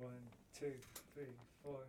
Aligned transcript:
One, 0.00 0.12
two, 0.58 0.72
three, 1.14 1.24
four. 1.62 1.84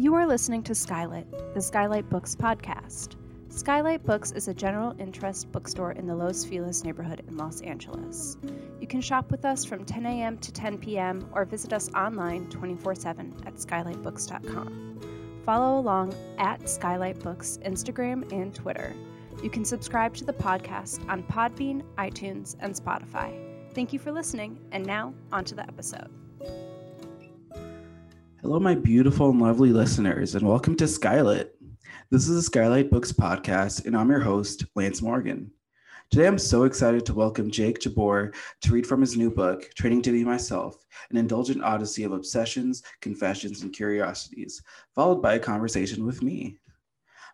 You 0.00 0.14
are 0.14 0.26
listening 0.26 0.62
to 0.62 0.74
Skylight, 0.76 1.26
the 1.54 1.62
Skylight 1.62 2.08
Books 2.10 2.36
podcast. 2.36 3.16
Skylight 3.48 4.04
Books 4.04 4.32
is 4.32 4.48
a 4.48 4.54
general 4.54 4.94
interest 4.98 5.50
bookstore 5.50 5.92
in 5.92 6.06
the 6.06 6.14
Los 6.14 6.44
Feliz 6.44 6.84
neighborhood 6.84 7.22
in 7.26 7.36
Los 7.36 7.62
Angeles. 7.62 8.36
You 8.80 8.86
can 8.86 9.00
shop 9.00 9.30
with 9.30 9.44
us 9.44 9.64
from 9.64 9.84
10 9.84 10.04
a.m. 10.06 10.38
to 10.38 10.52
10 10.52 10.78
p.m. 10.78 11.28
or 11.32 11.44
visit 11.44 11.72
us 11.72 11.92
online 11.94 12.48
24 12.50 12.94
7 12.94 13.34
at 13.46 13.54
skylightbooks.com. 13.54 15.00
Follow 15.44 15.78
along 15.80 16.14
at 16.36 16.68
Skylight 16.68 17.18
Books 17.20 17.58
Instagram 17.64 18.30
and 18.30 18.54
Twitter. 18.54 18.94
You 19.42 19.48
can 19.48 19.64
subscribe 19.64 20.14
to 20.16 20.24
the 20.24 20.32
podcast 20.32 21.08
on 21.08 21.22
Podbean, 21.22 21.82
iTunes, 21.96 22.56
and 22.60 22.74
Spotify. 22.74 23.32
Thank 23.74 23.92
you 23.92 23.98
for 23.98 24.12
listening, 24.12 24.58
and 24.72 24.84
now 24.84 25.14
on 25.32 25.44
to 25.46 25.54
the 25.54 25.62
episode. 25.62 26.10
Hello, 28.40 28.60
my 28.60 28.76
beautiful 28.76 29.30
and 29.30 29.40
lovely 29.40 29.70
listeners, 29.70 30.36
and 30.36 30.46
welcome 30.46 30.76
to 30.76 30.84
Skylit. 30.84 31.48
This 32.10 32.28
is 32.28 32.36
the 32.36 32.42
Skylight 32.42 32.88
Books 32.88 33.10
podcast, 33.10 33.84
and 33.84 33.96
I'm 33.96 34.10
your 34.10 34.20
host, 34.20 34.64
Lance 34.76 35.02
Morgan. 35.02 35.50
Today, 36.08 36.28
I'm 36.28 36.38
so 36.38 36.62
excited 36.62 37.04
to 37.06 37.14
welcome 37.14 37.50
Jake 37.50 37.80
Jabbour 37.80 38.32
to 38.60 38.72
read 38.72 38.86
from 38.86 39.00
his 39.00 39.16
new 39.16 39.28
book, 39.28 39.68
Training 39.74 40.02
to 40.02 40.12
Be 40.12 40.22
Myself, 40.22 40.86
an 41.10 41.16
indulgent 41.16 41.64
odyssey 41.64 42.04
of 42.04 42.12
obsessions, 42.12 42.84
confessions, 43.00 43.62
and 43.62 43.72
curiosities, 43.72 44.62
followed 44.94 45.20
by 45.20 45.34
a 45.34 45.40
conversation 45.40 46.06
with 46.06 46.22
me. 46.22 46.58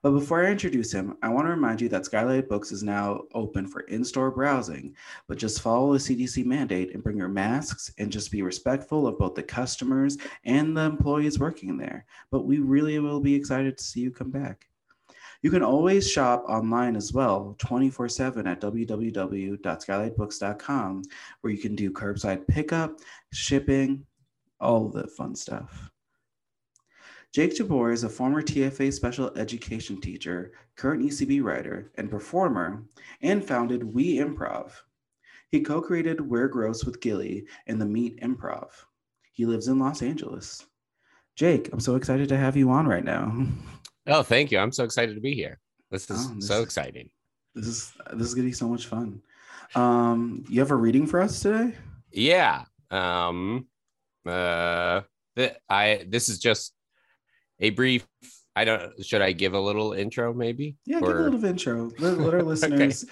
But 0.04 0.12
before 0.12 0.44
I 0.44 0.50
introduce 0.50 0.92
him, 0.92 1.16
I 1.22 1.30
want 1.30 1.46
to 1.46 1.50
remind 1.50 1.80
you 1.80 1.88
that 1.88 2.04
Skylight 2.04 2.46
Books 2.46 2.72
is 2.72 2.82
now 2.82 3.22
open 3.32 3.66
for 3.66 3.80
in 3.84 4.04
store 4.04 4.30
browsing, 4.30 4.94
but 5.26 5.38
just 5.38 5.62
follow 5.62 5.94
the 5.94 5.98
CDC 5.98 6.44
mandate 6.44 6.92
and 6.92 7.02
bring 7.02 7.16
your 7.16 7.28
masks 7.28 7.90
and 7.96 8.12
just 8.12 8.30
be 8.30 8.42
respectful 8.42 9.06
of 9.06 9.18
both 9.18 9.34
the 9.34 9.42
customers 9.42 10.18
and 10.44 10.76
the 10.76 10.82
employees 10.82 11.38
working 11.38 11.78
there. 11.78 12.04
But 12.30 12.44
we 12.44 12.58
really 12.58 12.98
will 12.98 13.18
be 13.18 13.34
excited 13.34 13.78
to 13.78 13.84
see 13.84 14.00
you 14.00 14.10
come 14.10 14.30
back. 14.30 14.68
You 15.40 15.50
can 15.50 15.62
always 15.62 16.10
shop 16.10 16.44
online 16.50 16.96
as 16.96 17.14
well, 17.14 17.56
24 17.56 18.10
7 18.10 18.46
at 18.46 18.60
www.skylightbooks.com, 18.60 21.02
where 21.40 21.50
you 21.50 21.58
can 21.58 21.74
do 21.74 21.90
curbside 21.90 22.46
pickup, 22.46 23.00
shipping, 23.32 24.04
all 24.60 24.90
the 24.90 25.06
fun 25.06 25.34
stuff. 25.34 25.93
Jake 27.34 27.56
Jabbour 27.56 27.90
is 27.90 28.04
a 28.04 28.08
former 28.08 28.40
TFA 28.42 28.92
special 28.92 29.36
education 29.36 30.00
teacher, 30.00 30.52
current 30.76 31.02
UCB 31.02 31.42
writer, 31.42 31.90
and 31.96 32.08
performer, 32.08 32.84
and 33.22 33.44
founded 33.44 33.82
We 33.82 34.18
Improv. 34.18 34.70
He 35.50 35.60
co 35.60 35.80
created 35.82 36.20
We're 36.20 36.46
Gross 36.46 36.84
with 36.84 37.00
Gilly 37.00 37.46
and 37.66 37.80
the 37.80 37.86
Meet 37.86 38.20
Improv. 38.20 38.68
He 39.32 39.46
lives 39.46 39.66
in 39.66 39.80
Los 39.80 40.00
Angeles. 40.00 40.64
Jake, 41.34 41.70
I'm 41.72 41.80
so 41.80 41.96
excited 41.96 42.28
to 42.28 42.36
have 42.36 42.56
you 42.56 42.70
on 42.70 42.86
right 42.86 43.04
now. 43.04 43.46
Oh, 44.06 44.22
thank 44.22 44.52
you. 44.52 44.58
I'm 44.58 44.70
so 44.70 44.84
excited 44.84 45.14
to 45.14 45.20
be 45.22 45.32
here. 45.34 45.58
This 45.90 46.10
is 46.10 46.26
Oh, 46.30 46.34
this 46.34 46.46
so 46.48 46.58
is- 46.58 46.64
exciting. 46.64 47.08
This 47.54 47.66
is 47.66 47.92
this 48.12 48.28
is 48.28 48.34
gonna 48.34 48.48
be 48.48 48.52
so 48.52 48.68
much 48.68 48.84
fun. 48.86 49.22
Um, 49.74 50.44
you 50.46 50.60
have 50.60 50.72
a 50.72 50.76
reading 50.76 51.06
for 51.06 51.22
us 51.22 51.40
today? 51.40 51.74
Yeah. 52.12 52.64
Um 52.90 53.66
uh 54.26 55.00
th- 55.36 55.54
I 55.70 56.04
this 56.06 56.28
is 56.28 56.38
just 56.38 56.74
a 57.60 57.70
brief 57.70 58.06
I 58.56 58.64
don't 58.64 59.04
should 59.04 59.20
I 59.20 59.32
give 59.32 59.54
a 59.54 59.60
little 59.60 59.94
intro 59.94 60.32
maybe? 60.32 60.76
Yeah, 60.86 61.00
give 61.00 61.08
a 61.08 61.22
little 61.22 61.44
intro. 61.44 61.90
Let, 61.98 62.18
let 62.18 62.34
our 62.34 62.42
listeners 62.44 63.04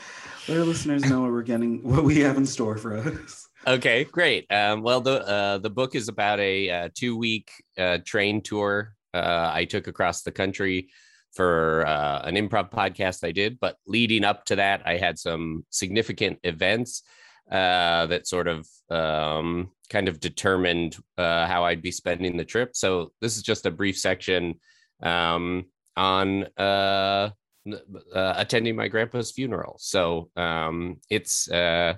let 0.48 0.58
our 0.58 0.64
listeners 0.64 1.04
know 1.04 1.22
what 1.22 1.32
we're 1.32 1.42
getting, 1.42 1.82
what 1.82 2.04
we 2.04 2.20
have 2.20 2.36
in 2.36 2.46
store 2.46 2.76
for 2.76 2.96
us. 2.96 3.48
Okay, 3.66 4.04
great. 4.04 4.50
Um, 4.52 4.82
well, 4.82 5.00
the 5.00 5.26
uh, 5.26 5.58
the 5.58 5.70
book 5.70 5.94
is 5.94 6.08
about 6.08 6.38
a 6.38 6.70
uh, 6.70 6.88
two 6.94 7.16
week 7.16 7.50
uh, 7.76 7.98
train 8.04 8.40
tour 8.40 8.94
uh, 9.14 9.50
I 9.52 9.64
took 9.64 9.88
across 9.88 10.22
the 10.22 10.32
country 10.32 10.88
for 11.32 11.86
uh, 11.86 12.22
an 12.24 12.36
improv 12.36 12.70
podcast 12.70 13.26
I 13.26 13.32
did. 13.32 13.58
But 13.58 13.76
leading 13.86 14.24
up 14.24 14.44
to 14.46 14.56
that, 14.56 14.82
I 14.84 14.96
had 14.96 15.18
some 15.18 15.64
significant 15.70 16.38
events 16.44 17.02
uh, 17.50 18.06
that 18.06 18.26
sort 18.26 18.48
of 18.48 18.66
um, 18.90 19.70
kind 19.90 20.08
of 20.08 20.20
determined 20.20 20.96
uh, 21.18 21.46
how 21.46 21.64
I'd 21.64 21.82
be 21.82 21.90
spending 21.90 22.36
the 22.36 22.44
trip. 22.44 22.70
So 22.74 23.12
this 23.20 23.36
is 23.36 23.42
just 23.42 23.66
a 23.66 23.70
brief 23.70 23.98
section 23.98 24.54
um, 25.02 25.66
on 25.96 26.44
uh, 26.56 27.30
uh, 28.14 28.34
attending 28.36 28.76
my 28.76 28.88
grandpa's 28.88 29.32
funeral. 29.32 29.76
So 29.78 30.30
um, 30.36 30.98
it's 31.10 31.50
uh, 31.50 31.94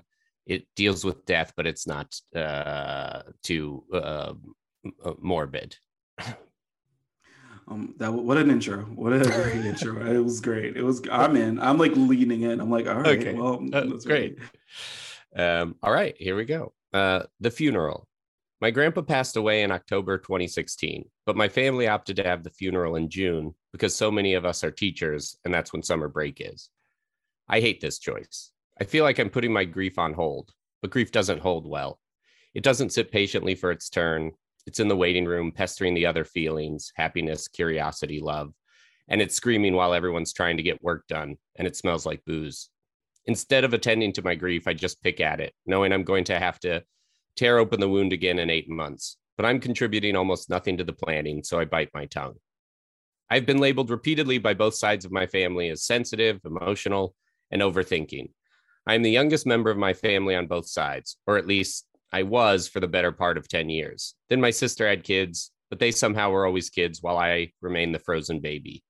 it 0.46 0.66
deals 0.76 1.04
with 1.04 1.24
death, 1.24 1.52
but 1.56 1.66
it's 1.66 1.86
not 1.86 2.14
uh, 2.34 3.22
too 3.42 3.84
morbid. 5.20 5.76
Um, 7.66 7.94
that 7.96 8.12
what 8.12 8.36
an 8.36 8.50
intro! 8.50 8.82
What 8.82 9.14
a 9.14 9.20
great 9.20 9.64
intro! 9.64 10.04
It 10.06 10.18
was 10.18 10.40
great. 10.40 10.76
It 10.76 10.82
was. 10.82 11.00
I'm 11.10 11.34
in. 11.36 11.58
I'm 11.58 11.78
like 11.78 11.92
leaning 11.96 12.42
in. 12.42 12.60
I'm 12.60 12.70
like, 12.70 12.86
all 12.86 12.96
right, 13.00 13.18
Okay. 13.18 13.32
well, 13.32 13.64
that's 13.70 14.04
great. 14.04 14.38
Um, 15.36 15.76
all 15.82 15.92
right, 15.92 16.14
here 16.18 16.36
we 16.36 16.44
go. 16.44 16.72
Uh, 16.92 17.24
the 17.40 17.50
funeral. 17.50 18.06
My 18.60 18.70
grandpa 18.70 19.02
passed 19.02 19.36
away 19.36 19.62
in 19.62 19.72
October 19.72 20.16
2016, 20.16 21.04
but 21.26 21.36
my 21.36 21.48
family 21.48 21.88
opted 21.88 22.16
to 22.16 22.22
have 22.22 22.44
the 22.44 22.50
funeral 22.50 22.96
in 22.96 23.10
June 23.10 23.54
because 23.72 23.94
so 23.94 24.10
many 24.10 24.34
of 24.34 24.44
us 24.44 24.62
are 24.64 24.70
teachers, 24.70 25.36
and 25.44 25.52
that's 25.52 25.72
when 25.72 25.82
summer 25.82 26.08
break 26.08 26.40
is. 26.40 26.70
I 27.48 27.60
hate 27.60 27.80
this 27.80 27.98
choice. 27.98 28.52
I 28.80 28.84
feel 28.84 29.04
like 29.04 29.18
I'm 29.18 29.28
putting 29.28 29.52
my 29.52 29.64
grief 29.64 29.98
on 29.98 30.14
hold, 30.14 30.52
but 30.80 30.90
grief 30.90 31.12
doesn't 31.12 31.40
hold 31.40 31.66
well. 31.66 32.00
It 32.54 32.62
doesn't 32.62 32.92
sit 32.92 33.10
patiently 33.10 33.54
for 33.54 33.70
its 33.70 33.90
turn. 33.90 34.32
It's 34.66 34.80
in 34.80 34.88
the 34.88 34.96
waiting 34.96 35.26
room, 35.26 35.52
pestering 35.52 35.94
the 35.94 36.06
other 36.06 36.24
feelings 36.24 36.92
happiness, 36.96 37.48
curiosity, 37.48 38.20
love. 38.20 38.54
And 39.08 39.20
it's 39.20 39.34
screaming 39.34 39.74
while 39.74 39.92
everyone's 39.92 40.32
trying 40.32 40.56
to 40.56 40.62
get 40.62 40.82
work 40.82 41.06
done, 41.08 41.36
and 41.56 41.66
it 41.68 41.76
smells 41.76 42.06
like 42.06 42.24
booze. 42.24 42.70
Instead 43.26 43.64
of 43.64 43.72
attending 43.72 44.12
to 44.12 44.22
my 44.22 44.34
grief, 44.34 44.66
I 44.66 44.74
just 44.74 45.02
pick 45.02 45.20
at 45.20 45.40
it, 45.40 45.54
knowing 45.66 45.92
I'm 45.92 46.04
going 46.04 46.24
to 46.24 46.38
have 46.38 46.58
to 46.60 46.82
tear 47.36 47.58
open 47.58 47.80
the 47.80 47.88
wound 47.88 48.12
again 48.12 48.38
in 48.38 48.50
eight 48.50 48.68
months. 48.68 49.16
But 49.36 49.46
I'm 49.46 49.60
contributing 49.60 50.14
almost 50.14 50.50
nothing 50.50 50.76
to 50.76 50.84
the 50.84 50.92
planning, 50.92 51.42
so 51.42 51.58
I 51.58 51.64
bite 51.64 51.90
my 51.94 52.06
tongue. 52.06 52.34
I've 53.30 53.46
been 53.46 53.58
labeled 53.58 53.90
repeatedly 53.90 54.38
by 54.38 54.54
both 54.54 54.74
sides 54.74 55.04
of 55.04 55.10
my 55.10 55.26
family 55.26 55.70
as 55.70 55.84
sensitive, 55.84 56.40
emotional, 56.44 57.14
and 57.50 57.62
overthinking. 57.62 58.30
I 58.86 58.94
am 58.94 59.02
the 59.02 59.10
youngest 59.10 59.46
member 59.46 59.70
of 59.70 59.78
my 59.78 59.94
family 59.94 60.36
on 60.36 60.46
both 60.46 60.68
sides, 60.68 61.16
or 61.26 61.38
at 61.38 61.46
least 61.46 61.86
I 62.12 62.22
was 62.22 62.68
for 62.68 62.80
the 62.80 62.86
better 62.86 63.10
part 63.10 63.38
of 63.38 63.48
10 63.48 63.70
years. 63.70 64.14
Then 64.28 64.40
my 64.40 64.50
sister 64.50 64.86
had 64.86 65.02
kids, 65.02 65.50
but 65.70 65.78
they 65.78 65.90
somehow 65.90 66.30
were 66.30 66.46
always 66.46 66.70
kids 66.70 67.02
while 67.02 67.16
I 67.16 67.52
remained 67.62 67.94
the 67.94 67.98
frozen 67.98 68.40
baby. 68.40 68.84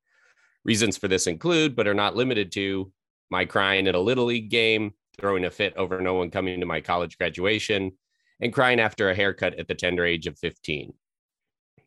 Reasons 0.64 0.98
for 0.98 1.08
this 1.08 1.26
include, 1.26 1.76
but 1.76 1.86
are 1.86 1.94
not 1.94 2.16
limited 2.16 2.50
to, 2.52 2.92
my 3.30 3.44
crying 3.44 3.88
at 3.88 3.94
a 3.94 4.00
little 4.00 4.26
league 4.26 4.50
game, 4.50 4.92
throwing 5.18 5.44
a 5.44 5.50
fit 5.50 5.74
over 5.76 6.00
no 6.00 6.14
one 6.14 6.30
coming 6.30 6.60
to 6.60 6.66
my 6.66 6.80
college 6.80 7.18
graduation, 7.18 7.92
and 8.40 8.52
crying 8.52 8.80
after 8.80 9.10
a 9.10 9.14
haircut 9.14 9.58
at 9.58 9.68
the 9.68 9.74
tender 9.74 10.04
age 10.04 10.26
of 10.26 10.38
15. 10.38 10.92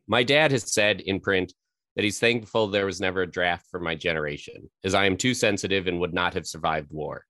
My 0.08 0.24
dad 0.24 0.52
has 0.52 0.74
said 0.74 1.02
in 1.02 1.20
print 1.20 1.53
that 1.96 2.03
he's 2.03 2.20
thankful 2.20 2.68
there 2.68 2.86
was 2.86 3.01
never 3.01 3.24
a 3.24 3.31
draft 3.31 3.68
for 3.69 3.80
my 3.80 3.95
generation, 3.95 4.69
as 4.84 4.94
I 4.94 5.06
am 5.06 5.18
too 5.18 5.34
sensitive 5.34 5.88
and 5.88 6.00
would 6.00 6.13
not 6.13 6.34
have 6.36 6.48
survived 6.48 6.92
war. 6.92 7.25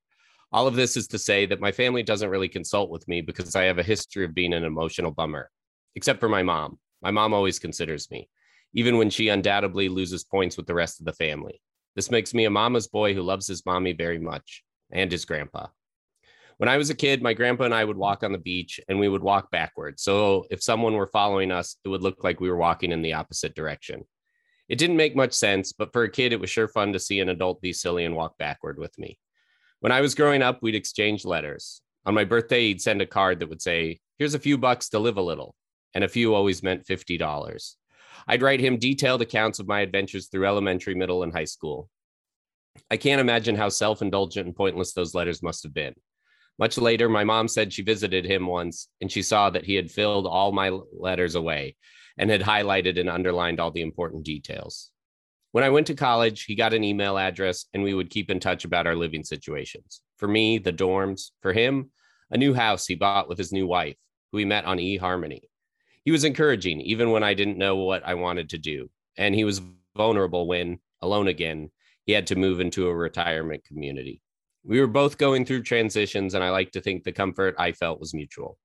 All 0.52 0.66
of 0.66 0.76
this 0.76 0.96
is 0.96 1.08
to 1.08 1.18
say 1.18 1.46
that 1.46 1.60
my 1.60 1.72
family 1.72 2.02
doesn't 2.02 2.30
really 2.30 2.48
consult 2.48 2.90
with 2.90 3.06
me 3.08 3.20
because 3.20 3.56
I 3.56 3.64
have 3.64 3.78
a 3.78 3.82
history 3.82 4.24
of 4.24 4.34
being 4.34 4.52
an 4.52 4.64
emotional 4.64 5.10
bummer, 5.10 5.50
except 5.94 6.20
for 6.20 6.28
my 6.28 6.42
mom. 6.42 6.78
My 7.02 7.10
mom 7.10 7.34
always 7.34 7.58
considers 7.58 8.10
me, 8.10 8.28
even 8.74 8.96
when 8.96 9.10
she 9.10 9.28
undoubtedly 9.28 9.88
loses 9.88 10.24
points 10.24 10.56
with 10.56 10.66
the 10.66 10.74
rest 10.74 11.00
of 11.00 11.06
the 11.06 11.12
family. 11.12 11.60
This 11.98 12.12
makes 12.12 12.32
me 12.32 12.44
a 12.44 12.50
mama's 12.50 12.86
boy 12.86 13.12
who 13.12 13.22
loves 13.22 13.48
his 13.48 13.66
mommy 13.66 13.92
very 13.92 14.20
much 14.20 14.62
and 14.92 15.10
his 15.10 15.24
grandpa. 15.24 15.66
When 16.58 16.68
I 16.68 16.76
was 16.76 16.90
a 16.90 16.94
kid, 16.94 17.20
my 17.20 17.34
grandpa 17.34 17.64
and 17.64 17.74
I 17.74 17.84
would 17.84 17.96
walk 17.96 18.22
on 18.22 18.30
the 18.30 18.38
beach 18.38 18.78
and 18.88 19.00
we 19.00 19.08
would 19.08 19.20
walk 19.20 19.50
backwards. 19.50 20.04
So 20.04 20.46
if 20.48 20.62
someone 20.62 20.94
were 20.94 21.08
following 21.08 21.50
us, 21.50 21.74
it 21.84 21.88
would 21.88 22.04
look 22.04 22.22
like 22.22 22.38
we 22.38 22.50
were 22.50 22.56
walking 22.56 22.92
in 22.92 23.02
the 23.02 23.14
opposite 23.14 23.56
direction. 23.56 24.04
It 24.68 24.78
didn't 24.78 24.96
make 24.96 25.16
much 25.16 25.32
sense, 25.32 25.72
but 25.72 25.92
for 25.92 26.04
a 26.04 26.08
kid, 26.08 26.32
it 26.32 26.38
was 26.38 26.50
sure 26.50 26.68
fun 26.68 26.92
to 26.92 27.00
see 27.00 27.18
an 27.18 27.30
adult 27.30 27.60
be 27.60 27.72
silly 27.72 28.04
and 28.04 28.14
walk 28.14 28.38
backward 28.38 28.78
with 28.78 28.96
me. 28.96 29.18
When 29.80 29.90
I 29.90 30.00
was 30.00 30.14
growing 30.14 30.40
up, 30.40 30.62
we'd 30.62 30.76
exchange 30.76 31.24
letters. 31.24 31.82
On 32.06 32.14
my 32.14 32.22
birthday, 32.22 32.68
he'd 32.68 32.80
send 32.80 33.02
a 33.02 33.06
card 33.06 33.40
that 33.40 33.48
would 33.48 33.60
say, 33.60 33.98
Here's 34.20 34.34
a 34.34 34.38
few 34.38 34.56
bucks 34.56 34.88
to 34.90 35.00
live 35.00 35.16
a 35.16 35.20
little. 35.20 35.56
And 35.94 36.04
a 36.04 36.08
few 36.08 36.32
always 36.32 36.62
meant 36.62 36.86
$50. 36.86 37.74
I'd 38.26 38.42
write 38.42 38.60
him 38.60 38.78
detailed 38.78 39.22
accounts 39.22 39.58
of 39.58 39.68
my 39.68 39.80
adventures 39.80 40.28
through 40.28 40.46
elementary, 40.46 40.94
middle, 40.94 41.22
and 41.22 41.32
high 41.32 41.44
school. 41.44 41.88
I 42.90 42.96
can't 42.96 43.20
imagine 43.20 43.56
how 43.56 43.68
self 43.68 44.02
indulgent 44.02 44.46
and 44.46 44.56
pointless 44.56 44.92
those 44.92 45.14
letters 45.14 45.42
must 45.42 45.62
have 45.62 45.74
been. 45.74 45.94
Much 46.58 46.76
later, 46.76 47.08
my 47.08 47.22
mom 47.22 47.46
said 47.46 47.72
she 47.72 47.82
visited 47.82 48.24
him 48.24 48.46
once 48.46 48.88
and 49.00 49.10
she 49.10 49.22
saw 49.22 49.48
that 49.50 49.64
he 49.64 49.74
had 49.74 49.90
filled 49.90 50.26
all 50.26 50.50
my 50.50 50.76
letters 50.92 51.36
away 51.36 51.76
and 52.18 52.30
had 52.30 52.40
highlighted 52.40 52.98
and 52.98 53.08
underlined 53.08 53.60
all 53.60 53.70
the 53.70 53.80
important 53.80 54.24
details. 54.24 54.90
When 55.52 55.64
I 55.64 55.70
went 55.70 55.86
to 55.86 55.94
college, 55.94 56.44
he 56.44 56.56
got 56.56 56.74
an 56.74 56.84
email 56.84 57.16
address 57.16 57.66
and 57.72 57.82
we 57.82 57.94
would 57.94 58.10
keep 58.10 58.30
in 58.30 58.40
touch 58.40 58.64
about 58.64 58.86
our 58.86 58.96
living 58.96 59.22
situations. 59.22 60.02
For 60.16 60.26
me, 60.26 60.58
the 60.58 60.72
dorms. 60.72 61.30
For 61.42 61.52
him, 61.52 61.90
a 62.30 62.36
new 62.36 62.54
house 62.54 62.86
he 62.86 62.96
bought 62.96 63.28
with 63.28 63.38
his 63.38 63.52
new 63.52 63.66
wife, 63.66 63.96
who 64.32 64.38
he 64.38 64.44
met 64.44 64.64
on 64.64 64.78
eHarmony. 64.78 65.42
He 66.08 66.12
was 66.12 66.24
encouraging, 66.24 66.80
even 66.80 67.10
when 67.10 67.22
I 67.22 67.34
didn't 67.34 67.58
know 67.58 67.76
what 67.76 68.02
I 68.02 68.14
wanted 68.14 68.48
to 68.48 68.56
do. 68.56 68.88
And 69.18 69.34
he 69.34 69.44
was 69.44 69.60
vulnerable 69.94 70.46
when, 70.46 70.78
alone 71.02 71.28
again, 71.28 71.70
he 72.06 72.12
had 72.12 72.28
to 72.28 72.34
move 72.34 72.60
into 72.60 72.88
a 72.88 72.96
retirement 72.96 73.62
community. 73.66 74.22
We 74.64 74.80
were 74.80 74.86
both 74.86 75.18
going 75.18 75.44
through 75.44 75.64
transitions, 75.64 76.32
and 76.32 76.42
I 76.42 76.48
like 76.48 76.70
to 76.70 76.80
think 76.80 77.04
the 77.04 77.12
comfort 77.12 77.56
I 77.58 77.72
felt 77.72 78.00
was 78.00 78.14
mutual. 78.14 78.56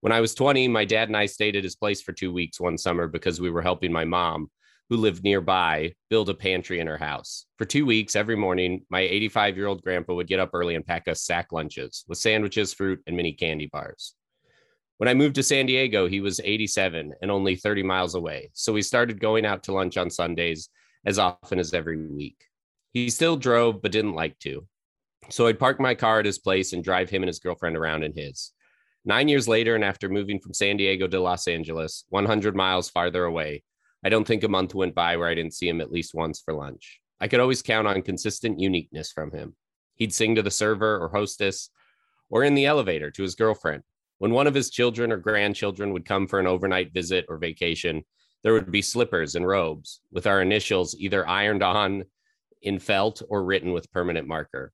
When 0.00 0.12
I 0.12 0.20
was 0.20 0.36
20, 0.36 0.68
my 0.68 0.84
dad 0.84 1.08
and 1.08 1.16
I 1.16 1.26
stayed 1.26 1.56
at 1.56 1.64
his 1.64 1.74
place 1.74 2.02
for 2.02 2.12
two 2.12 2.32
weeks 2.32 2.60
one 2.60 2.78
summer 2.78 3.08
because 3.08 3.40
we 3.40 3.50
were 3.50 3.62
helping 3.62 3.92
my 3.92 4.04
mom, 4.04 4.48
who 4.88 4.96
lived 4.96 5.24
nearby, 5.24 5.92
build 6.08 6.28
a 6.28 6.34
pantry 6.34 6.78
in 6.78 6.86
her 6.86 6.98
house. 6.98 7.46
For 7.58 7.64
two 7.64 7.84
weeks, 7.84 8.14
every 8.14 8.36
morning, 8.36 8.86
my 8.90 9.00
85 9.00 9.56
year 9.56 9.66
old 9.66 9.82
grandpa 9.82 10.14
would 10.14 10.28
get 10.28 10.38
up 10.38 10.50
early 10.52 10.76
and 10.76 10.86
pack 10.86 11.08
us 11.08 11.22
sack 11.22 11.50
lunches 11.50 12.04
with 12.06 12.18
sandwiches, 12.18 12.72
fruit, 12.72 13.02
and 13.08 13.16
mini 13.16 13.32
candy 13.32 13.66
bars. 13.72 14.14
When 14.98 15.08
I 15.08 15.14
moved 15.14 15.34
to 15.34 15.42
San 15.42 15.66
Diego, 15.66 16.08
he 16.08 16.20
was 16.20 16.40
87 16.42 17.12
and 17.20 17.30
only 17.30 17.54
30 17.54 17.82
miles 17.82 18.14
away. 18.14 18.50
So 18.54 18.72
we 18.72 18.80
started 18.80 19.20
going 19.20 19.44
out 19.44 19.62
to 19.64 19.72
lunch 19.72 19.98
on 19.98 20.10
Sundays 20.10 20.70
as 21.04 21.18
often 21.18 21.58
as 21.58 21.74
every 21.74 21.98
week. 21.98 22.44
He 22.92 23.10
still 23.10 23.36
drove, 23.36 23.82
but 23.82 23.92
didn't 23.92 24.14
like 24.14 24.38
to. 24.40 24.66
So 25.28 25.46
I'd 25.46 25.58
park 25.58 25.80
my 25.80 25.94
car 25.94 26.20
at 26.20 26.26
his 26.26 26.38
place 26.38 26.72
and 26.72 26.82
drive 26.82 27.10
him 27.10 27.22
and 27.22 27.28
his 27.28 27.40
girlfriend 27.40 27.76
around 27.76 28.04
in 28.04 28.14
his. 28.16 28.52
Nine 29.04 29.28
years 29.28 29.46
later, 29.46 29.74
and 29.74 29.84
after 29.84 30.08
moving 30.08 30.40
from 30.40 30.54
San 30.54 30.78
Diego 30.78 31.06
to 31.06 31.20
Los 31.20 31.46
Angeles, 31.46 32.04
100 32.08 32.56
miles 32.56 32.88
farther 32.88 33.24
away, 33.24 33.62
I 34.04 34.08
don't 34.08 34.26
think 34.26 34.44
a 34.44 34.48
month 34.48 34.74
went 34.74 34.94
by 34.94 35.16
where 35.16 35.28
I 35.28 35.34
didn't 35.34 35.54
see 35.54 35.68
him 35.68 35.80
at 35.80 35.92
least 35.92 36.14
once 36.14 36.40
for 36.40 36.54
lunch. 36.54 37.00
I 37.20 37.28
could 37.28 37.40
always 37.40 37.62
count 37.62 37.86
on 37.86 38.02
consistent 38.02 38.60
uniqueness 38.60 39.12
from 39.12 39.30
him. 39.30 39.54
He'd 39.94 40.14
sing 40.14 40.34
to 40.36 40.42
the 40.42 40.50
server 40.50 40.98
or 40.98 41.08
hostess 41.08 41.70
or 42.30 42.44
in 42.44 42.54
the 42.54 42.66
elevator 42.66 43.10
to 43.10 43.22
his 43.22 43.34
girlfriend. 43.34 43.82
When 44.18 44.30
one 44.30 44.46
of 44.46 44.54
his 44.54 44.70
children 44.70 45.12
or 45.12 45.18
grandchildren 45.18 45.92
would 45.92 46.04
come 46.04 46.26
for 46.26 46.40
an 46.40 46.46
overnight 46.46 46.92
visit 46.92 47.26
or 47.28 47.36
vacation, 47.36 48.04
there 48.42 48.52
would 48.52 48.70
be 48.70 48.82
slippers 48.82 49.34
and 49.34 49.46
robes 49.46 50.00
with 50.10 50.26
our 50.26 50.40
initials 50.40 50.96
either 50.98 51.28
ironed 51.28 51.62
on 51.62 52.04
in 52.62 52.78
felt 52.78 53.22
or 53.28 53.44
written 53.44 53.72
with 53.72 53.92
permanent 53.92 54.26
marker. 54.26 54.72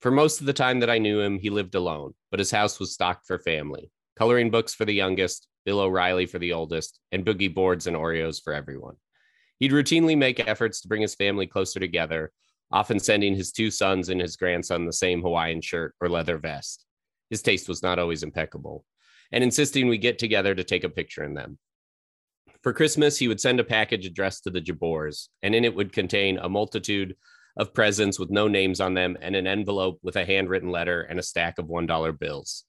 For 0.00 0.10
most 0.10 0.40
of 0.40 0.46
the 0.46 0.52
time 0.52 0.80
that 0.80 0.90
I 0.90 0.98
knew 0.98 1.20
him, 1.20 1.38
he 1.38 1.50
lived 1.50 1.74
alone, 1.74 2.14
but 2.30 2.40
his 2.40 2.50
house 2.50 2.80
was 2.80 2.92
stocked 2.92 3.26
for 3.26 3.38
family 3.38 3.90
coloring 4.18 4.50
books 4.50 4.74
for 4.74 4.84
the 4.84 4.92
youngest, 4.92 5.48
Bill 5.64 5.80
O'Reilly 5.80 6.26
for 6.26 6.38
the 6.38 6.52
oldest, 6.52 7.00
and 7.10 7.24
boogie 7.24 7.54
boards 7.54 7.86
and 7.86 7.96
Oreos 7.96 8.42
for 8.42 8.52
everyone. 8.52 8.96
He'd 9.58 9.72
routinely 9.72 10.16
make 10.16 10.46
efforts 10.46 10.82
to 10.82 10.88
bring 10.88 11.00
his 11.00 11.14
family 11.14 11.46
closer 11.46 11.80
together, 11.80 12.30
often 12.70 13.00
sending 13.00 13.34
his 13.34 13.50
two 13.50 13.70
sons 13.70 14.10
and 14.10 14.20
his 14.20 14.36
grandson 14.36 14.84
the 14.84 14.92
same 14.92 15.22
Hawaiian 15.22 15.62
shirt 15.62 15.94
or 16.02 16.08
leather 16.10 16.36
vest. 16.36 16.84
His 17.30 17.42
taste 17.42 17.68
was 17.68 17.82
not 17.82 17.98
always 17.98 18.22
impeccable, 18.22 18.84
and 19.32 19.42
insisting 19.42 19.88
we 19.88 19.98
get 19.98 20.18
together 20.18 20.54
to 20.54 20.64
take 20.64 20.84
a 20.84 20.88
picture 20.88 21.24
in 21.24 21.34
them. 21.34 21.58
For 22.62 22.74
Christmas, 22.74 23.18
he 23.18 23.28
would 23.28 23.40
send 23.40 23.58
a 23.58 23.64
package 23.64 24.04
addressed 24.04 24.44
to 24.44 24.50
the 24.50 24.60
Jabbours, 24.60 25.30
and 25.42 25.54
in 25.54 25.64
it 25.64 25.74
would 25.74 25.92
contain 25.92 26.38
a 26.38 26.48
multitude 26.48 27.16
of 27.56 27.72
presents 27.72 28.18
with 28.18 28.30
no 28.30 28.48
names 28.48 28.80
on 28.80 28.94
them 28.94 29.16
and 29.20 29.34
an 29.34 29.46
envelope 29.46 29.98
with 30.02 30.16
a 30.16 30.26
handwritten 30.26 30.70
letter 30.70 31.02
and 31.02 31.18
a 31.18 31.22
stack 31.22 31.58
of 31.58 31.66
$1 31.66 32.18
bills. 32.18 32.64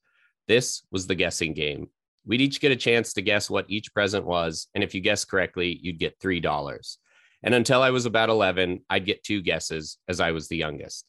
This 0.48 0.84
was 0.92 1.08
the 1.08 1.16
guessing 1.16 1.54
game, 1.54 1.90
We'd 2.26 2.42
each 2.42 2.62
get 2.62 2.72
a 2.72 2.76
chance 2.76 3.14
to 3.14 3.22
guess 3.22 3.50
what 3.50 3.66
each 3.70 3.94
present 3.94 4.26
was. 4.26 4.68
And 4.76 4.84
if 4.84 4.94
you 4.94 5.02
guessed 5.02 5.30
correctly, 5.30 5.80
you'd 5.82 6.00
get 6.00 6.20
$3. 6.20 6.98
And 7.44 7.56
until 7.56 7.82
I 7.82 7.90
was 7.90 8.06
about 8.06 8.30
11, 8.30 8.82
I'd 8.90 9.06
get 9.06 9.24
two 9.24 9.42
guesses 9.42 9.98
as 10.08 10.20
I 10.20 10.32
was 10.32 10.48
the 10.48 10.58
youngest. 10.58 11.06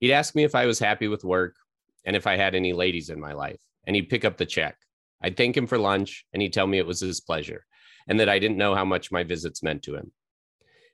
He'd 0.00 0.12
ask 0.12 0.34
me 0.34 0.44
if 0.44 0.54
I 0.54 0.66
was 0.66 0.78
happy 0.78 1.06
with 1.06 1.24
work 1.24 1.54
and 2.08 2.16
if 2.16 2.26
I 2.26 2.38
had 2.38 2.54
any 2.54 2.72
ladies 2.72 3.10
in 3.10 3.20
my 3.20 3.34
life, 3.34 3.60
and 3.86 3.94
he'd 3.94 4.08
pick 4.08 4.24
up 4.24 4.38
the 4.38 4.46
check. 4.46 4.78
I'd 5.22 5.36
thank 5.36 5.54
him 5.54 5.66
for 5.66 5.76
lunch, 5.76 6.24
and 6.32 6.40
he'd 6.40 6.54
tell 6.54 6.66
me 6.66 6.78
it 6.78 6.86
was 6.86 7.00
his 7.00 7.20
pleasure 7.20 7.66
and 8.08 8.18
that 8.18 8.30
I 8.30 8.38
didn't 8.38 8.56
know 8.56 8.74
how 8.74 8.86
much 8.86 9.12
my 9.12 9.22
visits 9.22 9.62
meant 9.62 9.82
to 9.82 9.94
him. 9.94 10.10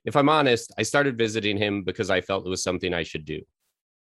If 0.03 0.17
I'm 0.17 0.27
honest, 0.27 0.73
I 0.77 0.83
started 0.83 1.17
visiting 1.17 1.57
him 1.57 1.83
because 1.83 2.09
I 2.09 2.19
felt 2.19 2.45
it 2.45 2.49
was 2.49 2.61
something 2.61 2.93
I 2.93 3.03
should 3.03 3.23
do. 3.23 3.41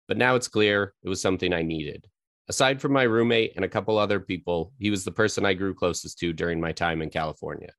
But 0.09 0.19
now 0.19 0.35
it's 0.35 0.49
clear 0.49 0.93
it 1.05 1.09
was 1.09 1.23
something 1.23 1.53
I 1.53 1.63
needed. 1.63 2.05
Aside 2.49 2.81
from 2.81 2.93
my 2.93 3.05
roommate 3.05 3.53
and 3.55 3.65
a 3.65 3.69
couple 3.69 3.97
other 3.97 4.19
people, 4.19 4.73
he 4.81 4.91
was 4.91 5.05
the 5.05 5.13
person 5.13 5.47
I 5.47 5.55
grew 5.55 5.73
closest 5.73 6.19
to 6.19 6.33
during 6.33 6.61
my 6.61 6.73
time 6.73 7.01
in 7.01 7.09
California. 7.09 7.71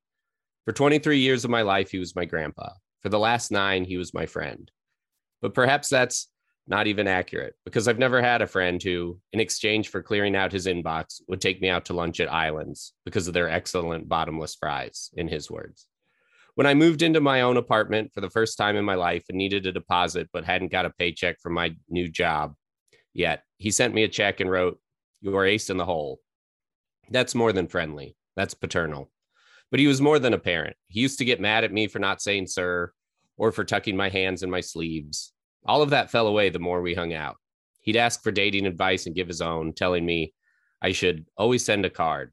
For 0.64 0.72
23 0.72 1.20
years 1.20 1.44
of 1.44 1.52
my 1.52 1.62
life, 1.62 1.92
he 1.92 2.00
was 2.00 2.16
my 2.16 2.24
grandpa. 2.24 2.70
For 3.02 3.10
the 3.10 3.20
last 3.20 3.52
nine, 3.52 3.84
he 3.84 3.98
was 3.98 4.14
my 4.14 4.26
friend. 4.26 4.72
But 5.42 5.54
perhaps 5.54 5.90
that's 5.90 6.30
not 6.68 6.88
even 6.88 7.08
accurate 7.08 7.54
because 7.64 7.88
I've 7.88 8.00
never 8.00 8.22
had 8.22 8.42
a 8.42 8.48
friend 8.48 8.82
who, 8.82 9.20
in 9.34 9.40
exchange 9.40 9.90
for 9.90 10.02
clearing 10.02 10.36
out 10.36 10.52
his 10.52 10.66
inbox, 10.66 11.22
would 11.28 11.42
take 11.42 11.62
me 11.62 11.70
out 11.70 11.86
to 11.86 11.94
lunch 11.94 12.20
at 12.20 12.32
Islands 12.32 12.94
because 13.06 13.28
of 13.28 13.34
their 13.34 13.50
excellent 13.50 14.10
bottomless 14.10 14.56
fries, 14.56 15.12
in 15.16 15.28
his 15.28 15.50
words. 15.50 15.88
When 16.56 16.66
I 16.66 16.74
moved 16.74 17.02
into 17.02 17.22
my 17.22 17.42
own 17.42 17.58
apartment 17.58 18.12
for 18.14 18.22
the 18.22 18.30
first 18.30 18.58
time 18.58 18.78
in 18.78 18.86
my 18.86 18.96
life 18.96 19.26
and 19.30 19.38
needed 19.38 19.68
a 19.68 19.72
deposit 19.72 20.30
but 20.32 20.46
hadn't 20.46 20.72
got 20.72 20.86
a 20.86 20.90
paycheck 20.92 21.40
from 21.42 21.54
my 21.54 21.76
new 21.90 22.10
job, 22.10 22.56
yet. 23.16 23.44
He 23.58 23.72
sent 23.72 23.96
me 23.96 24.04
a 24.04 24.10
check 24.10 24.42
and 24.42 24.52
wrote, 24.52 24.80
You 25.22 25.36
are 25.36 25.46
ace 25.46 25.72
in 25.72 25.78
the 25.78 25.86
hole. 25.86 26.20
That's 27.10 27.34
more 27.34 27.54
than 27.54 27.68
friendly. 27.68 28.16
That's 28.36 28.54
paternal. 28.54 29.12
But 29.72 29.80
he 29.80 29.88
was 29.88 30.02
more 30.02 30.20
than 30.20 30.34
a 30.34 30.40
parent. 30.40 30.76
He 30.88 31.00
used 31.00 31.18
to 31.20 31.26
get 31.26 31.42
mad 31.42 31.64
at 31.64 31.74
me 31.74 31.88
for 31.88 32.00
not 32.00 32.22
saying 32.22 32.48
sir 32.48 32.92
or 33.38 33.52
for 33.52 33.64
tucking 33.64 33.98
my 33.98 34.10
hands 34.10 34.44
in 34.44 34.50
my 34.50 34.62
sleeves. 34.62 35.34
All 35.66 35.82
of 35.82 35.90
that 35.92 36.12
fell 36.12 36.28
away 36.28 36.50
the 36.50 36.60
more 36.60 36.82
we 36.82 36.94
hung 36.94 37.14
out. 37.14 37.38
He'd 37.82 37.98
ask 37.98 38.24
for 38.24 38.32
dating 38.32 38.66
advice 38.66 39.06
and 39.06 39.16
give 39.16 39.28
his 39.28 39.42
own, 39.42 39.74
telling 39.74 40.06
me 40.06 40.34
I 40.82 40.92
should 40.92 41.26
always 41.38 41.64
send 41.66 41.86
a 41.86 41.90
card. 41.90 42.32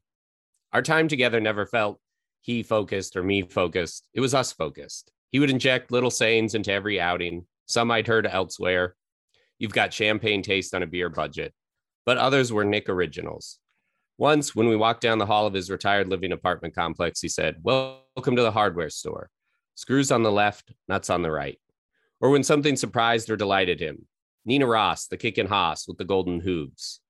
Our 0.72 0.82
time 0.82 1.08
together 1.08 1.40
never 1.40 1.66
felt 1.66 2.00
he 2.40 2.62
focused 2.62 3.16
or 3.16 3.22
me 3.22 3.42
focused. 3.42 4.08
It 4.14 4.20
was 4.20 4.34
us 4.34 4.52
focused. 4.52 5.12
He 5.30 5.38
would 5.38 5.50
inject 5.50 5.92
little 5.92 6.10
sayings 6.10 6.54
into 6.54 6.72
every 6.72 7.00
outing, 7.00 7.46
some 7.66 7.90
I'd 7.90 8.06
heard 8.06 8.26
elsewhere, 8.26 8.96
You've 9.62 9.72
got 9.72 9.92
champagne 9.92 10.42
taste 10.42 10.74
on 10.74 10.82
a 10.82 10.88
beer 10.88 11.08
budget, 11.08 11.54
but 12.04 12.18
others 12.18 12.52
were 12.52 12.64
Nick 12.64 12.88
originals. 12.88 13.60
Once, 14.18 14.56
when 14.56 14.66
we 14.68 14.74
walked 14.74 15.02
down 15.02 15.18
the 15.18 15.26
hall 15.26 15.46
of 15.46 15.54
his 15.54 15.70
retired 15.70 16.08
living 16.08 16.32
apartment 16.32 16.74
complex, 16.74 17.20
he 17.20 17.28
said, 17.28 17.58
Welcome 17.62 18.34
to 18.34 18.42
the 18.42 18.50
hardware 18.50 18.90
store. 18.90 19.30
Screws 19.76 20.10
on 20.10 20.24
the 20.24 20.32
left, 20.32 20.72
nuts 20.88 21.10
on 21.10 21.22
the 21.22 21.30
right. 21.30 21.60
Or 22.22 22.30
when 22.30 22.44
something 22.44 22.76
surprised 22.76 23.28
or 23.30 23.36
delighted 23.36 23.80
him, 23.80 24.06
Nina 24.44 24.64
Ross, 24.66 25.08
the 25.08 25.16
kickin' 25.16 25.48
hoss 25.48 25.88
with 25.88 25.98
the 25.98 26.04
golden 26.04 26.38
hooves. 26.38 27.00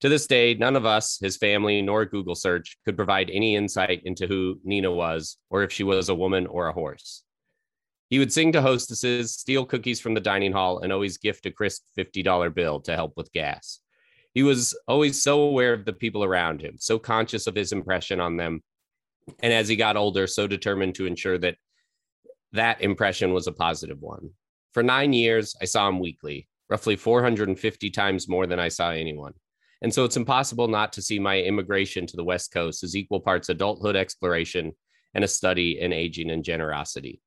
To 0.00 0.10
this 0.10 0.26
day, 0.26 0.52
none 0.52 0.76
of 0.76 0.84
us, 0.84 1.18
his 1.18 1.38
family, 1.38 1.80
nor 1.80 2.04
Google 2.04 2.34
search 2.34 2.76
could 2.84 2.96
provide 2.96 3.30
any 3.30 3.56
insight 3.56 4.02
into 4.04 4.26
who 4.26 4.60
Nina 4.62 4.90
was 4.90 5.38
or 5.48 5.62
if 5.62 5.72
she 5.72 5.84
was 5.84 6.10
a 6.10 6.14
woman 6.14 6.46
or 6.46 6.68
a 6.68 6.72
horse. 6.72 7.24
He 8.10 8.18
would 8.18 8.32
sing 8.32 8.52
to 8.52 8.60
hostesses, 8.60 9.34
steal 9.34 9.64
cookies 9.64 10.00
from 10.00 10.12
the 10.12 10.20
dining 10.20 10.52
hall, 10.52 10.80
and 10.80 10.92
always 10.92 11.16
gift 11.16 11.46
a 11.46 11.50
crisp 11.50 11.84
$50 11.96 12.54
bill 12.54 12.80
to 12.80 12.94
help 12.94 13.16
with 13.16 13.32
gas. 13.32 13.80
He 14.34 14.42
was 14.42 14.78
always 14.86 15.22
so 15.22 15.40
aware 15.40 15.72
of 15.72 15.86
the 15.86 15.94
people 15.94 16.24
around 16.24 16.60
him, 16.60 16.76
so 16.78 16.98
conscious 16.98 17.46
of 17.46 17.54
his 17.54 17.72
impression 17.72 18.20
on 18.20 18.36
them. 18.36 18.62
And 19.40 19.50
as 19.50 19.66
he 19.66 19.76
got 19.76 19.96
older, 19.96 20.26
so 20.26 20.46
determined 20.46 20.96
to 20.96 21.06
ensure 21.06 21.38
that 21.38 21.56
that 22.52 22.82
impression 22.82 23.32
was 23.32 23.46
a 23.46 23.52
positive 23.52 24.00
one. 24.00 24.30
For 24.72 24.82
nine 24.82 25.12
years, 25.12 25.54
I 25.60 25.66
saw 25.66 25.88
him 25.88 26.00
weekly, 26.00 26.48
roughly 26.70 26.96
450 26.96 27.90
times 27.90 28.28
more 28.28 28.46
than 28.46 28.58
I 28.58 28.68
saw 28.68 28.90
anyone. 28.90 29.34
And 29.82 29.92
so 29.92 30.04
it's 30.04 30.16
impossible 30.16 30.68
not 30.68 30.92
to 30.94 31.02
see 31.02 31.18
my 31.18 31.40
immigration 31.40 32.06
to 32.06 32.16
the 32.16 32.24
West 32.24 32.52
Coast 32.52 32.82
as 32.82 32.96
equal 32.96 33.20
parts 33.20 33.48
adulthood 33.48 33.96
exploration 33.96 34.72
and 35.14 35.24
a 35.24 35.28
study 35.28 35.80
in 35.80 35.92
aging 35.92 36.30
and 36.30 36.44
generosity. 36.44 37.20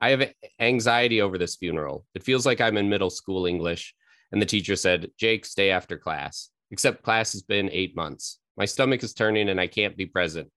I 0.00 0.10
have 0.10 0.32
anxiety 0.58 1.20
over 1.20 1.38
this 1.38 1.56
funeral. 1.56 2.06
It 2.14 2.24
feels 2.24 2.46
like 2.46 2.60
I'm 2.60 2.76
in 2.76 2.88
middle 2.88 3.10
school 3.10 3.46
English. 3.46 3.94
And 4.32 4.42
the 4.42 4.46
teacher 4.46 4.76
said, 4.76 5.10
Jake, 5.18 5.44
stay 5.44 5.70
after 5.70 5.96
class. 5.96 6.50
Except 6.70 7.02
class 7.02 7.32
has 7.32 7.42
been 7.42 7.70
eight 7.72 7.96
months. 7.96 8.38
My 8.56 8.64
stomach 8.64 9.02
is 9.02 9.14
turning 9.14 9.48
and 9.48 9.60
I 9.60 9.66
can't 9.66 9.96
be 9.96 10.06
present 10.06 10.50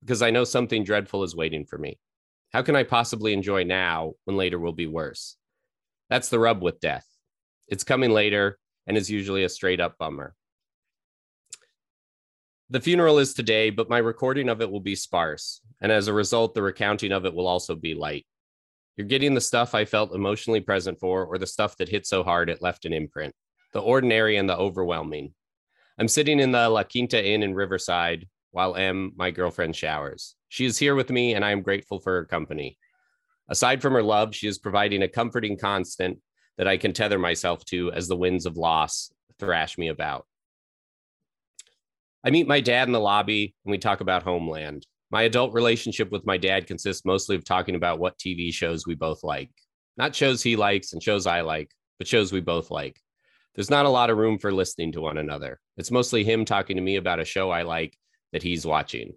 because 0.00 0.22
I 0.22 0.30
know 0.30 0.44
something 0.44 0.84
dreadful 0.84 1.22
is 1.22 1.34
waiting 1.34 1.64
for 1.64 1.78
me. 1.78 1.98
How 2.52 2.62
can 2.62 2.76
I 2.76 2.84
possibly 2.84 3.32
enjoy 3.32 3.64
now 3.64 4.12
when 4.24 4.36
later 4.36 4.58
will 4.58 4.72
be 4.72 4.86
worse? 4.86 5.36
That's 6.08 6.28
the 6.28 6.38
rub 6.38 6.62
with 6.62 6.80
death. 6.80 7.06
It's 7.68 7.84
coming 7.84 8.10
later 8.10 8.58
and 8.86 8.96
is 8.96 9.10
usually 9.10 9.44
a 9.44 9.48
straight 9.48 9.80
up 9.80 9.98
bummer. 9.98 10.34
The 12.70 12.80
funeral 12.80 13.18
is 13.18 13.34
today, 13.34 13.70
but 13.70 13.88
my 13.88 13.98
recording 13.98 14.48
of 14.48 14.60
it 14.60 14.70
will 14.70 14.80
be 14.80 14.96
sparse. 14.96 15.60
And 15.80 15.92
as 15.92 16.08
a 16.08 16.12
result, 16.12 16.54
the 16.54 16.62
recounting 16.62 17.12
of 17.12 17.24
it 17.24 17.34
will 17.34 17.46
also 17.46 17.74
be 17.74 17.94
light. 17.94 18.26
You're 18.96 19.06
getting 19.06 19.34
the 19.34 19.40
stuff 19.40 19.74
I 19.74 19.84
felt 19.84 20.14
emotionally 20.14 20.60
present 20.60 20.98
for, 20.98 21.24
or 21.24 21.38
the 21.38 21.46
stuff 21.46 21.76
that 21.76 21.88
hit 21.88 22.06
so 22.06 22.22
hard 22.22 22.48
it 22.48 22.62
left 22.62 22.84
an 22.86 22.92
imprint, 22.92 23.34
the 23.72 23.80
ordinary 23.80 24.36
and 24.36 24.48
the 24.48 24.56
overwhelming. 24.56 25.34
I'm 25.98 26.08
sitting 26.08 26.40
in 26.40 26.50
the 26.52 26.68
La 26.68 26.82
Quinta 26.82 27.24
Inn 27.24 27.42
in 27.42 27.54
Riverside 27.54 28.26
while 28.50 28.74
M, 28.74 29.12
my 29.16 29.30
girlfriend, 29.30 29.76
showers. 29.76 30.34
She 30.48 30.64
is 30.64 30.78
here 30.78 30.94
with 30.94 31.10
me, 31.10 31.34
and 31.34 31.44
I 31.44 31.50
am 31.50 31.62
grateful 31.62 32.00
for 32.00 32.14
her 32.14 32.24
company. 32.24 32.78
Aside 33.48 33.80
from 33.80 33.92
her 33.92 34.02
love, 34.02 34.34
she 34.34 34.48
is 34.48 34.58
providing 34.58 35.02
a 35.02 35.08
comforting 35.08 35.56
constant 35.56 36.18
that 36.58 36.66
I 36.66 36.76
can 36.76 36.92
tether 36.92 37.18
myself 37.18 37.64
to 37.66 37.92
as 37.92 38.08
the 38.08 38.16
winds 38.16 38.46
of 38.46 38.56
loss 38.56 39.12
thrash 39.38 39.78
me 39.78 39.88
about. 39.88 40.26
I 42.24 42.30
meet 42.30 42.48
my 42.48 42.60
dad 42.60 42.88
in 42.88 42.92
the 42.92 43.00
lobby 43.00 43.54
and 43.64 43.70
we 43.70 43.78
talk 43.78 44.00
about 44.00 44.24
Homeland. 44.24 44.86
My 45.10 45.22
adult 45.22 45.52
relationship 45.52 46.10
with 46.10 46.26
my 46.26 46.36
dad 46.36 46.66
consists 46.66 47.04
mostly 47.04 47.36
of 47.36 47.44
talking 47.44 47.76
about 47.76 48.00
what 48.00 48.18
TV 48.18 48.52
shows 48.52 48.86
we 48.86 48.96
both 48.96 49.22
like. 49.22 49.50
Not 49.96 50.14
shows 50.14 50.42
he 50.42 50.56
likes 50.56 50.92
and 50.92 51.02
shows 51.02 51.26
I 51.26 51.42
like, 51.42 51.70
but 51.98 52.08
shows 52.08 52.32
we 52.32 52.40
both 52.40 52.70
like. 52.70 53.00
There's 53.54 53.70
not 53.70 53.86
a 53.86 53.90
lot 53.90 54.10
of 54.10 54.18
room 54.18 54.38
for 54.38 54.52
listening 54.52 54.92
to 54.92 55.00
one 55.00 55.18
another. 55.18 55.60
It's 55.76 55.92
mostly 55.92 56.24
him 56.24 56.44
talking 56.44 56.76
to 56.76 56.82
me 56.82 56.96
about 56.96 57.20
a 57.20 57.24
show 57.24 57.50
I 57.50 57.62
like 57.62 57.96
that 58.32 58.42
he's 58.42 58.66
watching. 58.66 59.14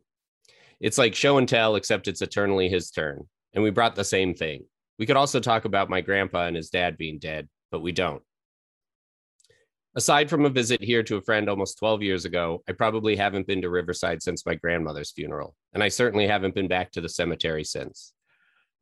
It's 0.80 0.98
like 0.98 1.16
show 1.16 1.38
and 1.40 1.50
tell, 1.50 1.76
except 1.76 2.08
it's 2.08 2.22
eternally 2.22 2.70
his 2.70 2.92
turn. 2.92 3.28
And 3.54 3.64
we 3.64 3.70
brought 3.72 3.96
the 3.96 4.04
same 4.04 4.34
thing. 4.34 4.66
We 4.98 5.06
could 5.06 5.18
also 5.18 5.40
talk 5.40 5.66
about 5.66 5.90
my 5.90 6.02
grandpa 6.02 6.46
and 6.46 6.56
his 6.56 6.70
dad 6.70 6.98
being 6.98 7.20
dead, 7.20 7.48
but 7.72 7.82
we 7.82 7.92
don't. 7.92 8.22
Aside 9.96 10.30
from 10.30 10.46
a 10.46 10.50
visit 10.50 10.84
here 10.84 11.02
to 11.04 11.18
a 11.18 11.22
friend 11.22 11.50
almost 11.50 11.80
12 11.80 12.04
years 12.04 12.26
ago, 12.26 12.64
I 12.70 12.74
probably 12.74 13.16
haven't 13.16 13.48
been 13.48 13.62
to 13.64 13.70
Riverside 13.70 14.22
since 14.22 14.46
my 14.46 14.54
grandmother's 14.54 15.12
funeral, 15.12 15.56
and 15.74 15.82
I 15.82 15.88
certainly 15.88 16.28
haven't 16.28 16.54
been 16.54 16.68
back 16.68 16.92
to 16.92 17.02
the 17.02 17.10
cemetery 17.10 17.64
since. 17.64 18.14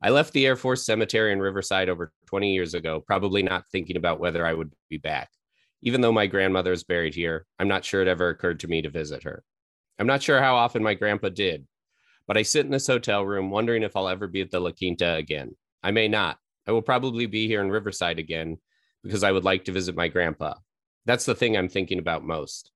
I 0.02 0.10
left 0.10 0.32
the 0.32 0.46
Air 0.46 0.54
Force 0.54 0.84
Cemetery 0.84 1.32
in 1.32 1.40
Riverside 1.40 1.88
over 1.88 2.12
20 2.26 2.52
years 2.52 2.74
ago, 2.74 3.00
probably 3.00 3.42
not 3.42 3.64
thinking 3.72 3.96
about 3.96 4.20
whether 4.20 4.46
I 4.46 4.54
would 4.54 4.72
be 4.90 4.98
back. 4.98 5.30
Even 5.82 6.02
though 6.02 6.12
my 6.12 6.26
grandmother 6.26 6.72
is 6.72 6.84
buried 6.84 7.14
here, 7.14 7.46
I'm 7.58 7.68
not 7.68 7.84
sure 7.84 8.02
it 8.02 8.08
ever 8.08 8.28
occurred 8.28 8.60
to 8.60 8.68
me 8.68 8.82
to 8.82 8.90
visit 8.90 9.22
her. 9.22 9.42
I'm 9.98 10.06
not 10.06 10.22
sure 10.22 10.40
how 10.40 10.56
often 10.56 10.82
my 10.82 10.94
grandpa 10.94 11.30
did, 11.30 11.66
but 12.28 12.36
I 12.36 12.42
sit 12.42 12.66
in 12.66 12.70
this 12.70 12.86
hotel 12.86 13.24
room 13.24 13.50
wondering 13.50 13.82
if 13.82 13.96
I'll 13.96 14.06
ever 14.06 14.28
be 14.28 14.42
at 14.42 14.50
the 14.50 14.60
La 14.60 14.70
Quinta 14.70 15.14
again. 15.14 15.56
I 15.82 15.90
may 15.90 16.06
not. 16.06 16.38
I 16.66 16.72
will 16.72 16.82
probably 16.82 17.24
be 17.24 17.48
here 17.48 17.62
in 17.62 17.70
Riverside 17.70 18.18
again 18.18 18.58
because 19.02 19.24
I 19.24 19.32
would 19.32 19.44
like 19.44 19.64
to 19.64 19.72
visit 19.72 19.96
my 19.96 20.08
grandpa. 20.08 20.54
That's 21.06 21.24
the 21.24 21.34
thing 21.34 21.56
I'm 21.56 21.70
thinking 21.70 21.98
about 21.98 22.22
most. 22.22 22.70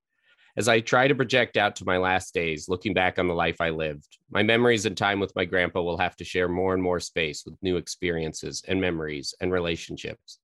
As 0.56 0.68
I 0.68 0.80
try 0.80 1.06
to 1.06 1.14
project 1.14 1.59
out 1.59 1.76
to 1.76 1.85
my 1.85 1.99
last 1.99 2.32
days, 2.32 2.68
looking 2.68 2.94
back 2.94 3.18
on 3.18 3.28
the 3.28 3.35
life 3.35 3.61
I 3.61 3.71
lived, 3.71 4.18
my 4.30 4.42
memories 4.42 4.87
and 4.87 4.97
time 4.97 5.21
with 5.21 5.37
my 5.37 5.44
grandpa 5.44 5.82
will 5.82 5.99
have 5.99 6.16
to 6.16 6.25
share 6.25 6.49
more 6.49 6.73
and 6.73 6.82
more 6.82 7.00
space 7.00 7.44
with 7.44 7.62
new 7.62 7.76
experiences 7.76 8.64
and 8.66 8.80
memories 8.80 9.35
and 9.40 9.52
relationships. 9.52 10.38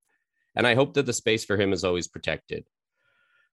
And 0.55 0.67
I 0.67 0.75
hope 0.75 0.95
that 0.95 1.07
the 1.07 1.13
space 1.15 1.47
for 1.47 1.59
him 1.59 1.73
is 1.73 1.85
always 1.85 2.09
protected. 2.09 2.67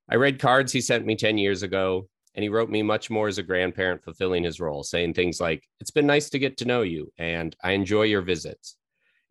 I 0.10 0.16
read 0.16 0.40
cards 0.40 0.74
he 0.74 0.82
sent 0.82 1.06
me 1.06 1.16
10 1.16 1.38
years 1.38 1.64
ago, 1.64 2.10
and 2.36 2.44
he 2.44 2.50
wrote 2.50 2.70
me 2.70 2.84
much 2.84 3.10
more 3.10 3.28
as 3.28 3.38
a 3.38 3.44
grandparent 3.44 4.04
fulfilling 4.04 4.44
his 4.44 4.60
role, 4.60 4.84
saying 4.84 5.14
things 5.14 5.40
like, 5.40 5.64
It's 5.80 5.92
been 5.92 6.06
nice 6.06 6.30
to 6.32 6.40
get 6.40 6.58
to 6.58 6.66
know 6.66 6.82
you, 6.82 7.12
and 7.18 7.56
I 7.64 7.72
enjoy 7.72 8.04
your 8.04 8.22
visits. 8.22 8.76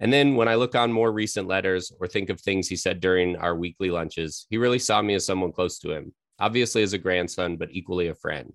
And 0.01 0.13
then 0.13 0.35
when 0.35 0.49
I 0.49 0.57
look 0.57 0.75
on 0.75 0.91
more 0.91 1.13
recent 1.13 1.47
letters 1.47 1.93
or 2.01 2.09
think 2.09 2.31
of 2.31 2.41
things 2.41 2.67
he 2.67 2.77
said 2.77 3.01
during 3.01 3.37
our 3.37 3.55
weekly 3.55 3.91
lunches, 3.91 4.47
he 4.51 4.57
really 4.57 4.79
saw 4.79 5.01
me 5.03 5.15
as 5.15 5.25
someone 5.25 5.53
close 5.53 5.79
to 5.81 5.93
him, 5.93 6.13
obviously 6.41 6.83
as 6.83 6.95
a 6.95 6.99
grandson, 6.99 7.57
but 7.57 7.71
equally 7.71 8.09
a 8.09 8.15
friend, 8.15 8.55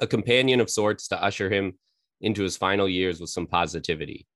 a 0.00 0.06
companion 0.06 0.60
of 0.60 0.68
sorts 0.68 1.08
to 1.08 1.22
usher 1.22 1.48
him 1.48 1.78
into 2.20 2.42
his 2.42 2.56
final 2.56 2.88
years 2.88 3.20
with 3.20 3.30
some 3.30 3.46
positivity. 3.46 4.26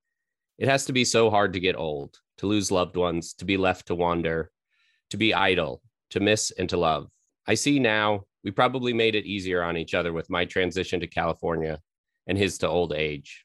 It 0.56 0.68
has 0.68 0.86
to 0.86 0.92
be 0.92 1.04
so 1.04 1.30
hard 1.30 1.52
to 1.52 1.60
get 1.60 1.76
old, 1.76 2.18
to 2.38 2.46
lose 2.46 2.70
loved 2.70 2.96
ones, 2.96 3.34
to 3.34 3.44
be 3.44 3.56
left 3.56 3.86
to 3.88 3.94
wander, 3.94 4.50
to 5.10 5.16
be 5.16 5.34
idle, 5.34 5.82
to 6.10 6.20
miss 6.20 6.52
and 6.52 6.68
to 6.70 6.76
love. 6.76 7.08
I 7.46 7.54
see 7.54 7.78
now 7.78 8.24
we 8.44 8.50
probably 8.50 8.92
made 8.92 9.14
it 9.14 9.24
easier 9.24 9.62
on 9.62 9.76
each 9.76 9.94
other 9.94 10.12
with 10.12 10.30
my 10.30 10.44
transition 10.44 11.00
to 11.00 11.06
California 11.06 11.80
and 12.26 12.36
his 12.36 12.58
to 12.58 12.68
old 12.68 12.92
age. 12.92 13.44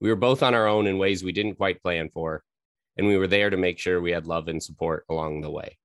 We 0.00 0.08
were 0.08 0.16
both 0.16 0.42
on 0.42 0.54
our 0.54 0.66
own 0.66 0.88
in 0.88 0.98
ways 0.98 1.22
we 1.22 1.32
didn't 1.32 1.54
quite 1.54 1.82
plan 1.82 2.10
for, 2.12 2.42
and 2.96 3.06
we 3.06 3.16
were 3.16 3.28
there 3.28 3.50
to 3.50 3.56
make 3.56 3.78
sure 3.78 4.00
we 4.00 4.10
had 4.10 4.26
love 4.26 4.48
and 4.48 4.60
support 4.60 5.04
along 5.08 5.40
the 5.40 5.50
way. 5.50 5.78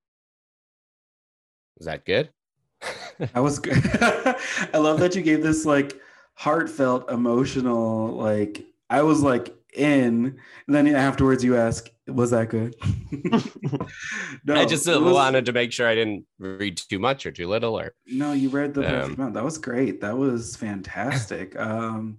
Was 1.78 1.86
that 1.86 2.04
good? 2.04 2.30
that 3.18 3.42
was 3.42 3.60
good. 3.60 3.80
I 4.74 4.78
love 4.78 4.98
that 5.00 5.14
you 5.14 5.22
gave 5.22 5.42
this 5.42 5.64
like 5.64 6.00
heartfelt, 6.34 7.10
emotional, 7.10 8.08
like 8.08 8.64
I 8.90 9.02
was 9.02 9.22
like 9.22 9.54
in, 9.74 10.36
and 10.66 10.74
then 10.74 10.88
afterwards 10.88 11.44
you 11.44 11.56
ask, 11.56 11.88
"Was 12.08 12.30
that 12.30 12.48
good?" 12.48 12.74
no, 14.44 14.54
I 14.54 14.64
just 14.64 14.86
was, 14.86 14.98
wanted 14.98 15.46
to 15.46 15.52
make 15.52 15.72
sure 15.72 15.86
I 15.86 15.94
didn't 15.94 16.26
read 16.38 16.76
too 16.76 16.98
much 16.98 17.26
or 17.26 17.32
too 17.32 17.48
little. 17.48 17.78
Or 17.78 17.94
no, 18.06 18.32
you 18.32 18.48
read 18.48 18.74
the 18.74 19.04
um, 19.04 19.14
amount. 19.14 19.34
That 19.34 19.44
was 19.44 19.58
great. 19.58 20.00
That 20.00 20.16
was 20.16 20.56
fantastic. 20.56 21.56
Um, 21.68 22.18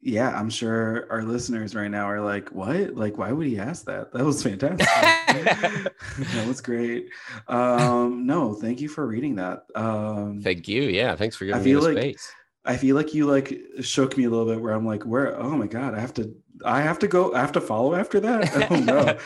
yeah, 0.00 0.30
I'm 0.38 0.48
sure 0.48 1.06
our 1.10 1.22
listeners 1.22 1.74
right 1.74 1.90
now 1.90 2.04
are 2.04 2.20
like, 2.20 2.50
"What? 2.50 2.94
Like, 2.94 3.18
why 3.18 3.32
would 3.32 3.46
he 3.46 3.58
ask 3.58 3.84
that?" 3.86 4.12
That 4.12 4.24
was 4.24 4.42
fantastic. 4.42 4.86
that 4.86 6.46
was 6.46 6.60
great. 6.60 7.08
Um, 7.48 8.24
no, 8.26 8.54
thank 8.54 8.80
you 8.80 8.88
for 8.88 9.06
reading 9.06 9.36
that. 9.36 9.64
Um, 9.74 10.40
thank 10.42 10.68
you. 10.68 10.82
Yeah, 10.82 11.16
thanks 11.16 11.36
for 11.36 11.46
giving 11.46 11.60
I 11.60 11.64
feel 11.64 11.80
me 11.80 11.86
the 11.86 11.92
like, 11.94 12.02
space. 12.02 12.32
I 12.64 12.76
feel 12.76 12.94
like 12.94 13.12
you 13.12 13.26
like 13.26 13.58
shook 13.80 14.16
me 14.16 14.24
a 14.24 14.30
little 14.30 14.46
bit. 14.46 14.60
Where 14.60 14.72
I'm 14.72 14.86
like, 14.86 15.02
"Where? 15.04 15.36
Oh 15.36 15.56
my 15.56 15.66
god, 15.66 15.94
I 15.94 16.00
have 16.00 16.14
to. 16.14 16.32
I 16.64 16.82
have 16.82 16.98
to 17.00 17.08
go. 17.08 17.34
I 17.34 17.40
have 17.40 17.52
to 17.52 17.60
follow 17.60 17.94
after 17.94 18.20
that." 18.20 18.56
I 18.56 18.66
don't 18.68 18.84
know. 18.84 19.18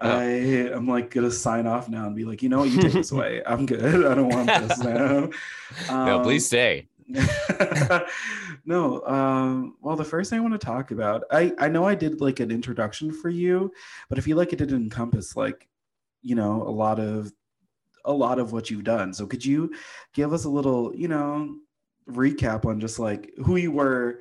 I 0.00 0.22
I'm 0.74 0.86
like 0.86 1.10
gonna 1.10 1.30
sign 1.30 1.66
off 1.66 1.88
now 1.88 2.06
and 2.06 2.16
be 2.16 2.24
like, 2.24 2.42
you 2.42 2.48
know 2.48 2.60
what, 2.60 2.70
you 2.70 2.80
take 2.80 2.92
this 2.92 3.12
away. 3.12 3.42
I'm 3.46 3.66
good. 3.66 4.06
I 4.06 4.14
don't 4.14 4.28
want 4.28 4.46
this 4.46 4.78
now. 4.78 5.30
Um, 5.88 6.06
no, 6.06 6.20
please 6.22 6.46
stay. 6.46 6.88
no 8.64 9.04
um 9.06 9.76
well 9.82 9.96
the 9.96 10.04
first 10.04 10.30
thing 10.30 10.38
i 10.38 10.42
want 10.42 10.54
to 10.54 10.66
talk 10.66 10.92
about 10.92 11.24
i 11.30 11.52
i 11.58 11.68
know 11.68 11.84
i 11.84 11.94
did 11.94 12.22
like 12.22 12.40
an 12.40 12.50
introduction 12.50 13.12
for 13.12 13.28
you 13.28 13.70
but 14.08 14.16
i 14.16 14.20
feel 14.20 14.36
like 14.36 14.52
it 14.52 14.56
didn't 14.56 14.84
encompass 14.84 15.36
like 15.36 15.68
you 16.22 16.34
know 16.34 16.62
a 16.62 16.70
lot 16.70 16.98
of 16.98 17.30
a 18.04 18.12
lot 18.12 18.38
of 18.38 18.52
what 18.52 18.70
you've 18.70 18.84
done 18.84 19.12
so 19.12 19.26
could 19.26 19.44
you 19.44 19.70
give 20.14 20.32
us 20.32 20.44
a 20.44 20.48
little 20.48 20.94
you 20.94 21.08
know 21.08 21.54
recap 22.08 22.64
on 22.64 22.80
just 22.80 22.98
like 22.98 23.32
who 23.44 23.56
you 23.56 23.70
were 23.70 24.20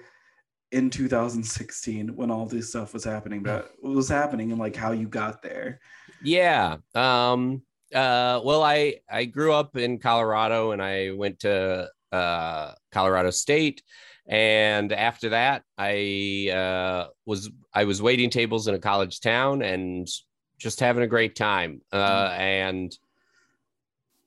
in 0.72 0.90
2016 0.90 2.16
when 2.16 2.32
all 2.32 2.46
this 2.46 2.70
stuff 2.70 2.94
was 2.94 3.04
happening 3.04 3.44
but 3.44 3.72
what 3.80 3.94
was 3.94 4.08
happening 4.10 4.52
and 4.52 4.60
like 4.60 4.76
how 4.76 4.92
you 4.92 5.08
got 5.08 5.42
there 5.42 5.80
yeah 6.24 6.78
um 6.96 7.62
uh 7.94 8.40
well 8.44 8.64
i 8.64 8.96
i 9.10 9.26
grew 9.26 9.52
up 9.52 9.76
in 9.76 10.00
colorado 10.00 10.72
and 10.72 10.82
i 10.82 11.12
went 11.12 11.40
to 11.40 11.90
uh, 12.12 12.74
Colorado 12.92 13.30
State. 13.30 13.84
And 14.28 14.92
after 14.94 15.30
that, 15.30 15.64
I 15.78 16.50
uh, 16.54 17.08
was 17.26 17.50
I 17.74 17.86
was 17.86 18.02
waiting 18.02 18.30
tables 18.30 18.68
in 18.68 18.76
a 18.76 18.80
college 18.80 19.20
town 19.20 19.62
and 19.62 20.08
just 20.58 20.80
having 20.80 21.04
a 21.04 21.08
great 21.08 21.36
time. 21.36 21.82
Uh, 21.92 22.30
mm-hmm. 22.30 22.42
And 22.42 22.98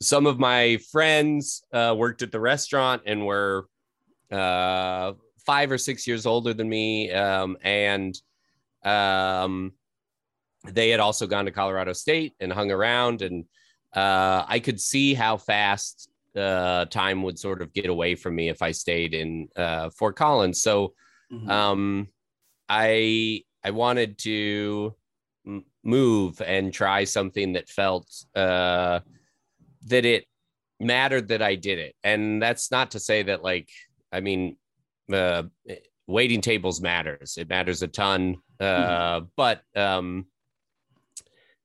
some 0.02 0.26
of 0.26 0.38
my 0.38 0.78
friends 0.90 1.62
uh, 1.72 1.94
worked 1.96 2.22
at 2.22 2.32
the 2.32 2.40
restaurant 2.40 3.02
and 3.06 3.24
were 3.24 3.68
uh, 4.30 5.12
five 5.46 5.70
or 5.70 5.78
six 5.78 6.06
years 6.06 6.26
older 6.26 6.54
than 6.54 6.68
me, 6.68 7.10
um, 7.12 7.56
and 7.62 8.16
um, 8.84 9.72
they 10.66 10.90
had 10.90 11.00
also 11.00 11.26
gone 11.26 11.44
to 11.44 11.50
Colorado 11.50 11.92
State 11.92 12.34
and 12.40 12.52
hung 12.52 12.70
around, 12.70 13.22
and 13.22 13.44
uh, 13.94 14.44
I 14.46 14.58
could 14.58 14.80
see 14.80 15.14
how 15.14 15.36
fast 15.36 16.08
uh, 16.36 16.84
time 16.86 17.22
would 17.22 17.38
sort 17.38 17.62
of 17.62 17.72
get 17.72 17.86
away 17.86 18.14
from 18.14 18.34
me 18.34 18.48
if 18.48 18.60
I 18.62 18.72
stayed 18.72 19.14
in 19.14 19.48
uh, 19.56 19.90
Fort 19.90 20.16
Collins. 20.16 20.62
So 20.62 20.94
mm-hmm. 21.32 21.50
um, 21.50 22.08
I 22.68 23.42
I 23.62 23.70
wanted 23.70 24.18
to 24.18 24.94
m- 25.46 25.64
move 25.82 26.40
and 26.42 26.72
try 26.72 27.04
something 27.04 27.52
that 27.52 27.68
felt 27.68 28.08
uh, 28.34 29.00
that 29.86 30.04
it 30.04 30.24
mattered 30.80 31.28
that 31.28 31.42
I 31.42 31.54
did 31.54 31.78
it. 31.78 31.94
And 32.02 32.42
that's 32.42 32.70
not 32.70 32.92
to 32.92 33.00
say 33.00 33.22
that 33.22 33.42
like 33.42 33.68
I 34.12 34.20
mean 34.20 34.56
uh, 35.12 35.44
waiting 36.06 36.40
tables 36.40 36.80
matters. 36.80 37.36
It 37.38 37.48
matters 37.48 37.82
a 37.82 37.88
ton. 37.88 38.36
Uh, 38.60 38.64
mm-hmm. 38.64 39.24
But 39.36 39.62
um, 39.74 40.26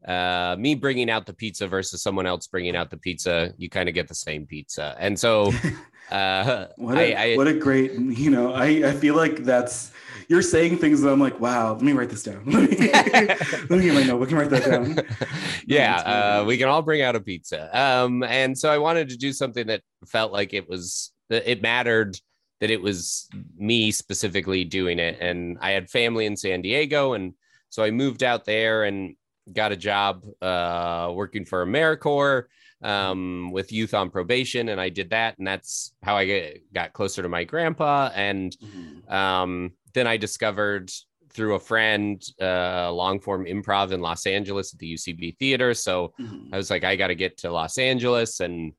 uh, 0.07 0.55
me 0.57 0.75
bringing 0.75 1.09
out 1.09 1.25
the 1.25 1.33
pizza 1.33 1.67
versus 1.67 2.01
someone 2.01 2.25
else 2.25 2.47
bringing 2.47 2.75
out 2.75 2.89
the 2.89 2.97
pizza, 2.97 3.53
you 3.57 3.69
kind 3.69 3.89
of 3.89 3.95
get 3.95 4.07
the 4.07 4.15
same 4.15 4.45
pizza. 4.45 4.95
And 4.99 5.19
so, 5.19 5.51
uh, 6.11 6.67
what, 6.77 6.97
a, 6.97 7.15
I, 7.15 7.33
I, 7.33 7.35
what 7.35 7.47
a 7.47 7.53
great, 7.53 7.93
you 7.93 8.29
know, 8.29 8.53
I, 8.53 8.65
I 8.89 8.91
feel 8.93 9.15
like 9.15 9.43
that's, 9.43 9.91
you're 10.29 10.41
saying 10.43 10.77
things 10.77 11.01
that 11.01 11.09
I'm 11.11 11.19
like, 11.19 11.39
wow, 11.39 11.73
let 11.73 11.81
me 11.81 11.91
write 11.91 12.09
this 12.09 12.23
down. 12.23 12.43
let, 12.45 12.69
me, 12.69 12.77
let 12.77 13.69
me 13.71 13.81
get 13.81 13.93
my 13.95 14.03
notebook 14.03 14.29
and 14.29 14.37
write 14.37 14.49
that 14.51 14.65
down. 14.69 14.99
yeah, 15.65 15.95
uh, 16.41 16.45
we 16.45 16.55
can 16.57 16.69
all 16.69 16.83
bring 16.83 17.01
out 17.01 17.15
a 17.15 17.19
pizza. 17.19 17.69
Um, 17.77 18.23
and 18.23 18.57
so 18.57 18.71
I 18.71 18.77
wanted 18.77 19.09
to 19.09 19.17
do 19.17 19.33
something 19.33 19.67
that 19.67 19.81
felt 20.05 20.31
like 20.31 20.53
it 20.53 20.69
was 20.69 21.11
it 21.31 21.61
mattered 21.61 22.19
that 22.59 22.69
it 22.69 22.81
was 22.81 23.27
me 23.57 23.91
specifically 23.91 24.63
doing 24.63 24.99
it. 24.99 25.17
And 25.19 25.57
I 25.61 25.71
had 25.71 25.89
family 25.89 26.25
in 26.25 26.35
San 26.35 26.61
Diego. 26.61 27.13
And 27.13 27.33
so 27.69 27.83
I 27.83 27.91
moved 27.91 28.23
out 28.23 28.45
there 28.45 28.83
and 28.83 29.15
got 29.53 29.71
a 29.71 29.77
job 29.77 30.25
uh, 30.41 31.11
working 31.13 31.45
for 31.45 31.65
AmeriCorps 31.65 32.45
um, 32.81 33.51
with 33.51 33.71
youth 33.71 33.93
on 33.93 34.09
probation. 34.09 34.69
And 34.69 34.79
I 34.79 34.89
did 34.89 35.09
that. 35.11 35.37
And 35.37 35.47
that's 35.47 35.93
how 36.03 36.15
I 36.17 36.25
get, 36.25 36.73
got 36.73 36.93
closer 36.93 37.21
to 37.21 37.29
my 37.29 37.43
grandpa. 37.43 38.11
And 38.13 38.55
Mhm. 38.61 39.11
um, 39.11 39.71
then 39.93 40.05
I 40.07 40.17
discovered 40.17 40.91
through 41.31 41.55
a 41.55 41.59
friend 41.59 42.21
uh, 42.41 42.91
long 42.91 43.19
form 43.19 43.45
improv 43.45 43.91
in 43.91 44.01
Los 44.01 44.25
Angeles 44.25 44.73
at 44.73 44.79
the 44.79 44.87
UCB 44.93 45.37
Theater. 45.37 45.73
So 45.73 46.13
Mhm. 46.19 46.49
I 46.53 46.57
was 46.57 46.69
like, 46.69 46.83
I 46.83 46.95
got 46.95 47.07
to 47.07 47.15
get 47.15 47.37
to 47.39 47.51
Los 47.51 47.77
Angeles. 47.77 48.39
And 48.39 48.73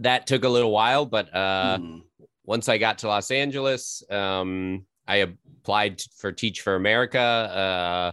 that 0.00 0.26
took 0.26 0.44
a 0.44 0.48
little 0.48 0.70
while. 0.70 1.04
But 1.04 1.34
uh, 1.34 1.78
Mhm. 1.78 2.02
Once 2.48 2.66
I 2.66 2.78
got 2.78 2.96
to 3.00 3.08
Los 3.08 3.30
Angeles, 3.30 4.02
um, 4.10 4.86
I 5.06 5.16
applied 5.16 6.00
for 6.16 6.32
Teach 6.32 6.62
for 6.62 6.76
America 6.76 7.20
uh, 7.20 8.12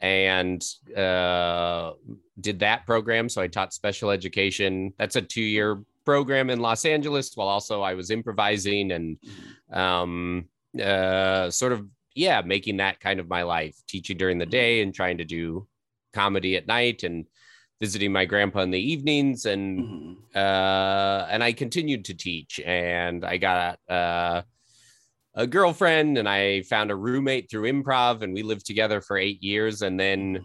and 0.00 0.60
uh, 0.96 1.92
did 2.40 2.58
that 2.58 2.86
program. 2.86 3.28
So 3.28 3.40
I 3.40 3.46
taught 3.46 3.72
special 3.72 4.10
education. 4.10 4.92
That's 4.98 5.14
a 5.14 5.22
two 5.22 5.42
year 5.42 5.80
program 6.04 6.50
in 6.50 6.58
Los 6.58 6.84
Angeles 6.84 7.36
while 7.36 7.46
also 7.46 7.80
I 7.80 7.94
was 7.94 8.10
improvising 8.10 8.90
and 8.90 9.16
um, 9.72 10.46
uh, 10.82 11.48
sort 11.48 11.70
of, 11.70 11.86
yeah, 12.16 12.42
making 12.44 12.78
that 12.78 12.98
kind 12.98 13.20
of 13.20 13.28
my 13.28 13.44
life, 13.44 13.76
teaching 13.86 14.16
during 14.16 14.38
the 14.38 14.46
day 14.46 14.82
and 14.82 14.92
trying 14.92 15.18
to 15.18 15.24
do 15.24 15.68
comedy 16.12 16.56
at 16.56 16.66
night 16.66 17.04
and 17.04 17.26
visiting 17.80 18.12
my 18.12 18.24
grandpa 18.24 18.60
in 18.60 18.70
the 18.70 18.80
evenings 18.80 19.46
and 19.46 19.78
Mhm. 19.78 20.16
uh, 20.34 21.26
and 21.30 21.42
I 21.42 21.52
continued 21.52 22.04
to 22.06 22.14
teach. 22.14 22.60
And 22.60 23.24
I 23.24 23.38
got 23.38 23.78
uh, 23.88 24.42
a 25.34 25.46
girlfriend, 25.46 26.18
and 26.18 26.28
I 26.28 26.62
found 26.62 26.90
a 26.90 26.96
roommate 26.96 27.50
through 27.50 27.70
improv, 27.72 28.22
and 28.22 28.34
we 28.34 28.42
lived 28.42 28.66
together 28.66 29.00
for 29.00 29.16
eight 29.16 29.42
years. 29.42 29.82
And 29.82 29.98
then 29.98 30.44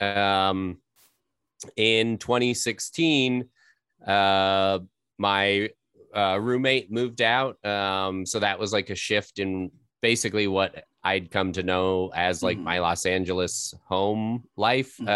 um, 0.00 0.78
in 1.76 2.18
2016, 2.18 3.48
uh, 4.06 4.80
my 5.18 5.70
uh, 6.14 6.38
roommate 6.40 6.90
moved 6.92 7.22
out. 7.22 7.64
Um, 7.64 8.26
so 8.26 8.38
that 8.40 8.58
was 8.58 8.72
like 8.72 8.90
a 8.90 8.94
shift 8.94 9.38
in 9.38 9.70
basically 10.02 10.46
what 10.48 10.84
I'd 11.02 11.30
come 11.30 11.52
to 11.52 11.62
know 11.62 12.10
as 12.14 12.42
like 12.42 12.58
Mhm. 12.58 12.62
my 12.64 12.78
Los 12.80 13.06
Angeles 13.06 13.74
home 13.86 14.44
life. 14.56 14.96
Mhm. 14.98 15.08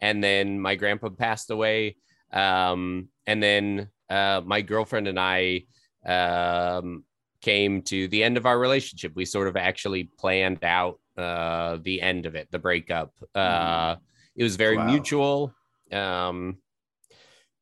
And 0.00 0.22
then 0.22 0.60
my 0.60 0.74
grandpa 0.74 1.08
passed 1.10 1.50
away. 1.50 1.96
Um, 2.32 3.08
and 3.26 3.42
then 3.42 3.88
uh, 4.10 4.42
my 4.44 4.60
girlfriend 4.60 5.08
and 5.08 5.18
I 5.18 5.64
um, 6.06 7.04
came 7.40 7.82
to 7.82 8.08
the 8.08 8.22
end 8.22 8.36
of 8.36 8.46
our 8.46 8.58
relationship. 8.58 9.12
We 9.14 9.24
sort 9.24 9.48
of 9.48 9.56
actually 9.56 10.04
planned 10.18 10.64
out 10.64 11.00
uh, 11.16 11.78
the 11.82 12.02
end 12.02 12.26
of 12.26 12.34
it, 12.34 12.48
the 12.50 12.58
breakup. 12.58 13.14
Uh, 13.34 13.96
it 14.36 14.42
was 14.42 14.56
very 14.56 14.76
Wow. 14.76 14.86
mutual. 14.86 15.52
Um, 15.92 16.58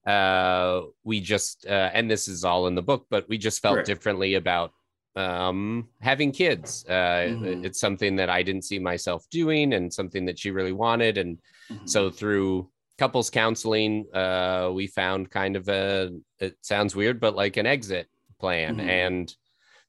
uh, 0.07 0.83
we 1.03 1.21
just, 1.21 1.67
uh, 1.67 1.91
and 1.95 2.11
this 2.11 2.29
is 2.29 2.45
all 2.45 2.67
in 2.67 2.75
the 2.75 2.83
book, 2.83 3.07
but 3.11 3.29
we 3.29 3.39
just 3.39 3.63
felt 3.63 3.77
Right. 3.77 3.87
differently 3.87 4.35
about 4.35 4.73
um, 5.17 5.89
having 6.01 6.33
kids. 6.33 6.85
Uh, 6.87 7.31
Mhm. 7.31 7.65
It's 7.65 7.79
something 7.79 8.17
that 8.17 8.29
I 8.29 8.43
didn't 8.43 8.65
see 8.65 8.81
myself 8.81 9.25
doing 9.31 9.75
and 9.75 9.93
something 9.93 10.25
that 10.27 10.39
she 10.39 10.51
really 10.51 10.73
wanted. 10.73 11.19
And 11.19 11.39
Mhm. 11.71 11.89
so 11.89 12.11
through 12.11 12.71
couples 12.99 13.31
counseling, 13.31 14.07
uh, 14.15 14.71
we 14.73 14.87
found 14.87 15.31
kind 15.31 15.57
of 15.57 15.69
a, 15.69 16.11
it 16.39 16.57
sounds 16.61 16.95
weird, 16.95 17.19
but 17.21 17.35
like 17.35 17.57
an 17.57 17.67
exit 17.67 18.09
plan. 18.39 18.77
Mhm. 18.77 18.89
And 18.89 19.35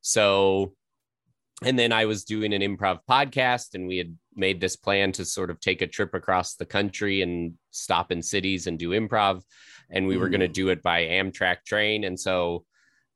so, 0.02 0.74
and 1.64 1.78
then 1.80 1.92
I 1.94 2.06
was 2.06 2.24
doing 2.26 2.54
an 2.54 2.62
improv 2.62 3.00
podcast 3.10 3.76
and 3.76 3.88
we 3.88 3.98
had 3.98 4.18
made 4.36 4.60
this 4.60 4.76
plan 4.76 5.12
to 5.14 5.24
sort 5.26 5.50
of 5.50 5.60
take 5.60 5.82
a 5.82 5.88
trip 5.88 6.14
across 6.14 6.56
the 6.56 6.66
country 6.66 7.22
and 7.22 7.54
stop 7.72 8.12
in 8.12 8.22
cities 8.22 8.68
and 8.68 8.78
do 8.80 8.90
improv. 8.90 9.42
And 9.90 10.08
we 10.08 10.18
were 10.18 10.30
going 10.30 10.42
to 10.42 10.50
Mhm. 10.50 10.54
do 10.54 10.70
it 10.70 10.82
by 10.82 11.04
Amtrak 11.04 11.64
train. 11.66 12.04
And 12.04 12.20
so 12.20 12.66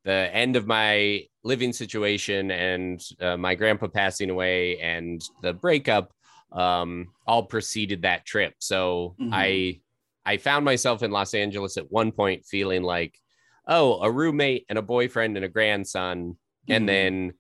the 0.05 0.29
end 0.33 0.55
of 0.55 0.67
my 0.67 1.25
living 1.43 1.73
situation 1.73 2.51
and 2.51 3.01
uh, 3.19 3.37
my 3.37 3.55
grandpa 3.55 3.87
passing 3.87 4.29
away 4.29 4.79
and 4.79 5.21
the 5.41 5.53
breakup 5.53 6.13
um, 6.51 7.07
all 7.27 7.43
preceded 7.43 8.01
that 8.03 8.25
trip. 8.25 8.55
So 8.59 9.15
Mhm. 9.19 9.29
I 9.31 9.81
I 10.25 10.37
found 10.37 10.63
myself 10.65 11.01
in 11.01 11.11
Los 11.11 11.33
Angeles 11.33 11.77
at 11.77 11.91
one 11.91 12.11
point 12.11 12.45
feeling 12.45 12.83
like, 12.83 13.17
oh, 13.67 14.01
a 14.01 14.11
roommate 14.11 14.65
and 14.69 14.77
a 14.77 14.81
boyfriend 14.83 15.37
and 15.37 15.45
a 15.45 15.49
grandson, 15.49 16.37
Mhm. 16.67 16.75
and 16.75 16.89
then 16.89 17.33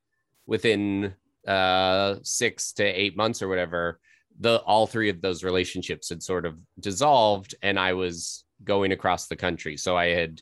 within 0.45 1.13
uh, 1.47 2.15
six 2.23 2.73
to 2.73 2.83
eight 2.83 3.15
months 3.17 3.41
or 3.41 3.47
whatever, 3.47 3.99
the 4.39 4.57
all 4.61 4.85
three 4.87 5.09
of 5.09 5.21
those 5.21 5.43
relationships 5.43 6.09
had 6.09 6.21
sort 6.21 6.45
of 6.45 6.57
dissolved, 6.79 7.55
and 7.61 7.79
I 7.79 7.93
was 7.93 8.43
going 8.63 8.91
across 8.91 9.27
the 9.27 9.35
country. 9.35 9.77
So 9.77 9.95
I 9.97 10.07
had 10.07 10.41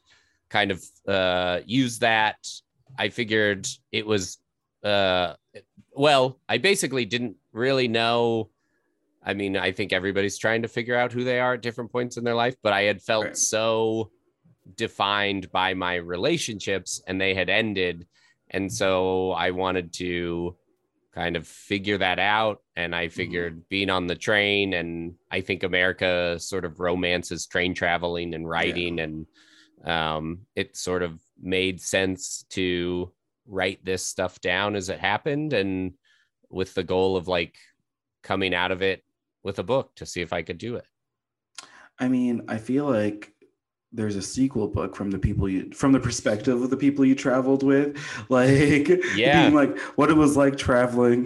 kind 0.49 0.71
of 0.71 0.83
uh, 1.07 1.61
used 1.65 2.01
that. 2.01 2.37
I 2.97 3.09
figured 3.09 3.67
it 3.91 4.05
was 4.05 4.37
uh, 4.83 5.35
well. 5.91 6.39
I 6.49 6.57
basically 6.57 7.05
didn't 7.05 7.37
really 7.51 7.87
know. 7.87 8.49
I 9.27 9.33
mean, 9.33 9.57
I 9.57 9.73
think 9.73 9.91
everybody's 9.91 10.37
trying 10.37 10.61
to 10.61 10.69
figure 10.69 10.95
out 10.95 11.11
who 11.11 11.25
they 11.25 11.39
are 11.41 11.55
at 11.55 11.61
different 11.61 11.91
points 11.91 12.15
in 12.15 12.23
their 12.23 12.33
life, 12.33 12.55
but 12.63 12.71
I 12.71 12.83
had 12.83 13.01
felt 13.01 13.25
Right. 13.25 13.37
so 13.37 14.09
defined 14.75 15.51
by 15.51 15.73
my 15.73 15.95
relationships 15.95 17.01
and 17.07 17.19
they 17.19 17.33
had 17.33 17.49
ended. 17.49 18.07
And 18.51 18.71
so 18.71 19.31
I 19.33 19.51
wanted 19.51 19.91
to 19.95 20.55
kind 21.13 21.35
of 21.35 21.45
figure 21.45 21.97
that 21.97 22.19
out. 22.19 22.61
And 22.77 22.95
I 22.95 23.09
figured 23.09 23.67
being 23.67 23.89
on 23.89 24.07
the 24.07 24.15
train, 24.15 24.73
and 24.73 25.15
I 25.29 25.41
think 25.41 25.63
America 25.63 26.39
sort 26.39 26.63
of 26.63 26.79
romances 26.79 27.47
train 27.47 27.73
traveling 27.73 28.33
and 28.33 28.47
writing, 28.47 28.99
and 29.01 29.25
um, 29.83 30.41
it 30.55 30.77
sort 30.77 31.03
of 31.03 31.19
made 31.41 31.81
sense 31.81 32.45
to 32.51 33.11
write 33.45 33.83
this 33.83 34.05
stuff 34.05 34.39
down 34.39 34.75
as 34.75 34.87
it 34.89 34.99
happened 34.99 35.51
and 35.53 35.93
with 36.49 36.73
the 36.75 36.83
goal 36.83 37.17
of 37.17 37.27
like 37.27 37.55
coming 38.23 38.53
out 38.53 38.71
of 38.71 38.81
it 38.81 39.03
with 39.47 39.57
a 39.59 39.63
book 39.63 39.95
to 39.95 40.05
see 40.05 40.21
if 40.21 40.31
I 40.33 40.43
could 40.43 40.57
do 40.59 40.75
it. 40.75 40.85
I 41.99 42.07
mean, 42.09 42.43
I 42.47 42.57
feel 42.57 42.85
like 42.85 43.33
there's 43.93 44.17
a 44.17 44.21
sequel 44.21 44.67
book 44.67 44.93
from 44.97 45.09
the 45.09 45.17
people 45.17 45.47
you 45.47 45.71
from 45.73 45.93
the 45.93 45.99
perspective 45.99 46.61
of 46.61 46.69
the 46.69 46.75
people 46.75 47.05
you 47.05 47.15
traveled 47.15 47.63
with 47.63 47.97
like 48.29 48.89
Yeah. 49.15 49.43
being 49.43 49.55
like 49.55 49.79
what 49.95 50.09
it 50.09 50.17
was 50.17 50.35
like 50.35 50.57
traveling 50.57 51.25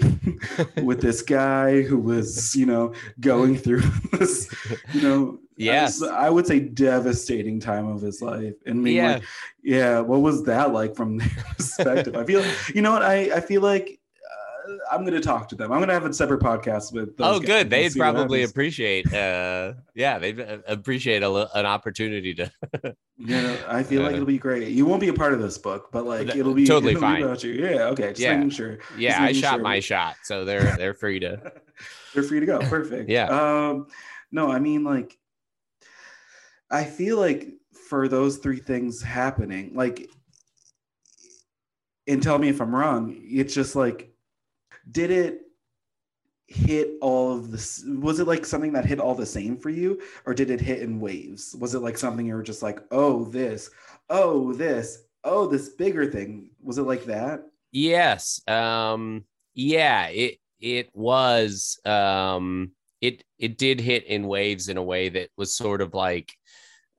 with 0.83 1.01
this 1.01 1.23
guy 1.23 1.81
who 1.81 1.97
was 1.97 2.55
you 2.55 2.67
know 2.67 2.93
going 3.19 3.57
through 3.57 3.81
this 4.19 4.47
you 4.93 5.01
know 5.01 5.39
Yes. 5.57 6.01
I 6.01 6.29
would 6.29 6.47
say 6.47 6.59
devastating 6.59 7.59
time 7.59 7.87
of 7.87 8.01
his 8.01 8.21
life 8.21 8.53
and 8.67 8.83
being 8.83 8.97
Yeah. 8.97 9.13
like 9.13 9.23
yeah 9.63 9.99
what 9.99 10.21
was 10.21 10.43
that 10.43 10.71
like 10.71 10.95
from 10.95 11.17
their 11.17 11.29
perspective 11.57 12.15
i 12.15 12.23
feel 12.23 12.43
you 12.75 12.81
know 12.83 12.91
what 12.91 13.01
i 13.03 13.31
i 13.37 13.39
feel 13.41 13.61
like 13.61 13.99
i'm 14.91 15.03
gonna 15.05 15.19
talk 15.19 15.47
to 15.49 15.55
them 15.55 15.71
i'm 15.71 15.79
gonna 15.79 15.93
have 15.93 16.05
a 16.05 16.13
separate 16.13 16.41
podcast 16.41 16.93
with 16.93 17.15
those 17.17 17.37
Oh, 17.37 17.39
good. 17.39 17.69
They'd 17.69 17.93
probably 17.95 18.43
appreciate. 18.43 19.11
Uh, 19.13 19.73
yeah, 19.95 20.19
they'd 20.19 20.39
appreciate 20.67 21.23
a, 21.23 21.57
an 21.57 21.65
opportunity 21.65 22.33
to. 22.35 22.51
Yeah, 23.23 23.55
I 23.67 23.83
feel 23.83 24.01
like 24.01 24.13
Uh, 24.13 24.15
it'll 24.15 24.25
be 24.25 24.39
great. 24.39 24.69
You 24.69 24.87
won't 24.87 24.99
be 24.99 25.09
a 25.09 25.13
part 25.13 25.33
of 25.33 25.39
this 25.41 25.57
book, 25.59 25.89
but 25.91 26.05
like 26.05 26.35
it'll 26.35 26.55
be 26.55 26.65
totally 26.65 26.93
it'll 26.93 27.01
be 27.01 27.05
fine. 27.05 27.21
about 27.23 27.43
you. 27.43 27.51
Yeah, 27.51 27.85
okay. 27.89 28.09
Just 28.09 28.19
Yeah. 28.21 28.35
making 28.35 28.49
sure. 28.49 28.79
Yeah, 28.97 29.11
Just 29.11 29.21
I 29.21 29.31
shot 29.33 29.53
sure. 29.55 29.61
my 29.63 29.79
shot, 29.79 30.15
so 30.23 30.43
they're 30.43 30.75
they're 30.77 30.95
free 30.95 31.19
to. 31.19 31.51
They're 32.15 32.23
free 32.23 32.39
to 32.39 32.45
go. 32.47 32.59
Perfect. 32.59 33.09
Yeah. 33.09 33.27
Um, 33.27 33.87
no, 34.31 34.51
I 34.51 34.57
mean 34.59 34.83
like, 34.83 35.17
I 36.71 36.83
feel 36.85 37.17
like 37.17 37.49
for 37.89 38.07
those 38.07 38.37
three 38.37 38.59
things 38.59 39.01
happening, 39.03 39.73
like, 39.75 40.09
and 42.07 42.23
tell 42.23 42.39
me 42.39 42.49
if 42.49 42.59
I'm 42.61 42.73
wrong. 42.75 43.15
It's 43.23 43.53
just 43.53 43.75
like, 43.75 44.10
did 44.89 45.11
it 45.11 45.41
hit 46.47 46.97
all 47.01 47.31
of 47.33 47.51
this? 47.51 47.83
Was 47.87 48.19
it 48.19 48.27
like 48.27 48.45
something 48.45 48.73
that 48.73 48.85
hit 48.85 48.99
all 48.99 49.15
the 49.15 49.25
same 49.25 49.57
for 49.57 49.69
you, 49.69 50.01
or 50.25 50.33
did 50.33 50.49
it 50.49 50.59
hit 50.59 50.81
in 50.81 50.99
waves? 50.99 51.55
Was 51.59 51.75
it 51.75 51.79
like 51.79 51.97
something 51.97 52.25
you 52.25 52.35
were 52.35 52.43
just 52.43 52.61
like, 52.61 52.79
oh 52.91 53.23
this, 53.25 53.69
oh 54.09 54.53
this, 54.53 55.03
oh 55.23 55.47
this 55.47 55.69
bigger 55.69 56.11
thing? 56.11 56.49
Was 56.61 56.77
it 56.77 56.83
like 56.83 57.05
that? 57.05 57.43
Yes. 57.71 58.41
Um. 58.47 59.25
Yeah. 59.53 60.07
It 60.07 60.39
it 60.59 60.89
was. 60.93 61.79
Um. 61.85 62.71
It 62.99 63.23
it 63.39 63.57
did 63.57 63.79
hit 63.79 64.05
in 64.05 64.27
waves 64.27 64.67
in 64.69 64.77
a 64.77 64.83
way 64.83 65.09
that 65.09 65.29
was 65.37 65.55
sort 65.55 65.81
of 65.81 65.93
like, 65.93 66.33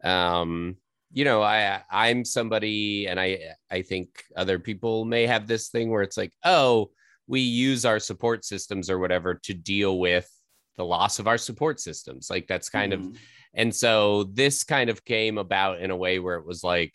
um. 0.02 0.76
You 1.14 1.26
know, 1.26 1.42
I 1.42 1.82
I'm 1.90 2.24
somebody, 2.24 3.06
and 3.06 3.20
I 3.20 3.54
I 3.70 3.82
think 3.82 4.24
other 4.34 4.58
people 4.58 5.04
may 5.04 5.26
have 5.26 5.46
this 5.46 5.68
thing 5.68 5.90
where 5.90 6.00
it's 6.00 6.16
like, 6.16 6.32
oh, 6.42 6.90
we 7.26 7.40
use 7.40 7.84
our 7.84 7.98
support 7.98 8.44
systems 8.44 8.90
or 8.90 8.98
whatever 8.98 9.34
to 9.34 9.54
deal 9.54 9.98
with 9.98 10.28
the 10.76 10.84
loss 10.84 11.18
of 11.18 11.26
our 11.28 11.38
support 11.38 11.80
systems. 11.80 12.28
Like 12.30 12.46
that's 12.46 12.68
kind 12.68 12.92
of 12.92 13.00
Mhm. 13.00 13.16
And 13.54 13.74
so 13.74 14.24
this 14.24 14.64
kind 14.64 14.88
of 14.88 15.04
came 15.04 15.36
about 15.36 15.80
in 15.80 15.90
a 15.90 15.96
way 15.96 16.18
where 16.18 16.36
it 16.36 16.46
was 16.46 16.64
like, 16.64 16.94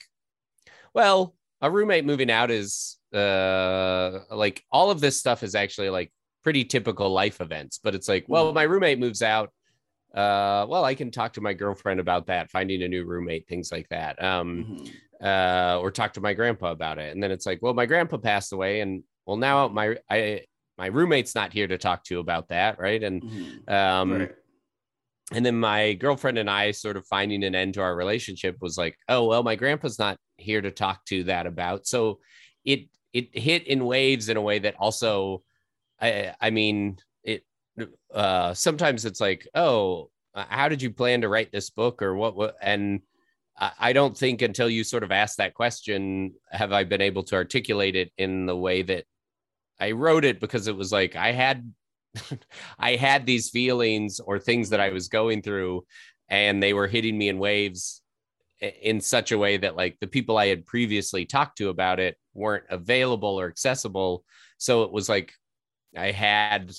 well, 0.94 1.36
a 1.62 1.70
roommate 1.70 2.06
moving 2.06 2.32
out 2.32 2.50
is 2.52 2.98
uh 3.14 4.20
like 4.32 4.64
all 4.72 4.92
of 4.92 5.00
this 5.00 5.18
stuff 5.20 5.42
is 5.44 5.56
actually 5.56 5.90
like 5.90 6.12
pretty 6.44 6.66
typical 6.66 7.10
life 7.10 7.40
events 7.42 7.80
but 7.82 7.96
it's 7.96 8.08
like 8.10 8.26
well 8.28 8.52
Mhm. 8.52 8.56
my 8.56 8.64
roommate 8.64 9.00
moves 9.00 9.22
out 9.22 9.50
uh 10.14 10.66
well 10.68 10.84
i 10.84 10.94
can 10.94 11.10
talk 11.10 11.34
to 11.34 11.42
my 11.42 11.54
girlfriend 11.54 12.00
about 12.02 12.28
that 12.28 12.50
finding 12.52 12.84
a 12.84 12.88
new 12.88 13.06
roommate 13.06 13.48
things 13.48 13.72
like 13.72 13.88
that 13.90 14.22
um 14.22 14.66
Mhm. 15.22 15.26
uh 15.26 15.80
or 15.80 15.90
talk 15.90 16.14
to 16.14 16.22
my 16.22 16.34
grandpa 16.34 16.72
about 16.72 16.98
it 17.00 17.14
and 17.14 17.24
then 17.24 17.32
it's 17.32 17.46
like 17.46 17.60
well 17.62 17.74
my 17.74 17.86
grandpa 17.86 18.18
passed 18.18 18.52
away 18.52 18.82
and 18.82 19.04
well 19.28 19.38
now 19.38 19.68
my 19.68 19.96
i 20.10 20.42
my 20.78 20.88
roommate's 20.88 21.36
not 21.36 21.54
here 21.54 21.68
to 21.68 21.78
talk 21.78 22.04
to 22.06 22.20
about 22.20 22.48
that 22.48 22.80
right 22.80 23.04
and 23.04 23.22
Mhm. 23.22 23.70
um 23.70 24.12
right. 24.14 24.32
and 25.34 25.46
then 25.46 25.60
my 25.60 25.94
girlfriend 25.94 26.38
and 26.38 26.50
I 26.50 26.72
sort 26.72 26.96
of 26.98 27.06
finding 27.06 27.44
an 27.44 27.54
end 27.54 27.74
to 27.74 27.82
our 27.82 27.96
relationship 27.96 28.56
was 28.62 28.78
like, 28.78 28.98
oh 29.10 29.28
well, 29.28 29.44
my 29.44 29.56
grandpa's 29.58 30.00
not 30.00 30.18
here 30.38 30.62
to 30.62 30.72
talk 30.72 31.04
to 31.08 31.26
that 31.26 31.46
about. 31.46 31.86
So 31.86 32.20
it 32.64 32.88
it 33.12 33.38
hit 33.38 33.68
in 33.68 33.86
waves 33.86 34.30
in 34.30 34.38
a 34.38 34.42
way 34.42 34.60
that 34.60 34.76
also, 34.80 35.44
I 36.00 36.34
I 36.40 36.50
mean 36.52 36.98
it. 37.24 37.44
Uh, 38.14 38.54
sometimes 38.54 39.04
it's 39.04 39.20
like, 39.20 39.46
oh, 39.54 40.10
uh, 40.34 40.46
how 40.48 40.70
did 40.70 40.82
you 40.82 40.92
plan 40.92 41.22
to 41.22 41.28
write 41.30 41.52
this 41.52 41.70
book 41.72 42.02
or 42.02 42.16
what? 42.16 42.38
what 42.38 42.56
and 42.62 43.02
I 43.58 43.72
I 43.90 43.94
don't 43.94 44.16
think 44.18 44.42
until 44.42 44.70
you 44.70 44.84
sort 44.86 45.04
of 45.04 45.12
ask 45.12 45.38
that 45.38 45.56
question 45.56 46.36
have 46.52 46.72
I 46.72 46.86
been 46.86 47.02
able 47.02 47.24
to 47.24 47.36
articulate 47.36 47.96
it 47.98 48.12
in 48.18 48.46
the 48.46 48.56
way 48.56 48.82
that 48.84 49.04
I 49.80 49.92
wrote 49.92 50.26
it 50.26 50.40
because 50.40 50.68
it 50.68 50.76
was 50.76 50.92
like 50.92 51.16
I 51.16 51.32
had 51.32 51.72
I 52.80 52.96
had 52.96 53.26
these 53.26 53.50
feelings 53.50 54.20
or 54.20 54.40
things 54.40 54.70
that 54.70 54.80
I 54.80 54.90
was 54.90 55.08
going 55.10 55.42
through, 55.42 55.86
and 56.30 56.62
they 56.62 56.74
were 56.74 56.88
hitting 56.88 57.18
me 57.18 57.30
in 57.30 57.40
waves 57.40 58.02
in 58.62 59.02
such 59.02 59.32
a 59.32 59.38
way 59.38 59.58
that 59.58 59.76
like 59.76 59.98
the 60.02 60.08
people 60.08 60.38
I 60.38 60.48
had 60.48 60.66
previously 60.66 61.26
talked 61.26 61.58
to 61.60 61.70
about 61.70 62.00
it 62.00 62.18
weren't 62.34 62.66
available 62.70 63.40
or 63.40 63.48
accessible. 63.48 64.24
So 64.58 64.84
it 64.84 64.92
was 64.92 65.10
like 65.10 65.34
I 65.96 66.12
had 66.12 66.72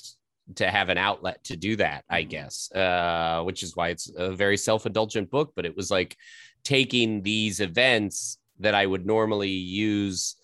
to 0.55 0.69
have 0.69 0.89
an 0.89 0.97
outlet 0.97 1.43
to 1.45 1.55
do 1.57 1.75
that, 1.77 2.05
I 2.09 2.23
Mhm. 2.23 2.29
guess, 2.29 2.71
uh, 2.73 3.41
which 3.43 3.63
is 3.63 3.75
why 3.75 3.89
it's 3.89 4.11
a 4.15 4.31
very 4.33 4.57
self 4.57 4.85
indulgent 4.85 5.29
book. 5.29 5.53
But 5.55 5.65
it 5.65 5.75
was 5.75 5.91
like 5.91 6.15
taking 6.63 7.21
these 7.21 7.59
events 7.59 8.37
that 8.59 8.75
I 8.75 8.85
would 8.85 9.05
normally 9.05 9.49
use 9.51 10.35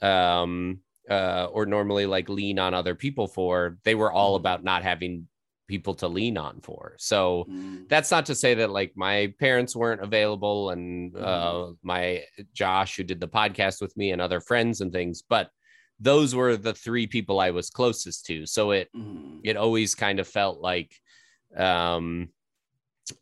um 0.00 0.78
uh 1.10 1.48
or 1.52 1.66
normally 1.66 2.06
like 2.06 2.28
lean 2.28 2.58
on 2.58 2.74
other 2.74 2.94
people 2.94 3.26
for 3.26 3.78
they 3.84 3.94
were 3.94 4.12
all 4.12 4.34
Mhm. 4.34 4.40
about 4.40 4.64
not 4.64 4.82
having 4.82 5.26
people 5.66 5.94
to 5.94 6.08
lean 6.08 6.38
on 6.38 6.60
for 6.62 6.94
so 6.98 7.44
Mhm. 7.48 7.88
that's 7.88 8.10
not 8.10 8.26
to 8.26 8.34
say 8.34 8.54
that 8.54 8.70
like 8.70 8.92
my 8.96 9.32
parents 9.38 9.76
weren't 9.76 10.02
available 10.02 10.70
and 10.70 11.14
uh 11.16 11.72
my 11.82 12.24
josh 12.54 12.96
who 12.96 13.02
did 13.04 13.20
the 13.20 13.28
podcast 13.28 13.80
with 13.82 13.94
me 13.96 14.10
and 14.12 14.20
other 14.22 14.40
friends 14.40 14.80
and 14.80 14.92
things 14.92 15.22
but 15.28 15.50
those 16.00 16.34
were 16.34 16.56
the 16.56 16.72
three 16.74 17.06
people 17.06 17.38
i 17.40 17.50
was 17.50 17.70
closest 17.70 18.24
to 18.26 18.46
so 18.46 18.70
it 18.70 18.88
Mhm. 18.96 19.40
it 19.44 19.56
always 19.56 19.94
kind 19.94 20.20
of 20.20 20.26
felt 20.28 20.60
like 20.60 20.92
um 21.56 22.28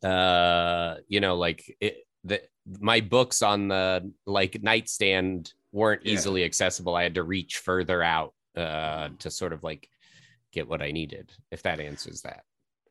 uh 0.03 0.97
you 1.09 1.21
know 1.21 1.37
like 1.37 1.77
it 1.81 2.07
the 2.25 2.41
my 2.81 3.01
books 3.01 3.43
on 3.43 3.69
the 3.69 4.13
like 4.27 4.61
nightstand 4.63 5.53
weren't 5.77 6.05
Yeah. 6.05 6.15
easily 6.15 6.43
accessible 6.45 6.95
i 6.97 7.03
had 7.03 7.15
to 7.15 7.23
reach 7.23 7.59
further 7.59 8.03
out 8.03 8.33
uh 8.57 9.09
to 9.19 9.31
sort 9.31 9.53
of 9.53 9.63
like 9.63 9.89
get 10.53 10.67
what 10.69 10.81
i 10.83 10.91
needed 10.91 11.31
if 11.51 11.63
that 11.63 11.79
answers 11.81 12.23
that 12.23 12.43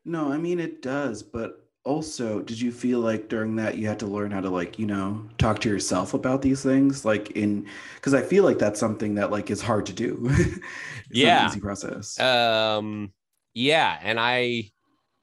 No, 0.04 0.32
I 0.32 0.38
mean 0.38 0.60
it 0.60 0.82
does, 0.82 1.22
but 1.24 1.50
also, 1.84 2.40
did 2.42 2.60
you 2.60 2.72
feel 2.72 2.98
like 3.00 3.28
during 3.28 3.56
that 3.56 3.76
you 3.78 3.86
had 3.88 3.98
to 4.00 4.06
learn 4.06 4.30
how 4.32 4.40
to 4.40 4.50
like, 4.50 4.76
you 4.78 4.86
know, 4.86 5.22
talk 5.38 5.60
to 5.60 5.68
yourself 5.68 6.14
about 6.14 6.42
these 6.42 6.60
things? 6.62 7.04
Like 7.04 7.30
in 7.42 7.66
because 7.96 8.14
I 8.14 8.22
feel 8.22 8.42
like 8.44 8.58
that's 8.58 8.80
something 8.80 9.14
that 9.16 9.30
like 9.30 9.50
is 9.50 9.60
hard 9.62 9.86
to 9.86 9.92
do. 9.92 10.10
Yeah. 11.10 11.46
easy 11.46 11.60
process. 11.60 12.18
um 12.20 13.12
yeah 13.54 13.98
and 14.02 14.18
i 14.20 14.70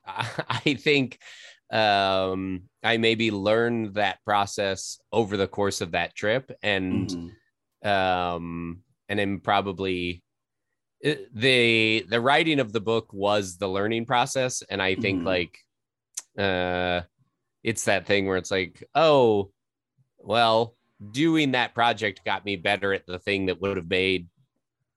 i 0.66 0.74
think 0.88 1.20
um 1.72 2.64
i 2.84 2.98
maybe 2.98 3.30
learned 3.32 3.96
that 3.96 4.20
process 4.26 5.00
over 5.12 5.38
the 5.38 5.48
course 5.48 5.82
of 5.82 5.92
that 5.92 6.16
trip 6.16 6.52
and 6.62 7.10
Mhm. 7.10 7.32
Um 7.84 8.80
and 9.10 9.20
then 9.20 9.40
probably 9.40 10.24
it- 11.02 11.34
the 11.36 12.06
the 12.10 12.22
writing 12.22 12.60
of 12.60 12.72
the 12.72 12.80
book 12.82 13.12
was 13.14 13.58
the 13.58 13.68
learning 13.68 14.06
process 14.06 14.64
and 14.70 14.82
i 14.82 14.96
think 14.96 15.22
Mhm. 15.22 15.26
like 15.26 15.58
uh 16.38 17.02
it's 17.64 17.86
that 17.86 18.06
thing 18.06 18.26
where 18.26 18.38
it's 18.38 18.52
like 18.52 18.84
oh 18.96 19.52
well 20.20 20.76
doing 21.12 21.52
that 21.52 21.74
project 21.74 22.22
got 22.26 22.46
me 22.46 22.56
better 22.56 22.94
at 22.94 23.06
the 23.06 23.20
thing 23.20 23.48
that 23.48 23.60
would 23.62 23.78
have 23.78 23.90
made 23.90 24.28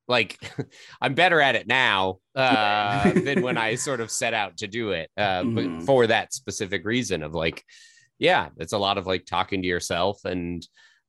like 0.08 0.38
i'm 1.00 1.14
better 1.14 1.40
at 1.40 1.56
it 1.56 1.66
now 1.66 2.18
uh 2.36 3.12
than 3.12 3.42
when 3.42 3.58
i 3.58 3.74
sort 3.88 4.00
of 4.00 4.10
set 4.10 4.32
out 4.34 4.56
to 4.58 4.68
do 4.68 4.92
it 4.92 5.10
uh 5.16 5.42
Mhm. 5.42 5.54
but 5.78 5.84
for 5.86 6.06
that 6.06 6.32
specific 6.32 6.84
reason 6.84 7.22
of 7.24 7.34
like 7.34 7.64
yeah 8.18 8.48
it's 8.58 8.72
a 8.72 8.78
lot 8.78 8.96
of 8.98 9.06
like 9.06 9.26
talking 9.26 9.62
to 9.62 9.68
yourself 9.68 10.24
and 10.24 10.66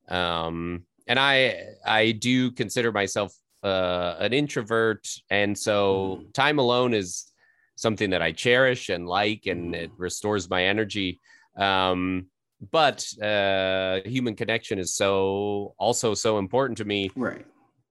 um 0.08 0.82
and 1.08 1.18
i 1.18 1.64
i 1.86 2.12
do 2.12 2.50
consider 2.52 2.92
myself 2.92 3.34
uh 3.64 4.14
an 4.20 4.32
introvert 4.32 5.08
and 5.30 5.58
so 5.58 6.20
Mhm. 6.20 6.32
time 6.34 6.58
alone 6.58 6.94
is 6.94 7.32
something 7.74 8.10
that 8.10 8.22
i 8.22 8.30
cherish 8.32 8.88
and 8.88 9.06
like 9.08 9.46
and 9.46 9.74
Mhm. 9.74 9.82
it 9.82 9.90
restores 9.96 10.48
my 10.48 10.64
energy 10.64 11.18
um 11.56 12.26
but 12.70 13.04
uh 13.22 14.00
human 14.04 14.36
connection 14.36 14.78
is 14.78 14.94
so 14.94 15.74
also 15.78 16.14
so 16.14 16.38
important 16.38 16.78
to 16.78 16.84
me 16.84 17.10
Right. 17.16 17.46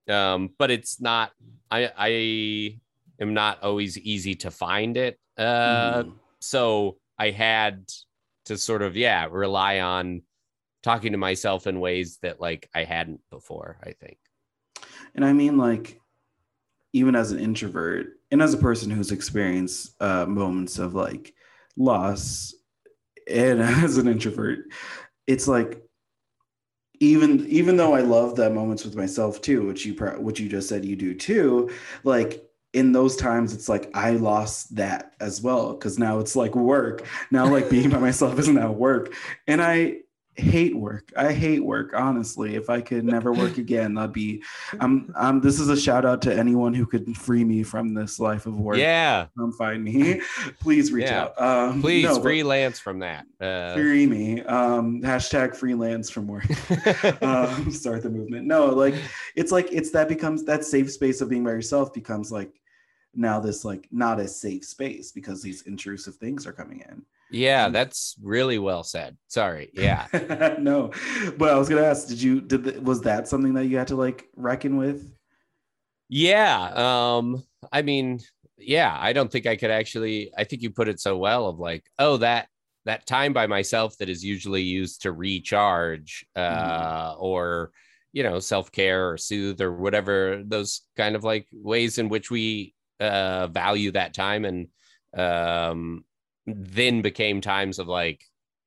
um 0.08 0.50
but 0.58 0.70
it's 0.70 1.00
not 1.00 1.32
i 1.70 1.90
i 1.96 2.10
am 3.20 3.34
not 3.34 3.62
always 3.62 3.98
easy 3.98 4.34
to 4.36 4.50
find 4.50 4.96
it 4.96 5.18
uh 5.36 6.02
Mhm. 6.04 6.14
so 6.40 6.98
I 7.20 7.30
had 7.30 7.84
to 8.44 8.56
sort 8.56 8.80
of 8.82 8.96
yeah 8.96 9.26
rely 9.30 9.80
on 9.80 10.22
talking 10.82 11.12
to 11.12 11.18
myself 11.18 11.66
in 11.66 11.80
ways 11.80 12.18
that 12.22 12.40
like 12.40 12.68
I 12.74 12.84
hadn't 12.84 13.20
before. 13.30 13.78
I 13.82 13.92
think. 13.92 14.18
And 15.14 15.24
I 15.24 15.32
mean, 15.32 15.58
like, 15.58 16.00
even 16.92 17.14
as 17.14 17.32
an 17.32 17.38
introvert 17.38 18.08
and 18.30 18.42
as 18.42 18.54
a 18.54 18.58
person 18.58 18.90
who's 18.90 19.12
experienced 19.12 19.94
uh, 20.00 20.26
moments 20.26 20.78
of 20.78 20.94
like 20.94 21.34
loss, 21.76 22.54
and 23.30 23.60
as 23.84 23.98
an 23.98 24.08
introvert, 24.08 24.60
it's 25.26 25.48
like 25.48 25.82
even 27.00 27.46
even 27.46 27.76
though 27.76 27.94
I 27.94 28.00
love 28.00 28.36
that 28.36 28.52
moments 28.52 28.84
with 28.84 28.96
myself 28.96 29.40
too, 29.40 29.66
which 29.66 29.84
you 29.86 29.94
which 30.18 30.40
you 30.40 30.48
just 30.48 30.68
said 30.68 30.84
you 30.84 30.96
do 30.96 31.14
too, 31.14 31.70
like 32.04 32.44
in 32.74 32.92
those 32.92 33.16
times 33.16 33.54
it's 33.54 33.68
like 33.68 33.90
I 33.94 34.12
lost 34.12 34.76
that 34.76 35.14
as 35.20 35.40
well 35.40 35.72
because 35.72 35.98
now 35.98 36.18
it's 36.18 36.36
like 36.36 36.54
work. 36.54 37.06
Now 37.30 37.46
like 37.46 37.70
being 37.70 37.90
by 37.90 37.98
myself 38.08 38.38
isn't 38.38 38.54
now 38.54 38.72
work, 38.72 39.14
and 39.46 39.62
I 39.62 39.98
hate 40.38 40.76
work. 40.76 41.12
I 41.16 41.32
hate 41.32 41.64
work 41.64 41.92
honestly. 41.94 42.54
If 42.54 42.70
I 42.70 42.80
could 42.80 43.04
never 43.04 43.32
work 43.32 43.58
again, 43.58 43.94
that'd 43.94 44.12
be. 44.12 44.42
I'm. 44.80 45.12
Um. 45.16 45.40
This 45.40 45.60
is 45.60 45.68
a 45.68 45.76
shout 45.76 46.04
out 46.04 46.22
to 46.22 46.34
anyone 46.34 46.74
who 46.74 46.86
could 46.86 47.16
free 47.16 47.44
me 47.44 47.62
from 47.62 47.94
this 47.94 48.18
life 48.20 48.46
of 48.46 48.58
work. 48.58 48.78
Yeah, 48.78 49.26
Come 49.36 49.52
find 49.52 49.82
me. 49.82 50.20
Please 50.60 50.92
reach 50.92 51.06
Yeah. 51.06 51.28
out. 51.36 51.40
Um, 51.40 51.80
please 51.82 52.04
no, 52.04 52.20
freelance 52.20 52.78
from 52.78 53.00
that. 53.00 53.26
Uh, 53.40 53.74
free 53.74 54.06
me. 54.06 54.42
Um. 54.42 55.02
Hashtag 55.02 55.54
freelance 55.56 56.10
from 56.10 56.26
work. 56.26 56.46
um, 57.22 57.70
start 57.70 58.02
the 58.02 58.10
movement. 58.10 58.46
No, 58.46 58.66
like 58.66 58.94
it's 59.34 59.52
like 59.52 59.68
it's 59.72 59.90
that 59.90 60.08
becomes 60.08 60.44
that 60.44 60.64
safe 60.64 60.90
space 60.90 61.20
of 61.20 61.28
being 61.28 61.44
by 61.44 61.50
yourself 61.50 61.92
becomes 61.92 62.30
like 62.32 62.60
now 63.14 63.40
this 63.40 63.64
like 63.64 63.88
not 63.90 64.20
a 64.20 64.28
safe 64.28 64.64
space 64.64 65.12
because 65.12 65.42
these 65.42 65.62
intrusive 65.62 66.16
things 66.16 66.46
are 66.46 66.52
coming 66.52 66.80
in. 66.88 67.02
Yeah, 67.30 67.68
that's 67.68 68.16
really 68.22 68.58
well 68.58 68.82
said. 68.82 69.16
Sorry. 69.28 69.70
Yeah. 69.72 70.06
no, 70.58 70.92
but 71.36 71.50
I 71.52 71.58
was 71.58 71.68
gonna 71.68 71.82
ask, 71.82 72.08
did 72.08 72.20
you 72.20 72.40
did 72.40 72.64
the, 72.64 72.80
was 72.80 73.02
that 73.02 73.28
something 73.28 73.54
that 73.54 73.66
you 73.66 73.76
had 73.76 73.88
to 73.88 73.96
like 73.96 74.28
reckon 74.36 74.76
with? 74.76 75.12
Yeah. 76.08 76.72
Um, 77.16 77.42
I 77.70 77.82
mean, 77.82 78.20
yeah, 78.56 78.96
I 78.98 79.12
don't 79.12 79.30
think 79.30 79.46
I 79.46 79.56
could 79.56 79.70
actually 79.70 80.32
I 80.36 80.44
think 80.44 80.62
you 80.62 80.70
put 80.70 80.88
it 80.88 81.00
so 81.00 81.16
well 81.18 81.46
of 81.46 81.58
like, 81.58 81.84
oh, 81.98 82.16
that 82.18 82.48
that 82.84 83.06
time 83.06 83.32
by 83.32 83.46
myself 83.46 83.98
that 83.98 84.08
is 84.08 84.24
usually 84.24 84.62
used 84.62 85.02
to 85.02 85.12
recharge 85.12 86.24
uh 86.36 87.14
or 87.18 87.70
you 88.14 88.22
know, 88.22 88.38
self-care 88.38 89.10
or 89.10 89.18
soothe 89.18 89.60
or 89.60 89.72
whatever 89.72 90.42
those 90.44 90.80
kind 90.96 91.14
of 91.14 91.24
like 91.24 91.46
ways 91.52 91.98
in 91.98 92.08
which 92.08 92.30
we 92.30 92.74
uh 93.00 93.46
value 93.48 93.92
that 93.92 94.14
time 94.14 94.44
and 94.46 94.68
um 95.16 96.04
then 96.56 97.02
became 97.02 97.40
times 97.40 97.78
of 97.78 97.88
like, 97.88 98.24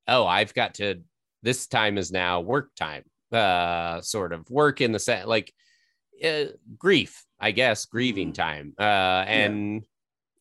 oh, 0.07 0.25
I've 0.25 0.53
got 0.53 0.75
to 0.75 1.01
this 1.43 1.67
time 1.67 1.97
is 1.97 2.11
now 2.11 2.41
work 2.41 2.69
time. 2.75 3.03
Uh 3.31 4.01
sort 4.01 4.33
of 4.33 4.49
work 4.49 4.81
in 4.81 4.91
the 4.91 4.99
set 4.99 5.25
like 5.25 5.53
uh, 6.21 6.45
grief 6.77 7.23
i 7.39 7.51
guess 7.51 7.85
grieving 7.85 8.31
Mhm. 8.31 8.35
time 8.35 8.73
uh 8.77 9.23
and 9.25 9.83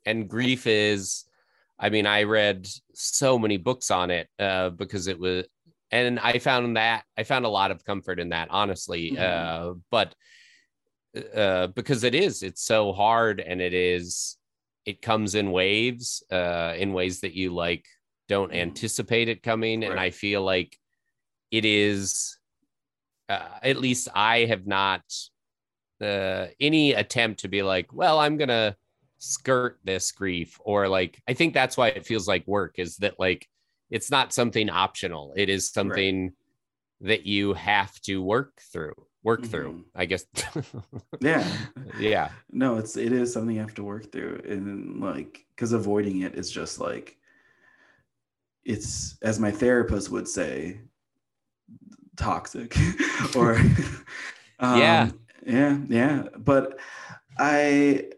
and 0.05 0.29
grief 0.29 0.67
is 0.67 1.25
i 1.79 1.89
mean 1.89 2.05
i 2.05 2.25
read 2.25 2.67
so 2.93 3.39
many 3.39 3.59
books 3.59 3.93
on 3.93 4.11
it 4.11 4.29
uh 4.41 4.71
because 4.71 5.07
it 5.07 5.21
was 5.21 5.47
and 5.93 6.19
I 6.19 6.39
found 6.39 6.77
that 6.77 7.05
I 7.17 7.23
found 7.25 7.45
a 7.45 7.49
lot 7.49 7.71
of 7.71 7.85
comfort 7.85 8.21
in 8.21 8.29
that, 8.31 8.49
honestly. 8.51 9.13
Mhm. 9.13 9.19
Uh, 9.19 9.75
but 9.91 10.15
uh, 11.35 11.67
because 11.69 12.05
it 12.05 12.15
is, 12.15 12.43
it's 12.43 12.63
so 12.63 12.93
hard, 12.93 13.41
and 13.41 13.61
it 13.61 13.75
is, 13.75 14.37
it 14.91 15.01
comes 15.03 15.35
in 15.35 15.53
waves, 15.53 16.23
uh, 16.31 16.75
in 16.77 16.93
ways 16.93 17.21
that 17.21 17.35
you 17.35 17.55
like 17.55 17.87
don't 18.29 18.53
Mhm. 18.53 18.61
anticipate 18.61 19.29
it 19.29 19.43
coming, 19.43 19.85
and 19.85 19.99
I 19.99 20.11
feel 20.11 20.43
like 20.43 20.79
it 21.51 21.65
is. 21.65 22.37
Uh, 23.29 23.59
at 23.63 23.77
least 23.77 24.09
I 24.15 24.47
have 24.47 24.67
not 24.67 25.03
uh, 26.01 26.47
any 26.59 26.95
attempt 26.95 27.41
to 27.41 27.49
be 27.49 27.63
like, 27.63 27.93
well, 27.93 28.19
I'm 28.19 28.37
gonna 28.39 28.77
skirt 29.19 29.79
this 29.85 30.11
grief, 30.13 30.59
or 30.65 30.89
like 30.89 31.23
I 31.29 31.35
think 31.35 31.55
that's 31.55 31.77
why 31.77 31.89
it 31.89 32.07
feels 32.07 32.27
like 32.27 32.47
work 32.47 32.79
is 32.79 32.97
that 32.99 33.21
like 33.21 33.47
it's 33.91 34.11
not 34.11 34.33
something 34.33 34.71
optional. 34.71 35.35
It 35.37 35.49
is 35.49 35.71
something 35.71 36.33
that 37.03 37.27
you 37.27 37.55
have 37.55 37.93
to 38.03 38.23
work 38.23 38.61
through, 38.73 38.95
work 39.23 39.45
through, 39.45 39.73
Mhm. 39.73 39.85
I 39.95 40.05
guess. 40.07 40.27
Yeah. 41.21 41.47
yeah. 41.99 42.31
No, 42.51 42.77
it's 42.77 42.97
it 42.97 43.13
is 43.13 43.33
something 43.33 43.55
you 43.55 43.61
have 43.61 43.75
to 43.75 43.85
work 43.85 44.11
through, 44.11 44.41
and 44.49 45.01
like 45.01 45.45
because 45.55 45.73
avoiding 45.73 46.23
it 46.23 46.35
is 46.35 46.51
just 46.51 46.81
like 46.81 47.17
it's 48.65 49.19
as 49.23 49.39
my 49.41 49.51
therapist 49.51 50.11
would 50.11 50.29
say, 50.29 50.81
toxic, 52.17 52.75
or 53.37 53.57
um, 54.61 54.79
Yeah. 54.79 55.11
yeah, 55.47 55.79
yeah. 55.89 56.23
But 56.39 56.79
I 57.39 58.11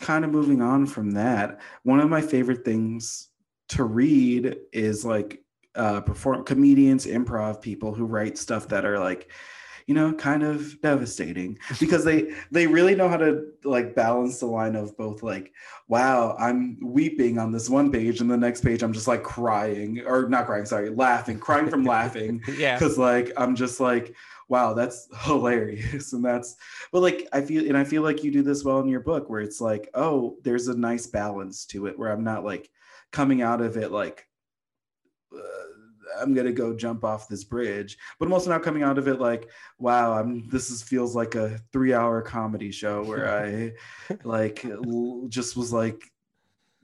kind 0.00 0.24
of 0.24 0.30
moving 0.30 0.60
on 0.62 0.86
from 0.86 1.12
that. 1.12 1.60
One 1.82 2.00
of 2.00 2.08
my 2.10 2.20
favorite 2.20 2.64
things 2.64 3.28
to 3.68 3.84
read 3.84 4.56
is 4.72 5.04
like 5.04 5.42
uh 5.74 6.00
perform 6.00 6.44
comedians, 6.44 7.06
improv 7.06 7.60
people 7.60 7.94
who 7.94 8.04
write 8.06 8.38
stuff 8.38 8.68
that 8.68 8.84
are 8.84 8.98
like 8.98 9.30
you 9.86 9.94
know 9.94 10.12
kind 10.14 10.42
of 10.42 10.80
devastating 10.80 11.58
because 11.80 12.04
they 12.04 12.32
they 12.50 12.66
really 12.66 12.94
know 12.94 13.08
how 13.08 13.16
to 13.16 13.46
like 13.64 13.94
balance 13.94 14.40
the 14.40 14.46
line 14.46 14.76
of 14.76 14.96
both 14.96 15.22
like 15.22 15.52
wow 15.88 16.36
i'm 16.38 16.78
weeping 16.82 17.38
on 17.38 17.52
this 17.52 17.68
one 17.68 17.92
page 17.92 18.20
and 18.20 18.30
the 18.30 18.36
next 18.36 18.62
page 18.62 18.82
i'm 18.82 18.92
just 18.92 19.08
like 19.08 19.22
crying 19.22 20.00
or 20.06 20.28
not 20.28 20.46
crying 20.46 20.64
sorry 20.64 20.90
laughing 20.90 21.38
crying 21.38 21.68
from 21.68 21.84
laughing 21.84 22.42
Yeah. 22.56 22.78
because 22.78 22.96
like 22.98 23.32
i'm 23.36 23.54
just 23.54 23.80
like 23.80 24.14
wow 24.48 24.74
that's 24.74 25.08
hilarious 25.22 26.12
and 26.12 26.24
that's 26.24 26.56
but 26.92 27.00
like 27.00 27.28
i 27.32 27.40
feel 27.40 27.66
and 27.66 27.76
i 27.76 27.84
feel 27.84 28.02
like 28.02 28.22
you 28.22 28.30
do 28.30 28.42
this 28.42 28.64
well 28.64 28.80
in 28.80 28.88
your 28.88 29.00
book 29.00 29.28
where 29.28 29.40
it's 29.40 29.60
like 29.60 29.88
oh 29.94 30.36
there's 30.44 30.68
a 30.68 30.76
nice 30.76 31.06
balance 31.06 31.64
to 31.66 31.86
it 31.86 31.98
where 31.98 32.10
i'm 32.10 32.24
not 32.24 32.44
like 32.44 32.70
coming 33.10 33.42
out 33.42 33.60
of 33.60 33.76
it 33.76 33.90
like 33.90 34.26
uh, 35.34 35.38
i'm 36.20 36.34
gonna 36.34 36.52
go 36.52 36.74
jump 36.74 37.04
off 37.04 37.28
this 37.28 37.44
bridge 37.44 37.96
but 38.18 38.26
i'm 38.26 38.32
also 38.32 38.50
not 38.50 38.62
coming 38.62 38.82
out 38.82 38.98
of 38.98 39.08
it 39.08 39.20
like 39.20 39.50
wow 39.78 40.12
i'm 40.12 40.48
this 40.48 40.70
is 40.70 40.82
feels 40.82 41.14
like 41.14 41.34
a 41.34 41.58
three 41.72 41.94
hour 41.94 42.22
comedy 42.22 42.70
show 42.70 43.02
where 43.02 43.28
i 44.10 44.16
like 44.24 44.64
l- 44.64 45.26
just 45.28 45.56
was 45.56 45.72
like 45.72 46.02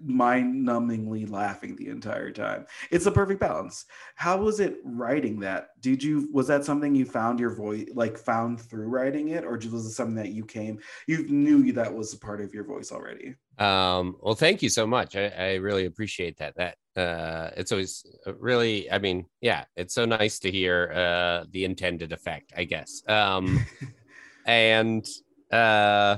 mind 0.03 0.67
numbingly 0.67 1.31
laughing 1.31 1.77
the 1.77 1.89
entire 1.89 2.31
time. 2.31 2.67
It's 2.91 3.07
a 3.07 3.13
perfect 3.13 3.41
balance. 3.41 3.85
How 4.15 4.39
was 4.39 4.61
it 4.61 4.79
writing 4.85 5.41
that? 5.41 5.69
Did 5.81 6.03
you 6.03 6.29
was 6.33 6.47
that 6.49 6.65
something 6.65 6.95
you 6.95 7.05
found 7.05 7.39
your 7.39 7.51
voice 7.51 7.87
like 7.95 8.17
found 8.17 8.61
through 8.61 8.89
writing 8.89 9.29
it 9.29 9.45
or 9.45 9.53
was 9.53 9.87
it 9.87 9.91
something 9.91 10.17
that 10.17 10.31
you 10.33 10.45
came 10.45 10.79
you 11.07 11.29
knew 11.29 11.73
that 11.73 11.93
was 11.93 12.15
a 12.15 12.19
part 12.19 12.41
of 12.41 12.55
your 12.55 12.65
voice 12.65 12.93
already 12.93 13.35
Um, 13.61 14.17
well, 14.23 14.35
thank 14.35 14.63
you 14.63 14.71
so 14.71 14.87
much. 14.87 15.15
I, 15.17 15.27
I 15.29 15.55
really 15.57 15.85
appreciate 15.85 16.39
that. 16.39 16.55
That 16.57 16.77
uh, 17.01 17.51
it's 17.59 17.73
always 17.73 18.07
really, 18.39 18.91
I 18.91 18.99
mean, 18.99 19.27
yeah, 19.43 19.65
it's 19.77 19.95
so 19.95 20.07
nice 20.07 20.39
to 20.41 20.51
hear 20.51 20.91
uh, 20.95 21.45
the 21.51 21.67
intended 21.67 22.13
effect, 22.13 22.55
I 22.57 22.65
guess. 22.65 23.03
Um, 23.07 23.65
and 24.47 25.07
uh, 25.53 26.17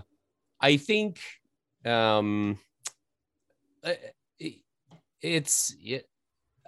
I 0.61 0.77
think 0.77 1.19
um, 1.85 2.61
uh, 3.83 3.95
it's, 5.21 5.75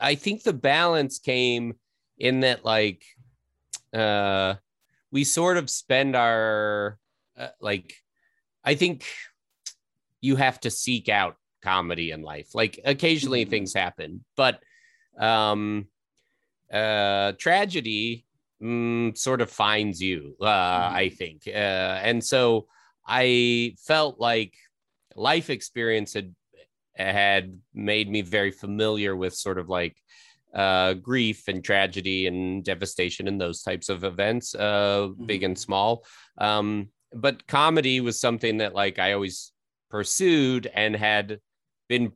I 0.00 0.16
think 0.16 0.42
the 0.42 0.52
balance 0.52 1.20
came 1.20 1.74
in 2.18 2.40
that, 2.40 2.64
like, 2.64 3.04
uh, 3.92 4.54
we 5.12 5.22
sort 5.22 5.56
of 5.56 5.70
spend 5.70 6.16
our, 6.16 6.98
uh, 7.38 7.48
like, 7.60 7.94
I 8.64 8.74
think 8.74 9.04
you 10.24 10.36
have 10.36 10.58
to 10.60 10.70
seek 10.70 11.08
out 11.08 11.34
comedy 11.62 12.10
in 12.10 12.22
life. 12.22 12.54
Like 12.54 12.74
occasionally 12.84 13.44
Mhm. 13.44 13.50
things 13.50 13.74
happen, 13.74 14.24
but 14.36 14.54
um 15.18 15.86
uh 16.72 17.32
tragedy 17.38 18.24
mm, 18.62 19.16
sort 19.16 19.40
of 19.42 19.50
finds 19.50 20.00
you, 20.00 20.34
uh, 20.40 20.88
I 21.04 21.10
think. 21.18 21.42
Uh 21.46 21.96
and 22.08 22.24
so 22.32 22.66
I 23.06 23.76
felt 23.90 24.14
like 24.18 24.54
life 25.30 25.50
experience 25.50 26.14
had 26.14 26.34
had 26.96 27.44
made 27.74 28.08
me 28.08 28.22
very 28.22 28.50
familiar 28.64 29.14
with 29.22 29.34
sort 29.34 29.58
of 29.58 29.68
like 29.68 29.96
uh 30.54 30.94
grief 30.94 31.48
and 31.48 31.62
tragedy 31.64 32.26
and 32.28 32.64
devastation 32.64 33.28
and 33.28 33.38
those 33.40 33.62
types 33.62 33.88
of 33.88 34.04
events, 34.04 34.54
uh 34.54 35.08
big 35.26 35.42
and 35.42 35.58
small. 35.58 35.90
Um 36.38 36.68
but 37.26 37.46
comedy 37.46 38.00
was 38.00 38.20
something 38.20 38.58
that 38.58 38.74
like 38.74 38.98
I 38.98 39.12
always 39.12 39.53
pursued 39.94 40.66
and 40.74 40.96
had 40.96 41.38
been 41.88 42.10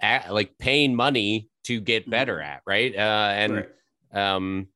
at, 0.00 0.32
like 0.32 0.56
paying 0.56 0.94
money 0.94 1.48
to 1.64 1.80
get 1.80 2.08
better 2.08 2.36
Mhm. 2.36 2.44
at 2.44 2.60
right 2.64 2.94
uh 2.94 3.30
and 3.34 3.52
Right. 3.56 3.68
um 4.12 4.68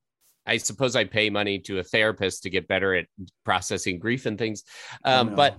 i 0.45 0.57
suppose 0.57 0.97
i 0.97 1.05
pay 1.05 1.31
money 1.31 1.61
to 1.61 1.79
a 1.79 1.85
therapist 1.85 2.43
to 2.43 2.51
get 2.51 2.67
better 2.67 2.97
at 2.97 3.07
processing 3.45 4.01
grief 4.01 4.27
and 4.27 4.37
things 4.37 4.65
um 5.05 5.37
but 5.37 5.57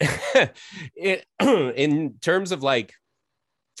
it, 0.94 1.24
in 1.40 2.18
terms 2.20 2.52
of 2.52 2.62
like 2.62 2.92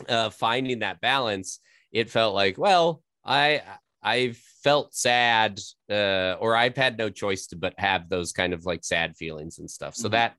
uh 0.08 0.30
finding 0.30 0.78
that 0.78 1.02
balance 1.02 1.60
it 1.90 2.08
felt 2.08 2.34
like 2.34 2.56
well 2.56 3.02
i 3.22 3.60
i 4.02 4.34
felt 4.64 4.94
sad 4.94 5.60
uh 5.90 6.36
or 6.40 6.56
i've 6.56 6.76
had 6.76 6.96
no 6.96 7.10
choice 7.10 7.48
to 7.48 7.56
but 7.56 7.74
have 7.76 8.08
those 8.08 8.32
kind 8.32 8.54
of 8.54 8.64
like 8.64 8.82
sad 8.82 9.14
feelings 9.14 9.58
and 9.58 9.70
stuff 9.70 9.94
so 9.94 10.08
Mhm. 10.08 10.12
that 10.12 10.36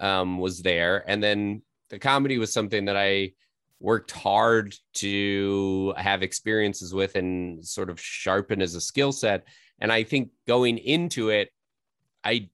um 0.00 0.38
was 0.38 0.62
there. 0.62 1.04
And 1.08 1.22
then 1.22 1.62
the 1.90 1.98
comedy 1.98 2.38
was 2.38 2.52
something 2.52 2.86
that 2.86 2.96
i 2.96 3.32
worked 3.80 4.10
hard 4.12 4.74
to 4.94 5.94
have 5.96 6.22
experiences 6.22 6.92
with 6.94 7.16
and 7.16 7.64
sort 7.66 7.90
of 7.90 8.00
sharpen 8.00 8.60
as 8.62 8.74
a 8.74 8.80
skill 8.80 9.12
set. 9.12 9.44
And 9.80 9.92
i 9.92 10.04
think 10.04 10.30
going 10.46 10.78
into 10.78 11.30
it 11.30 11.50
i 12.24 12.48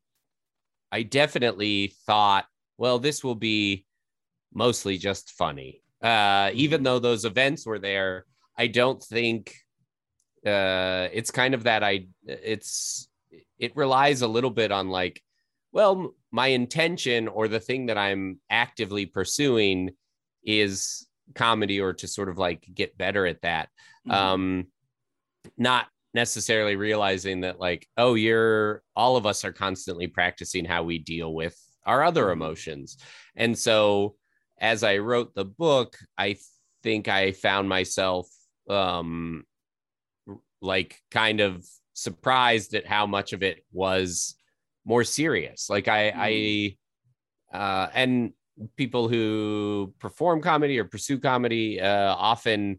i 0.93 1.03
definitely 1.03 1.95
thought 2.07 2.47
well 2.79 2.99
this 2.99 3.25
will 3.25 3.35
be 3.35 3.85
mostly 4.55 4.99
just 4.99 5.33
funny. 5.33 5.83
Uh 6.03 6.51
even 6.55 6.81
Mhm. 6.81 6.85
though 6.85 6.99
those 7.01 7.25
events 7.25 7.67
were 7.67 7.79
there 7.79 8.27
i 8.59 8.67
don't 8.69 9.03
think 9.03 9.55
uh 10.47 11.09
it's 11.13 11.31
kind 11.31 11.55
of 11.55 11.65
that 11.65 11.83
i 11.83 12.07
it's 12.27 13.09
it 13.59 13.75
relies 13.77 14.23
a 14.23 14.29
little 14.29 14.51
bit 14.51 14.71
on 14.71 14.89
like 14.89 15.23
well 15.73 16.15
my 16.37 16.49
intention 16.49 17.29
or 17.29 17.49
the 17.49 17.59
thing 17.59 17.87
that 17.87 17.97
i'm 17.97 18.39
actively 18.51 19.07
pursuing 19.07 19.91
is 20.45 21.07
comedy 21.35 21.81
or 21.81 21.95
to 21.95 22.07
sort 22.07 22.29
of 22.29 22.37
like 22.37 22.63
get 22.75 22.97
better 22.99 23.27
at 23.27 23.41
that 23.41 23.71
Mhm. 24.07 24.13
um 24.13 24.67
not 25.57 25.87
necessarily 26.13 26.77
realizing 26.77 27.41
that 27.41 27.59
like 27.59 27.89
oh 27.97 28.15
you're 28.15 28.83
all 28.95 29.17
of 29.17 29.25
us 29.25 29.45
are 29.47 29.53
constantly 29.53 30.07
practicing 30.07 30.65
how 30.67 30.83
we 30.83 30.99
deal 30.99 31.33
with 31.35 31.57
our 31.87 32.03
other 32.05 32.27
Mhm. 32.27 32.33
emotions 32.33 32.99
and 33.35 33.59
so 33.59 34.17
as 34.61 34.83
i 34.85 34.99
wrote 34.99 35.35
the 35.35 35.45
book 35.45 35.97
i 36.19 36.37
think 36.83 37.09
i 37.09 37.33
found 37.33 37.67
myself 37.69 38.29
um 38.69 39.45
like 40.61 41.01
kind 41.11 41.41
of 41.41 41.65
surprised 41.95 42.75
at 42.75 42.87
how 42.87 43.07
much 43.07 43.33
of 43.33 43.43
it 43.43 43.65
was 43.73 44.36
more 44.87 45.05
serious. 45.05 45.69
Like 45.69 45.89
i 45.89 46.13
i 46.17 46.77
uh 47.53 47.89
and 47.93 48.33
people 48.77 49.09
who 49.09 49.93
perform 49.99 50.41
comedy 50.41 50.79
or 50.79 50.85
pursue 50.85 51.19
comedy 51.19 51.81
uh 51.81 52.15
often 52.33 52.79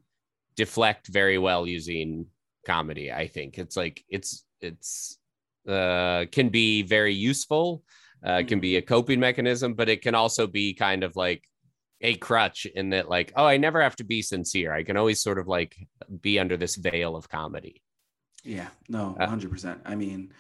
deflect 0.56 1.08
very 1.08 1.38
well 1.38 1.68
using 1.68 2.26
comedy 2.66 3.12
i 3.12 3.28
think. 3.28 3.60
It's 3.60 3.78
like 3.78 4.04
it's 4.10 4.46
it's 4.62 5.20
uh 5.68 6.26
can 6.32 6.50
be 6.50 6.82
very 6.82 7.14
useful 7.14 7.84
uh 8.26 8.42
can 8.48 8.60
be 8.60 8.78
a 8.78 8.82
coping 8.82 9.20
mechanism 9.20 9.74
but 9.74 9.90
it 9.90 10.02
can 10.02 10.16
also 10.16 10.48
be 10.48 10.74
kind 10.74 11.04
of 11.04 11.16
like 11.16 11.44
a 12.02 12.16
crutch 12.16 12.66
in 12.80 12.90
that 12.92 13.10
like 13.10 13.34
oh 13.36 13.46
i 13.46 13.58
never 13.58 13.82
have 13.82 13.96
to 13.98 14.04
be 14.06 14.22
sincere. 14.22 14.72
I 14.74 14.84
can 14.84 14.98
always 14.98 15.22
sort 15.22 15.40
of 15.40 15.48
like 15.48 15.76
be 16.22 16.40
under 16.40 16.56
this 16.58 16.76
veil 16.76 17.16
of 17.16 17.28
comedy. 17.28 17.82
Yeah, 18.44 18.70
no, 18.88 19.18
Uh, 19.20 19.28
100%. 19.28 19.82
I 19.86 19.96
mean, 19.96 20.32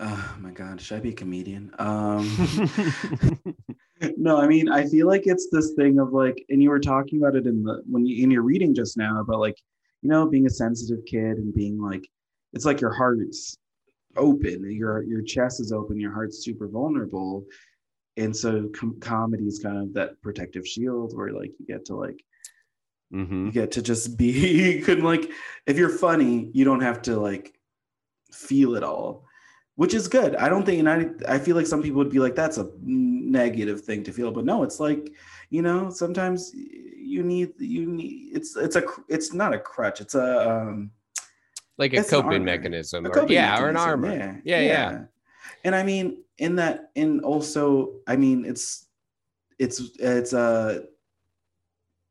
oh 0.00 0.36
my 0.40 0.50
God, 0.50 0.80
should 0.80 0.96
I 0.96 1.00
be 1.00 1.10
a 1.10 1.14
comedian? 1.14 1.72
Um, 1.78 2.26
no, 4.16 4.38
I 4.38 4.46
mean, 4.46 4.68
I 4.68 4.86
feel 4.86 5.06
like 5.06 5.26
it's 5.26 5.48
this 5.52 5.74
thing 5.74 5.98
of 5.98 6.12
like, 6.12 6.44
and 6.48 6.62
you 6.62 6.70
were 6.70 6.80
talking 6.80 7.20
about 7.20 7.36
it 7.36 7.46
in 7.46 7.62
the, 7.62 7.82
when 7.88 8.06
you, 8.06 8.22
in 8.22 8.30
your 8.30 8.42
reading 8.42 8.74
just 8.74 8.96
now 8.96 9.20
about 9.20 9.40
like, 9.40 9.56
you 10.02 10.08
know, 10.08 10.26
being 10.26 10.46
a 10.46 10.50
sensitive 10.50 11.04
kid 11.06 11.36
and 11.36 11.54
being 11.54 11.80
like, 11.80 12.08
it's 12.52 12.64
like 12.64 12.80
your 12.80 12.92
heart's 12.92 13.56
open, 14.16 14.68
your 14.70 15.02
your 15.04 15.22
chest 15.22 15.60
is 15.60 15.72
open, 15.72 16.00
your 16.00 16.12
heart's 16.12 16.42
super 16.42 16.66
vulnerable, 16.66 17.44
and 18.16 18.34
so 18.34 18.68
com- 18.74 18.98
comedy 19.00 19.44
is 19.44 19.60
kind 19.60 19.78
of 19.78 19.92
that 19.94 20.20
protective 20.22 20.66
shield 20.66 21.16
where 21.16 21.30
like 21.32 21.52
you 21.58 21.66
get 21.66 21.84
to 21.86 21.94
like 21.94 22.24
Mhm. 23.12 23.46
you 23.46 23.52
get 23.52 23.72
to 23.72 23.82
just 23.82 24.16
be 24.16 24.30
you 24.76 24.84
can 24.84 25.02
like 25.02 25.30
if 25.66 25.76
you're 25.76 25.88
funny 25.88 26.48
you 26.54 26.64
don't 26.64 26.80
have 26.80 27.02
to 27.02 27.16
like 27.18 27.52
feel 28.32 28.76
it 28.76 28.84
all 28.84 29.24
which 29.76 29.94
is 29.94 30.08
good 30.08 30.36
i 30.36 30.48
don't 30.48 30.66
think 30.66 30.78
and 30.78 30.88
i 30.88 31.34
i 31.34 31.38
feel 31.38 31.56
like 31.56 31.66
some 31.66 31.82
people 31.82 31.98
would 31.98 32.10
be 32.10 32.18
like 32.18 32.34
that's 32.34 32.58
a 32.58 32.70
negative 32.84 33.80
thing 33.80 34.02
to 34.02 34.12
feel 34.12 34.30
but 34.30 34.44
no 34.44 34.62
it's 34.62 34.80
like 34.80 35.10
you 35.50 35.62
know 35.62 35.90
sometimes 35.90 36.52
you 36.54 37.22
need 37.22 37.52
you 37.58 37.86
need 37.86 38.30
it's 38.32 38.56
it's 38.56 38.76
a 38.76 38.82
it's 39.08 39.32
not 39.32 39.54
a 39.54 39.58
crutch 39.58 40.00
it's 40.00 40.14
a 40.14 40.50
um 40.50 40.90
like 41.78 41.94
a 41.94 42.04
coping 42.04 42.44
mechanism, 42.44 43.06
a 43.06 43.08
or, 43.08 43.12
coping 43.12 43.32
yeah, 43.32 43.58
or 43.58 43.68
an 43.68 43.74
mechanism, 43.74 44.04
armor. 44.04 44.40
yeah 44.44 44.60
Yeah, 44.60 44.60
yeah. 44.60 45.04
and 45.64 45.74
i 45.74 45.82
mean 45.82 46.22
in 46.38 46.56
that 46.56 46.90
and 46.94 47.22
also 47.22 47.92
i 48.06 48.16
mean 48.16 48.44
it's 48.44 48.86
it's 49.58 49.80
it's 49.98 50.32
uh 50.34 50.82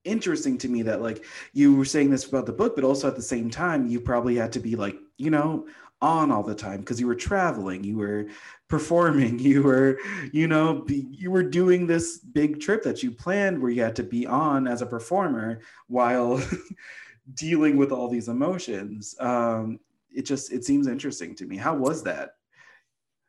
interesting 0.06 0.58
to 0.58 0.70
me 0.70 0.82
that 0.82 1.02
like 1.02 1.24
you 1.54 1.76
were 1.76 1.86
saying 1.86 2.10
this 2.10 2.26
about 2.26 2.46
the 2.46 2.52
book 2.54 2.74
but 2.76 2.84
also 2.84 3.08
at 3.08 3.16
the 3.16 3.22
same 3.22 3.50
time 3.50 3.88
you 3.88 4.00
probably 4.00 4.36
had 4.36 4.52
to 4.54 4.60
be 4.60 4.76
like 4.76 4.96
you 5.18 5.30
know 5.30 5.68
on 6.02 6.32
all 6.32 6.44
the 6.44 6.56
time 6.56 6.80
because 6.80 7.00
you 7.00 7.08
were 7.08 7.16
traveling 7.16 7.84
you 7.84 7.98
were 7.98 8.26
performing 8.70 9.38
you 9.50 9.62
were 9.62 10.00
you 10.32 10.48
know 10.48 10.86
you 10.88 11.30
were 11.30 11.44
doing 11.44 11.86
this 11.86 12.20
big 12.20 12.60
trip 12.62 12.84
that 12.84 13.04
you 13.04 13.12
planned 13.12 13.62
where 13.62 13.72
you 13.72 13.82
had 13.82 13.96
to 13.96 14.04
be 14.04 14.26
on 14.26 14.68
as 14.68 14.82
a 14.82 14.86
performer 14.86 15.60
while 15.88 16.42
dealing 17.34 17.78
with 17.78 17.92
all 17.92 18.08
these 18.08 18.30
emotions. 18.30 19.16
Um 19.20 19.80
it 20.16 20.24
just 20.24 20.52
it 20.52 20.66
seems 20.66 20.88
interesting 20.88 21.36
to 21.36 21.46
me. 21.46 21.58
How 21.58 21.76
was 21.76 22.04
that? 22.04 22.32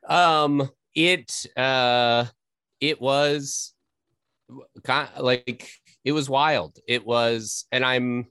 Um, 0.06 0.68
it 0.94 1.46
uh, 1.56 2.26
it 2.80 3.00
was 3.00 3.74
like 5.18 5.70
it 6.04 6.12
was 6.12 6.30
wild. 6.30 6.78
It 6.87 7.04
was, 7.04 7.66
and 7.70 7.85
I'm, 7.85 8.26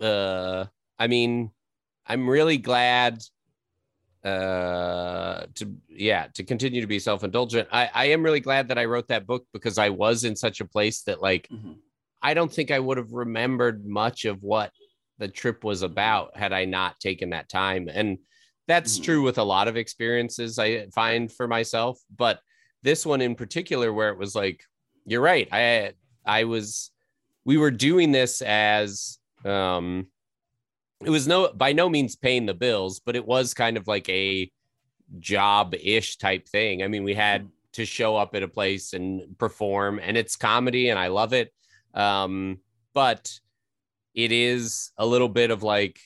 uh, 0.00 0.66
I 0.98 1.06
mean, 1.06 1.50
I'm 2.06 2.28
really 2.28 2.58
glad 2.58 3.20
uh 4.24 5.46
to 5.54 5.72
yeah 5.88 6.26
to 6.34 6.42
continue 6.42 6.80
to 6.80 6.86
be 6.88 6.98
self-indulgent 6.98 7.68
i 7.70 7.88
i 7.94 8.04
am 8.06 8.22
really 8.22 8.40
glad 8.40 8.66
that 8.68 8.76
i 8.76 8.84
wrote 8.84 9.06
that 9.06 9.26
book 9.26 9.46
because 9.52 9.78
i 9.78 9.88
was 9.88 10.24
in 10.24 10.34
such 10.34 10.60
a 10.60 10.64
place 10.64 11.02
that 11.02 11.22
like 11.22 11.48
I 12.20 12.34
don't 12.34 12.52
think 12.52 12.72
I 12.72 12.80
would 12.80 12.98
have 12.98 13.12
remembered 13.12 13.86
much 13.86 14.24
of 14.24 14.42
what 14.42 14.72
the 15.18 15.28
trip 15.28 15.62
was 15.62 15.82
about 15.82 16.36
had 16.36 16.52
I 16.52 16.64
not 16.64 16.98
taken 16.98 17.30
that 17.30 17.48
time. 17.48 17.88
And 17.88 18.18
that's 18.66 18.98
Mhm. 18.98 19.04
true 19.04 19.22
with 19.22 19.38
a 19.38 19.44
lot 19.44 19.68
of 19.68 19.76
experiences 19.76 20.58
I 20.58 20.88
find 20.88 21.32
for 21.32 21.46
myself. 21.46 22.00
But 22.16 22.40
this 22.82 23.06
one 23.06 23.20
in 23.20 23.36
particular, 23.36 23.92
where 23.92 24.08
it 24.10 24.18
was 24.18 24.34
like, 24.34 24.64
you're 25.06 25.20
right. 25.20 25.46
I, 25.52 25.92
I 26.26 26.42
was, 26.42 26.90
we 27.44 27.56
were 27.56 27.70
doing 27.70 28.10
this 28.10 28.42
as, 28.42 29.18
um, 29.44 30.08
it 31.04 31.10
was 31.10 31.26
no, 31.28 31.52
by 31.52 31.72
no 31.72 31.88
means 31.88 32.16
paying 32.16 32.46
the 32.46 32.54
bills, 32.54 33.00
but 33.00 33.16
it 33.16 33.26
was 33.26 33.54
kind 33.54 33.76
of 33.76 33.86
like 33.86 34.08
a 34.08 34.50
job 35.18 35.74
ish 35.82 36.16
type 36.16 36.48
thing. 36.48 36.82
I 36.82 36.88
mean, 36.88 37.04
we 37.04 37.14
had 37.14 37.48
to 37.72 37.84
show 37.84 38.16
up 38.16 38.34
at 38.34 38.42
a 38.42 38.48
place 38.48 38.92
and 38.92 39.38
perform, 39.38 40.00
and 40.02 40.16
it's 40.16 40.36
comedy, 40.36 40.88
and 40.88 40.98
I 40.98 41.08
love 41.08 41.32
it 41.32 41.52
um 41.94 42.58
but 42.94 43.38
it 44.14 44.32
is 44.32 44.92
a 44.98 45.06
little 45.06 45.28
bit 45.28 45.50
of 45.50 45.62
like 45.62 46.00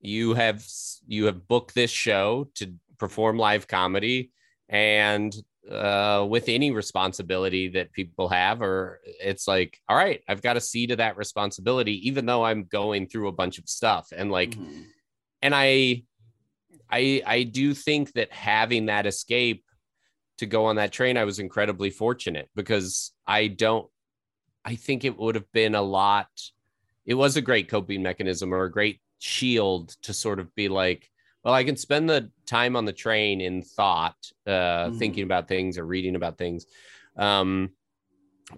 you 0.00 0.34
have 0.34 0.64
you 1.06 1.26
have 1.26 1.46
booked 1.48 1.74
this 1.74 1.90
show 1.90 2.48
to 2.54 2.72
perform 2.98 3.38
live 3.38 3.66
comedy 3.66 4.30
and 4.68 5.34
uh 5.70 6.26
with 6.28 6.48
any 6.48 6.70
responsibility 6.70 7.68
that 7.68 7.92
people 7.92 8.28
have 8.28 8.62
or 8.62 9.00
it's 9.04 9.46
like 9.46 9.78
all 9.88 9.96
right 9.96 10.22
i've 10.26 10.40
got 10.40 10.54
to 10.54 10.60
see 10.60 10.86
to 10.86 10.96
that 10.96 11.16
responsibility 11.18 12.08
even 12.08 12.24
though 12.24 12.42
i'm 12.42 12.64
going 12.64 13.06
through 13.06 13.28
a 13.28 13.32
bunch 13.32 13.58
of 13.58 13.68
stuff 13.68 14.08
and 14.16 14.30
like 14.30 14.52
Mhm. 14.52 14.84
and 15.42 15.54
i 15.54 16.02
i 16.90 17.22
i 17.26 17.42
do 17.42 17.74
think 17.74 18.12
that 18.14 18.32
having 18.32 18.86
that 18.86 19.06
escape 19.06 19.64
to 20.38 20.46
go 20.46 20.64
on 20.64 20.76
that 20.76 20.92
train 20.92 21.18
i 21.18 21.24
was 21.24 21.38
incredibly 21.38 21.90
fortunate 21.90 22.48
because 22.54 23.12
i 23.26 23.46
don't 23.46 23.86
i 24.64 24.74
think 24.76 25.04
it 25.04 25.18
would 25.18 25.34
have 25.34 25.50
been 25.52 25.74
a 25.74 25.82
lot 25.82 26.28
it 27.04 27.14
was 27.14 27.36
a 27.36 27.42
great 27.42 27.68
coping 27.68 28.02
mechanism 28.02 28.54
or 28.54 28.64
a 28.64 28.70
great 28.72 28.98
shield 29.18 29.90
to 30.02 30.14
sort 30.14 30.40
of 30.40 30.54
be 30.54 30.70
like 30.70 31.06
well 31.44 31.52
i 31.52 31.62
can 31.64 31.76
spend 31.76 32.08
the 32.08 32.30
time 32.50 32.74
on 32.76 32.84
the 32.84 32.92
train 32.92 33.40
in 33.40 33.62
thought 33.62 34.16
uh 34.46 34.88
Mhm. 34.90 34.98
thinking 34.98 35.24
about 35.24 35.48
things 35.48 35.78
or 35.78 35.84
reading 35.86 36.16
about 36.16 36.36
things. 36.38 36.66
Um 37.16 37.70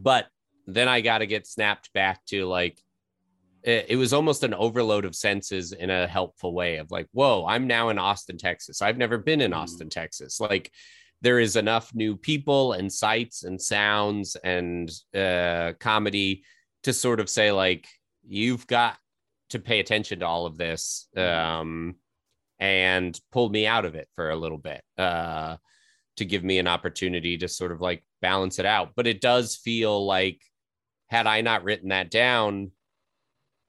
but 0.00 0.26
then 0.66 0.88
i 0.88 1.00
got 1.00 1.18
to 1.18 1.26
get 1.26 1.46
snapped 1.46 1.92
back 1.92 2.24
to 2.26 2.46
like 2.46 2.76
it, 3.62 3.86
it 3.90 3.96
was 3.96 4.12
almost 4.12 4.42
an 4.44 4.54
overload 4.54 5.04
of 5.04 5.14
senses 5.14 5.72
in 5.72 5.90
a 5.90 6.06
helpful 6.06 6.52
way 6.54 6.76
of 6.78 6.90
like 6.90 7.08
whoa 7.12 7.44
i'm 7.46 7.66
now 7.66 7.90
in 7.90 7.98
austin 7.98 8.38
texas. 8.38 8.80
I've 8.80 8.96
never 9.04 9.18
been 9.18 9.40
in 9.40 9.50
Mhm. 9.52 9.56
austin 9.62 9.88
texas. 9.90 10.40
Like 10.40 10.70
there 11.20 11.38
is 11.38 11.54
enough 11.56 11.94
new 11.94 12.16
people 12.16 12.72
and 12.72 12.90
sights 12.92 13.44
and 13.44 13.60
sounds 13.60 14.36
and 14.42 14.90
uh, 15.14 15.72
comedy 15.78 16.42
to 16.84 16.92
sort 16.92 17.20
of 17.20 17.28
say 17.28 17.52
like 17.52 17.86
you've 18.26 18.66
got 18.66 18.96
to 19.50 19.58
pay 19.58 19.78
attention 19.80 20.20
to 20.20 20.26
all 20.26 20.46
of 20.46 20.56
this. 20.56 21.08
Um, 21.16 21.96
and 22.62 23.18
pulled 23.32 23.50
me 23.50 23.66
out 23.66 23.84
of 23.84 23.96
it 23.96 24.08
for 24.14 24.30
a 24.30 24.36
little 24.36 24.58
bit 24.58 24.82
uh, 24.96 25.56
to 26.16 26.24
give 26.24 26.44
me 26.44 26.58
an 26.58 26.68
opportunity 26.68 27.36
to 27.38 27.48
sort 27.48 27.72
of 27.72 27.80
like 27.80 28.04
balance 28.20 28.60
it 28.60 28.66
out. 28.66 28.92
But 28.94 29.08
it 29.08 29.20
does 29.20 29.56
feel 29.56 30.06
like 30.06 30.40
had 31.08 31.26
i 31.26 31.42
not 31.42 31.62
written 31.62 31.90
that 31.90 32.10
down 32.10 32.70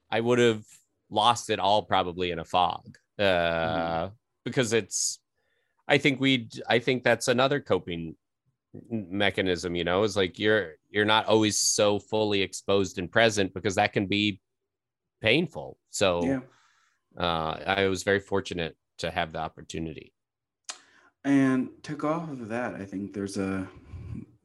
i 0.09 0.17
would 0.17 0.39
have 0.39 0.63
lost 1.09 1.49
it 1.49 1.59
all 1.59 1.83
probably 1.83 2.31
in 2.31 2.39
a 2.39 2.45
fog 2.45 2.97
uh, 3.19 4.09
because 4.45 4.73
it's 4.73 5.19
I 5.87 5.97
think 5.97 6.19
we'd, 6.19 6.61
I 6.67 6.79
think 6.79 7.03
that's 7.03 7.27
another 7.27 7.59
coping 7.59 8.15
mechanism, 8.89 9.75
you 9.75 9.83
know, 9.83 10.03
is 10.03 10.15
like 10.15 10.39
you're 10.39 10.75
you're 10.89 11.05
not 11.05 11.27
always 11.27 11.59
so 11.59 11.99
fully 11.99 12.41
exposed 12.41 12.97
and 12.97 13.11
present 13.11 13.53
because 13.53 13.75
that 13.75 13.93
can 13.93 14.07
be 14.07 14.39
painful. 15.21 15.77
So 15.89 16.23
yeah. 16.23 16.39
uh 17.17 17.59
I 17.65 17.87
was 17.87 18.03
very 18.03 18.19
fortunate 18.19 18.75
to 18.99 19.11
have 19.11 19.31
the 19.33 19.39
opportunity. 19.39 20.13
And 21.23 21.69
to 21.83 21.95
go 21.95 22.09
off 22.09 22.31
of 22.31 22.49
that, 22.49 22.75
I 22.75 22.85
think 22.85 23.13
there's 23.13 23.37
a 23.37 23.67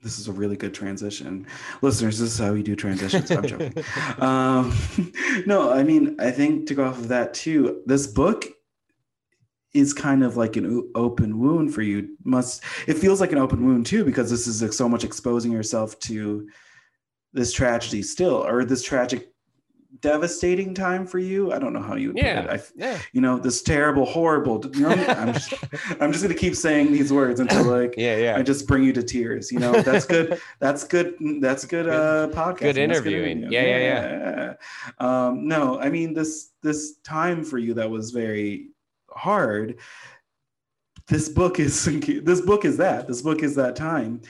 this 0.03 0.19
is 0.19 0.29
a 0.29 0.33
really 0.33 0.57
good 0.57 0.75
transition. 0.75 1.47
Listeners, 1.83 2.19
this 2.19 2.33
is 2.33 2.39
how 2.39 2.53
we 2.53 2.63
do 2.63 2.77
transitions. 2.77 3.31
I'm 3.31 3.47
joking. 3.47 3.75
Um, 4.19 4.77
no, 5.47 5.73
I 5.73 5.83
mean, 5.83 6.17
I 6.21 6.31
think 6.31 6.67
to 6.69 6.75
go 6.75 6.85
off 6.85 6.99
of 6.99 7.09
that 7.09 7.35
too, 7.35 7.83
this 7.87 8.07
book 8.07 8.45
is 9.75 9.93
kind 9.93 10.25
of 10.25 10.37
like 10.37 10.57
an 10.57 10.91
open 10.95 11.39
wound 11.39 11.75
for 11.75 11.83
you. 11.83 12.17
Must 12.25 12.63
it 12.87 12.95
feels 12.95 13.21
like 13.21 13.33
an 13.33 13.39
open 13.39 13.65
wound 13.65 13.87
too 13.87 14.05
because 14.05 14.31
this 14.31 14.47
is 14.47 14.63
like 14.63 14.73
so 14.73 14.89
much 14.89 15.05
exposing 15.05 15.53
yourself 15.53 15.99
to 16.01 16.49
this 17.33 17.53
tragedy 17.53 18.03
still, 18.03 18.47
or 18.47 18.65
this 18.65 18.83
tragic, 18.83 19.33
devastating 20.01 20.75
time 20.75 21.07
for 21.07 21.19
you. 21.19 21.53
I 21.53 21.59
don't 21.59 21.73
know 21.73 21.83
how 21.83 21.97
you 21.97 22.09
would 22.09 22.19
Yeah. 22.19 22.47
I 22.51 22.61
Yeah. 22.77 22.99
you 23.13 23.21
know, 23.21 23.39
this 23.39 23.63
terrible, 23.63 24.05
horrible. 24.05 24.65
You 24.75 24.83
know, 24.83 24.89
I'm 25.09 25.33
just, 25.33 25.55
I'm 26.01 26.13
just 26.13 26.23
gonna 26.23 26.35
keep 26.35 26.55
saying 26.55 26.93
these 26.93 27.13
words 27.13 27.41
until 27.41 27.65
like 27.79 27.95
Yeah, 27.97 28.17
yeah. 28.17 28.37
I 28.37 28.43
just 28.43 28.67
bring 28.67 28.85
you 28.85 28.93
to 28.93 29.03
tears. 29.03 29.51
You 29.51 29.59
know, 29.59 29.81
that's 29.83 30.05
good. 30.07 30.41
That's 30.61 30.85
good. 30.85 31.15
That's 31.41 31.65
good. 31.65 31.89
Uh, 31.89 32.29
podcast. 32.29 32.59
Good 32.61 32.79
interviewing. 32.79 33.51
Yeah, 33.51 33.63
yeah, 33.63 33.79
yeah. 33.79 34.55
Um, 34.99 35.47
no, 35.49 35.79
I 35.81 35.89
mean 35.89 36.13
this 36.15 36.51
this 36.63 36.97
time 36.99 37.45
for 37.45 37.59
you 37.59 37.75
that 37.75 37.89
was 37.89 38.11
very 38.11 38.71
hard. 39.11 39.79
This 41.07 41.29
book 41.29 41.59
is 41.59 41.85
this 41.85 42.41
book 42.43 42.65
is 42.65 42.77
that. 42.77 43.09
This 43.09 43.23
book 43.23 43.43
is 43.43 43.55
that 43.55 43.77
time. 43.77 44.21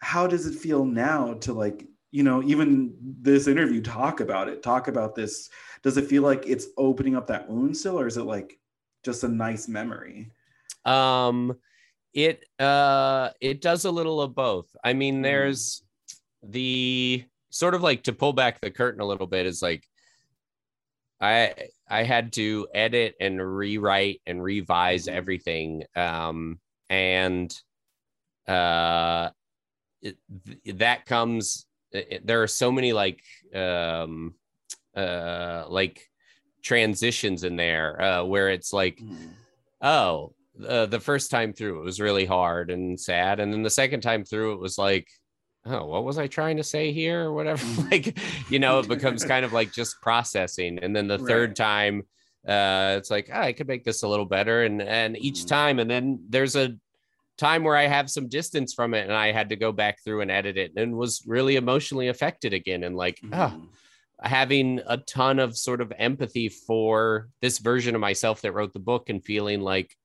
How 0.00 0.26
does 0.26 0.46
it 0.46 0.54
feel 0.58 0.84
now 0.84 1.34
to 1.34 1.52
like 1.52 1.86
you 2.10 2.22
know 2.22 2.42
even 2.42 2.94
this 3.00 3.46
interview 3.46 3.80
talk 3.80 4.20
about 4.20 4.48
it? 4.48 4.62
Talk 4.62 4.88
about 4.88 5.14
this. 5.14 5.48
Does 5.82 5.96
it 5.96 6.06
feel 6.06 6.22
like 6.22 6.46
it's 6.46 6.66
opening 6.76 7.16
up 7.16 7.26
that 7.28 7.48
wound 7.48 7.76
still, 7.76 7.98
or 7.98 8.06
is 8.06 8.16
it 8.16 8.24
like 8.24 8.58
just 9.04 9.24
a 9.24 9.28
nice 9.28 9.68
memory? 9.68 10.30
um 10.86 11.54
it 12.14 12.42
uh 12.58 13.28
it 13.40 13.60
does 13.60 13.84
a 13.84 13.90
little 13.90 14.22
of 14.22 14.34
both 14.34 14.66
i 14.82 14.94
mean 14.94 15.18
Mhm. 15.20 15.22
there's 15.22 15.82
the 16.42 17.22
sort 17.50 17.74
of 17.74 17.82
like 17.82 18.02
to 18.04 18.14
pull 18.14 18.32
back 18.32 18.60
the 18.60 18.70
curtain 18.70 19.00
a 19.02 19.06
little 19.06 19.26
bit 19.26 19.44
is 19.44 19.60
like 19.60 19.86
i 21.20 21.54
i 21.88 22.02
had 22.02 22.32
to 22.32 22.66
edit 22.74 23.14
and 23.20 23.40
rewrite 23.46 24.22
and 24.26 24.42
revise 24.42 25.06
Mhm. 25.06 25.12
everything 25.12 25.84
um 25.96 26.58
and 26.88 27.54
uh 28.48 29.28
it, 30.00 30.16
th- 30.46 30.78
that 30.78 31.04
comes 31.04 31.66
it, 31.92 32.26
there 32.26 32.42
are 32.42 32.46
so 32.48 32.70
many 32.72 32.92
like 32.92 33.22
um 33.54 34.34
uh 34.96 35.64
like 35.68 36.06
transitions 36.62 37.42
in 37.44 37.56
there 37.56 38.00
uh, 38.00 38.24
where 38.24 38.50
it's 38.50 38.72
like, 38.72 38.98
Mhm. 39.00 39.34
oh, 39.80 40.34
uh, 40.68 40.84
the 40.86 41.00
first 41.00 41.30
time 41.30 41.52
through 41.54 41.80
it 41.80 41.84
was 41.84 42.00
really 42.00 42.26
hard 42.26 42.70
and 42.70 43.00
sad, 43.00 43.40
and 43.40 43.52
then 43.52 43.62
the 43.62 43.70
second 43.70 44.02
time 44.02 44.24
through 44.24 44.52
it 44.52 44.60
was 44.60 44.76
like, 44.76 45.08
oh, 45.64 45.86
what 45.86 46.04
was 46.04 46.18
I 46.18 46.26
trying 46.26 46.58
to 46.58 46.62
say 46.62 46.92
here 46.92 47.24
or 47.24 47.32
whatever? 47.32 47.64
Mhm. 47.64 47.90
like, 47.90 48.18
you 48.50 48.58
know, 48.58 48.80
it 48.80 48.88
becomes 48.88 49.24
kind 49.24 49.44
of 49.44 49.52
like 49.54 49.72
just 49.72 49.96
processing, 50.02 50.78
and 50.80 50.94
then 50.94 51.08
the 51.08 51.18
third 51.18 51.56
time, 51.56 52.02
uh, 52.46 52.96
it's 52.98 53.10
like 53.10 53.30
ah, 53.32 53.40
I 53.40 53.52
could 53.54 53.68
make 53.68 53.84
this 53.84 54.02
a 54.02 54.08
little 54.08 54.26
better, 54.26 54.64
and 54.64 54.82
and 54.82 55.16
each 55.16 55.44
Mhm. 55.44 55.48
time, 55.48 55.78
and 55.78 55.90
then 55.90 56.24
there's 56.28 56.56
a 56.56 56.76
time 57.40 57.64
where 57.64 57.76
I 57.76 57.86
have 57.86 58.10
some 58.10 58.28
distance 58.28 58.74
from 58.74 58.94
it, 58.94 59.04
and 59.04 59.12
I 59.12 59.32
had 59.32 59.48
to 59.48 59.56
go 59.56 59.72
back 59.72 60.02
through 60.04 60.20
and 60.20 60.30
edit 60.30 60.56
it, 60.56 60.72
and 60.76 60.94
was 60.96 61.22
really 61.26 61.56
emotionally 61.56 62.08
affected 62.08 62.52
again, 62.52 62.84
and 62.84 62.94
like, 62.94 63.18
ah, 63.32 63.50
Mhm. 63.56 63.68
having 64.22 64.80
a 64.86 64.98
ton 64.98 65.38
of 65.38 65.56
sort 65.56 65.80
of 65.80 65.92
empathy 65.96 66.48
for 66.50 67.28
this 67.40 67.58
version 67.58 67.94
of 67.94 68.00
myself 68.02 68.42
that 68.42 68.52
wrote 68.52 68.72
the 68.74 68.78
book 68.78 69.08
and 69.08 69.24
feeling 69.24 69.60
like 69.62 69.96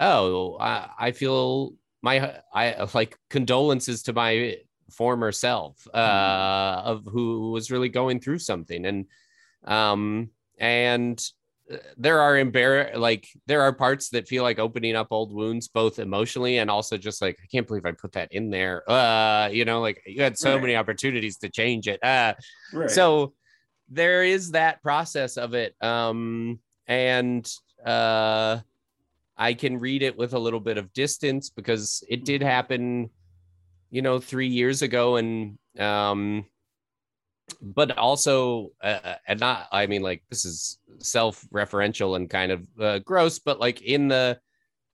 oh 0.00 0.56
i, 0.60 0.88
I 0.98 1.12
feel 1.12 1.74
my 2.02 2.34
i 2.52 2.86
like 2.94 3.16
condolences 3.30 4.02
to 4.04 4.12
my 4.12 4.58
former 4.90 5.32
self 5.32 5.86
uh 5.94 6.82
of 6.84 7.04
who 7.06 7.50
was 7.52 7.70
really 7.70 7.88
going 7.88 8.20
through 8.20 8.38
something 8.38 8.84
and 8.86 9.06
um 9.64 10.30
and 10.58 11.18
there 11.96 12.20
are 12.20 12.34
embar 12.34 12.94
like 12.96 13.26
there 13.46 13.62
are 13.62 13.72
parts 13.72 14.10
that 14.10 14.28
feel 14.28 14.42
like 14.42 14.58
opening 14.58 14.94
up 14.94 15.08
old 15.10 15.32
wounds 15.32 15.66
both 15.68 15.98
emotionally 15.98 16.58
and 16.58 16.70
also 16.70 16.98
just 16.98 17.22
like 17.22 17.38
i 17.42 17.46
can't 17.50 17.66
believe 17.66 17.86
i 17.86 17.92
put 17.92 18.12
that 18.12 18.30
in 18.32 18.50
there 18.50 18.88
uh 18.90 19.48
you 19.50 19.64
know 19.64 19.80
like 19.80 20.02
you 20.06 20.22
had 20.22 20.36
so 20.36 20.52
Right. 20.54 20.60
many 20.60 20.76
opportunities 20.76 21.38
to 21.38 21.48
change 21.48 21.88
it 21.88 22.02
uh 22.04 22.34
Right. 22.72 22.90
so 22.90 23.32
there 23.88 24.24
is 24.24 24.50
that 24.50 24.82
process 24.82 25.38
of 25.38 25.54
it 25.54 25.74
um 25.82 26.58
and 26.86 27.50
uh 27.86 28.58
i 29.38 29.54
can 29.54 29.78
read 29.80 30.02
it 30.02 30.18
with 30.18 30.34
a 30.34 30.38
little 30.38 30.60
bit 30.60 30.76
of 30.76 30.92
distance 30.92 31.48
because 31.48 32.04
it 32.10 32.26
did 32.26 32.42
happen 32.42 33.08
you 33.90 34.02
know 34.02 34.18
3 34.18 34.48
years 34.48 34.82
ago 34.82 35.16
and 35.16 35.58
um 35.78 36.44
but 37.60 37.96
also 37.98 38.70
uh, 38.82 39.14
and 39.28 39.40
not 39.40 39.66
i 39.72 39.86
mean 39.86 40.02
like 40.02 40.22
this 40.30 40.44
is 40.44 40.78
self-referential 40.98 42.16
and 42.16 42.30
kind 42.30 42.52
of 42.52 42.66
uh, 42.80 42.98
gross 43.00 43.38
but 43.38 43.60
like 43.60 43.82
in 43.82 44.08
the 44.08 44.38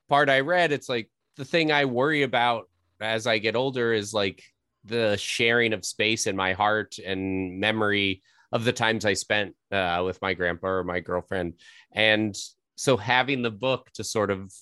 part 0.08 0.28
i 0.28 0.40
read 0.40 0.72
it's 0.72 0.88
like 0.88 1.08
the 1.36 1.44
thing 1.44 1.70
i 1.70 1.84
worry 1.84 2.22
about 2.22 2.68
as 3.00 3.26
i 3.26 3.38
get 3.38 3.56
older 3.56 3.92
is 3.92 4.12
like 4.12 4.42
the 4.84 5.16
sharing 5.16 5.72
of 5.72 5.84
space 5.84 6.26
in 6.26 6.36
my 6.36 6.52
heart 6.52 6.96
and 6.98 7.58
memory 7.60 8.22
of 8.52 8.64
the 8.64 8.72
times 8.72 9.04
I 9.04 9.14
spent 9.14 9.54
uh, 9.70 10.02
with 10.04 10.20
my 10.22 10.34
grandpa 10.34 10.68
or 10.68 10.84
my 10.84 11.00
girlfriend. 11.00 11.54
And 11.92 12.36
so 12.76 12.96
having 12.96 13.42
the 13.42 13.50
book 13.50 13.90
to 13.94 14.04
sort 14.04 14.30
of 14.30 14.52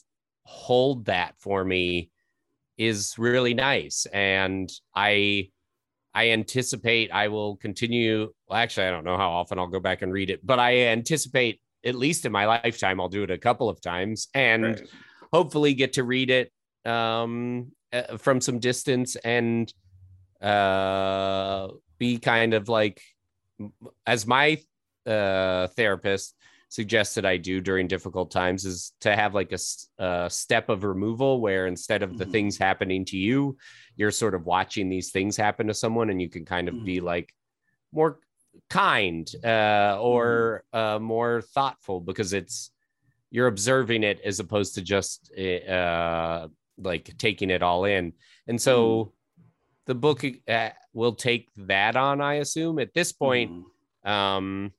hold 0.45 1.07
that 1.07 1.35
for 1.39 1.65
me 1.65 2.11
is 2.77 3.15
really 3.19 3.55
nice. 3.55 4.07
And 4.13 4.71
I 4.95 5.51
I 6.19 6.31
anticipate 6.31 7.13
I 7.13 7.29
will 7.29 7.55
continue. 7.59 8.33
Well, 8.49 8.59
actually, 8.59 8.87
I 8.87 8.91
don't 8.91 9.05
know 9.05 9.17
how 9.17 9.31
often 9.31 9.57
I'll 9.57 9.69
go 9.69 9.79
back 9.79 10.03
and 10.03 10.13
read 10.13 10.31
it, 10.31 10.45
but 10.45 10.59
I 10.59 10.89
anticipate 10.89 11.61
at 11.85 11.95
least 11.95 12.27
in 12.27 12.33
my 12.33 12.45
lifetime 12.45 13.01
I'll 13.01 13.09
do 13.09 13.23
it 13.23 13.31
a 13.31 13.39
couple 13.39 13.69
of 13.69 13.81
times 13.81 14.27
and 14.35 14.65
Right. 14.65 14.89
hopefully 15.33 15.75
get 15.75 15.93
to 15.93 16.03
read 16.03 16.31
it 16.31 16.51
um, 16.85 17.71
uh, 17.93 18.17
from 18.17 18.41
some 18.41 18.59
distance 18.59 19.15
and 19.15 19.73
uh, 20.41 21.69
be 21.99 22.19
kind 22.19 22.53
of 22.53 22.69
like 22.69 23.01
as 24.05 24.27
my 24.27 24.59
uh, 25.07 25.69
therapist 25.69 26.35
suggested 26.69 27.25
I 27.25 27.39
do 27.39 27.61
during 27.61 27.89
difficult 27.89 28.31
times 28.31 28.65
is 28.65 28.93
to 29.01 29.15
have 29.17 29.35
like 29.35 29.53
a 29.53 30.29
step 30.31 30.69
of 30.69 30.85
removal 30.85 31.41
where 31.41 31.67
instead 31.67 32.03
of 32.03 32.19
the 32.19 32.27
Mhm. 32.27 32.31
things 32.33 32.59
happening 32.59 33.05
to 33.07 33.17
you, 33.17 33.57
you're 33.97 34.11
sort 34.11 34.35
of 34.35 34.45
watching 34.45 34.89
these 34.89 35.11
things 35.11 35.37
happen 35.37 35.67
to 35.69 35.75
someone 35.75 36.11
and 36.11 36.21
you 36.21 36.29
can 36.29 36.45
kind 36.45 36.69
of 36.69 36.85
be 36.85 37.01
like 37.01 37.35
more 37.93 38.21
kind 38.69 39.33
uh, 39.45 39.97
or 40.01 40.65
uh, 40.73 40.99
more 40.99 41.41
thoughtful 41.41 42.01
because 42.01 42.33
it's 42.33 42.71
you're 43.31 43.47
observing 43.47 44.03
it 44.03 44.21
as 44.25 44.41
opposed 44.41 44.75
to 44.75 44.83
just 44.83 45.33
uh, 45.37 46.49
like 46.79 47.17
taking 47.19 47.51
it 47.51 47.63
all 47.63 47.85
in. 47.85 48.13
And 48.47 48.61
so 48.61 49.13
the 49.87 49.95
book 49.95 50.25
uh, 50.49 50.71
will 50.93 51.15
take 51.15 51.49
that 51.57 51.97
on, 51.97 52.21
I 52.21 52.35
assume. 52.35 52.79
At 52.79 52.95
this 52.95 53.13
point, 53.13 53.53
Mhm. 54.05 54.11
um, 54.11 54.73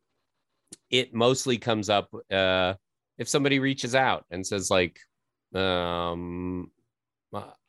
it 0.90 1.14
mostly 1.14 1.58
comes 1.58 1.90
up 1.90 2.10
uh, 2.32 2.74
if 3.18 3.28
somebody 3.28 3.60
reaches 3.60 3.96
out 3.96 4.26
and 4.32 4.46
says 4.46 4.70
like, 4.70 5.00
um, 5.56 6.72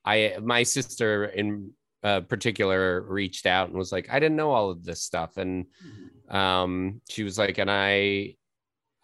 I 0.04 0.38
my 0.42 0.62
sister 0.62 1.26
in 1.26 1.72
uh, 2.02 2.20
particular 2.20 3.02
reached 3.02 3.46
out 3.46 3.68
and 3.68 3.76
was 3.76 3.92
like, 3.92 4.08
I 4.10 4.18
didn't 4.20 4.36
know 4.36 4.52
all 4.52 4.70
of 4.70 4.84
this 4.84 5.02
stuff, 5.02 5.36
and 5.36 5.66
Mhm. 5.84 6.34
um, 6.34 7.00
she 7.10 7.24
was 7.24 7.38
like, 7.38 7.58
and 7.58 7.70
I, 7.70 8.36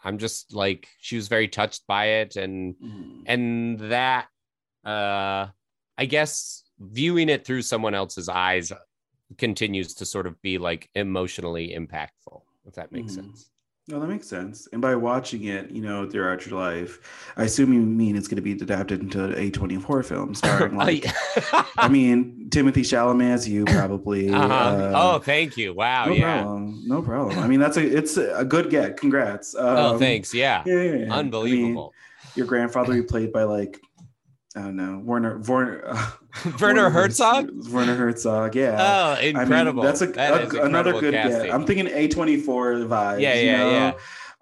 I'm 0.03 0.19
just 0.19 0.55
like, 0.55 0.89
she 1.01 1.17
was 1.17 1.29
very 1.29 1.49
touched 1.49 1.87
by 1.87 2.07
it, 2.21 2.37
and 2.37 2.75
Mhm. 2.77 3.23
and 3.27 3.79
that 3.93 4.29
uh 4.85 5.49
i 5.99 6.05
guess 6.07 6.63
viewing 6.79 7.29
it 7.29 7.45
through 7.45 7.63
someone 7.63 7.93
else's 7.95 8.29
eyes 8.29 8.71
continues 9.37 9.95
to 9.95 10.07
sort 10.07 10.29
of 10.29 10.41
be 10.43 10.59
like 10.59 10.89
emotionally 10.95 11.75
impactful 11.77 12.43
if 12.67 12.75
that 12.75 12.93
makes 12.93 13.13
Mhm. 13.13 13.25
sense 13.25 13.51
No, 13.89 14.01
that 14.01 14.09
makes 14.09 14.27
sense. 14.27 14.67
And 14.73 14.83
by 14.83 14.97
watching 14.97 15.45
it, 15.45 15.71
you 15.71 15.81
know, 15.81 16.11
throughout 16.11 16.45
your 16.45 16.59
life, 16.59 16.99
I 17.37 17.45
assume 17.45 17.73
you 17.73 17.81
mean 17.81 18.17
it's 18.17 18.27
going 18.27 18.37
to 18.37 18.43
be 18.43 18.51
adapted 18.53 19.01
into 19.01 19.19
A24 19.19 20.05
film 20.05 20.35
starring, 20.35 20.77
like, 20.77 21.07
I 21.77 21.89
mean, 21.89 22.47
Timothée 22.49 22.81
Chalamet 22.81 23.31
as 23.31 23.49
you 23.49 23.65
probably. 23.65 24.29
uh-huh. 24.31 24.53
uh, 24.53 24.93
oh 24.95 25.19
thank 25.21 25.57
you 25.57 25.73
wow 25.73 26.07
no 26.07 26.13
yeah 26.13 26.43
problem. 26.43 26.83
No 26.85 27.03
problem. 27.03 27.39
I 27.39 27.47
mean, 27.47 27.61
that's 27.61 27.77
a 27.77 27.97
it's 27.97 28.17
a 28.17 28.45
good 28.45 28.71
get. 28.71 28.97
Congrats. 28.97 29.55
oh 29.57 29.95
Um, 29.95 29.99
thanks 29.99 30.35
yeah, 30.35 30.63
Yeah, 30.67 30.75
yeah, 30.75 30.83
yeah. 30.83 30.91
I 30.95 30.99
mean, 30.99 31.13
unbelievable 31.13 31.95
your 32.37 32.47
grandfather 32.47 32.95
be 32.95 33.03
played 33.03 33.33
by 33.33 33.43
like, 33.43 33.81
I 34.57 34.61
don't 34.61 34.77
know, 34.77 35.01
Werner 35.05 35.39
Werner. 35.41 35.85
Uh, 36.45 36.53
werner 36.61 36.91
herzog 36.91 37.51
Werner 37.71 37.95
Herzog. 37.97 38.55
Yeah. 38.55 38.77
oh 38.79 39.13
I 39.19 39.23
mean, 39.33 39.37
incredible 39.41 39.83
that's 39.83 40.03
a, 40.03 40.07
That 40.09 40.35
a- 40.35 40.47
is 40.47 40.53
another 40.55 40.93
good 41.01 41.15
casting. 41.15 41.45
get. 41.45 41.55
I'm 41.55 41.65
thinking 41.65 41.87
A24 41.87 42.87
vibes. 42.87 43.21
Yeah, 43.21 43.35
you 43.35 43.47
yeah, 43.47 43.57
know? 43.59 43.71
yeah. 43.71 43.93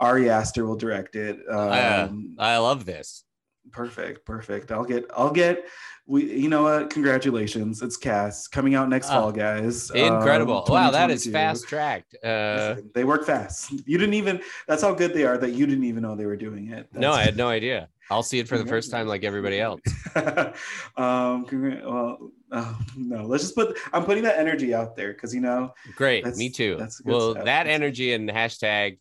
Ari 0.01 0.29
Aster 0.29 0.67
will 0.67 0.75
direct 0.75 1.15
it. 1.15 1.39
Uh, 1.49 2.07
Um, 2.11 2.35
i 2.39 2.57
love 2.59 2.85
this 2.85 3.23
perfect, 3.71 4.27
perfect. 4.27 4.73
I'll 4.73 4.85
get, 4.85 5.09
I'll 5.17 5.31
get. 5.31 5.65
We, 6.07 6.31
you 6.43 6.49
know 6.49 6.65
what? 6.65 6.91
Congratulations! 6.91 7.81
It's 7.81 7.97
cast 7.97 8.53
coming 8.53 8.75
out 8.75 8.89
next 8.91 9.09
Ah, 9.09 9.21
fall, 9.21 9.33
guys. 9.33 9.91
Um, 9.93 9.97
incredible 9.97 10.65
wow 10.69 10.91
that 10.91 11.11
is 11.11 11.25
fast 11.27 11.67
tracked 11.67 12.15
uh 12.23 12.77
they 12.93 13.05
work 13.05 13.25
fast. 13.25 13.71
You 13.87 13.97
didn't 13.99 14.15
even. 14.15 14.43
That's 14.69 14.83
how 14.83 14.93
good 14.93 15.15
they 15.15 15.25
are 15.25 15.39
that 15.39 15.53
you 15.53 15.65
didn't 15.65 15.85
even 15.85 16.03
know 16.03 16.15
they 16.17 16.27
were 16.27 16.37
doing 16.37 16.69
it. 16.73 16.89
no 16.93 17.13
i 17.13 17.23
had 17.23 17.37
no 17.39 17.49
idea 17.49 17.89
i'll 18.11 18.23
see 18.23 18.39
it 18.39 18.49
for 18.49 18.59
the 18.59 18.67
first 18.67 18.91
time 18.91 19.07
like 19.07 19.25
everybody 19.25 19.61
else 19.61 19.81
um. 20.97 21.47
Well, 21.53 22.31
oh, 22.53 22.79
no. 22.97 23.25
Let's 23.25 23.45
just 23.45 23.55
put. 23.55 23.77
I'm 23.93 24.05
putting 24.05 24.23
that 24.25 24.39
energy 24.39 24.75
out 24.75 24.97
there 24.97 25.13
because 25.13 25.35
you 25.35 25.41
know. 25.41 25.73
Great, 25.97 26.25
me 26.37 26.51
too. 26.51 26.77
that's 26.79 27.01
good 27.01 27.13
well, 27.13 27.33
stuff. 27.33 27.45
that 27.45 27.67
energy 27.67 28.13
and 28.13 28.29
hashtag 28.29 28.99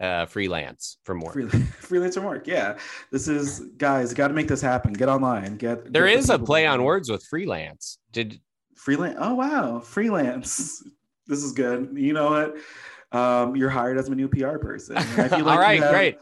uh, 0.00 0.26
freelance 0.26 0.98
for 1.04 1.14
more. 1.14 1.32
freelance 1.32 1.70
freelancer 1.82 2.22
work. 2.22 2.46
Yeah. 2.46 2.78
This 3.10 3.28
is 3.28 3.60
guys. 3.76 4.14
Got 4.14 4.28
to 4.28 4.34
make 4.34 4.48
this 4.48 4.60
happen. 4.60 4.92
Get 4.92 5.08
online. 5.08 5.56
Get. 5.56 5.92
There 5.92 6.06
get 6.06 6.18
is 6.18 6.30
a 6.30 6.38
play 6.38 6.66
on 6.66 6.82
words 6.82 7.10
with 7.10 7.24
freelance. 7.24 7.98
Did 8.12 8.40
Freelance. 8.76 9.16
Oh 9.20 9.34
wow, 9.34 9.80
freelance. 9.80 10.82
This 11.26 11.42
is 11.42 11.52
good. 11.52 11.90
You 11.94 12.12
know 12.12 12.30
what? 12.30 12.56
Um, 13.18 13.56
you're 13.56 13.70
hired 13.70 13.96
as 13.96 14.10
my 14.10 14.16
new 14.16 14.28
PR 14.28 14.58
person. 14.58 14.96
Feel 14.96 15.48
all 15.48 15.58
right, 15.58 15.80
have- 15.80 15.90
great. 15.90 16.18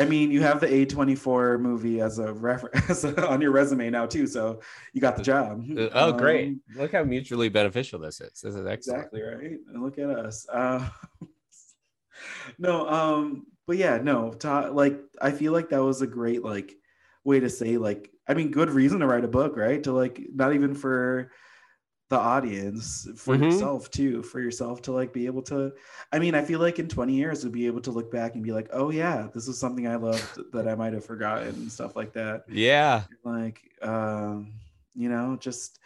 I 0.00 0.04
mean, 0.04 0.30
you 0.30 0.42
have 0.42 0.60
the 0.60 0.66
A24 0.66 1.60
movie 1.60 2.00
as 2.00 2.18
a 2.18 2.32
reference 2.32 3.04
on 3.04 3.40
your 3.40 3.52
resume 3.52 3.90
now 3.90 4.06
too, 4.06 4.26
so 4.26 4.60
you 4.92 5.00
got 5.00 5.16
the 5.16 5.22
job. 5.22 5.64
Uh, 5.70 5.88
oh, 5.92 6.12
great! 6.12 6.48
Um, 6.48 6.60
Look 6.74 6.92
how 6.92 7.04
mutually 7.04 7.48
beneficial 7.48 7.98
this 7.98 8.20
is. 8.20 8.40
This 8.40 8.54
is 8.54 8.66
excellent. 8.66 9.06
exactly 9.06 9.22
right. 9.22 9.58
And 9.72 9.82
look 9.82 9.98
at 9.98 10.10
us. 10.10 10.46
Uh, 10.48 10.88
no, 12.58 12.88
um, 12.88 13.46
but 13.66 13.76
yeah, 13.76 13.98
no. 13.98 14.32
To, 14.32 14.70
like, 14.72 14.98
I 15.20 15.30
feel 15.30 15.52
like 15.52 15.68
that 15.68 15.82
was 15.82 16.02
a 16.02 16.06
great 16.06 16.42
like 16.42 16.74
way 17.24 17.38
to 17.40 17.48
say 17.48 17.76
like, 17.76 18.10
I 18.28 18.34
mean, 18.34 18.50
good 18.50 18.70
reason 18.70 19.00
to 19.00 19.06
write 19.06 19.24
a 19.24 19.28
book, 19.28 19.56
right? 19.56 19.82
To 19.84 19.92
like, 19.92 20.20
not 20.34 20.52
even 20.52 20.74
for 20.74 21.30
the 22.08 22.16
audience, 22.18 23.08
for 23.16 23.36
Mhm. 23.36 23.42
yourself 23.44 23.90
too, 23.90 24.22
for 24.22 24.40
yourself 24.40 24.80
to 24.82 24.92
like 24.92 25.12
be 25.12 25.26
able 25.26 25.42
to. 25.42 25.72
I 26.12 26.18
mean, 26.18 26.34
I 26.34 26.44
feel 26.44 26.60
like 26.60 26.78
in 26.78 26.88
20 26.88 27.14
years 27.14 27.42
we'll 27.42 27.52
be 27.52 27.66
able 27.66 27.80
to 27.82 27.90
look 27.90 28.10
back 28.12 28.34
and 28.34 28.44
be 28.44 28.52
like, 28.52 28.68
oh 28.72 28.90
yeah, 28.90 29.28
this 29.34 29.48
is 29.48 29.58
something 29.58 29.88
I 29.88 29.96
loved 29.96 30.52
that 30.52 30.68
I 30.68 30.74
might 30.76 30.92
have 30.92 31.04
forgotten 31.04 31.48
and 31.54 31.72
stuff 31.72 31.96
like 31.96 32.12
that 32.14 32.44
Yeah, 32.48 33.04
like 33.24 33.60
um 33.82 34.52
you 34.94 35.08
know 35.08 35.36
just 35.36 35.78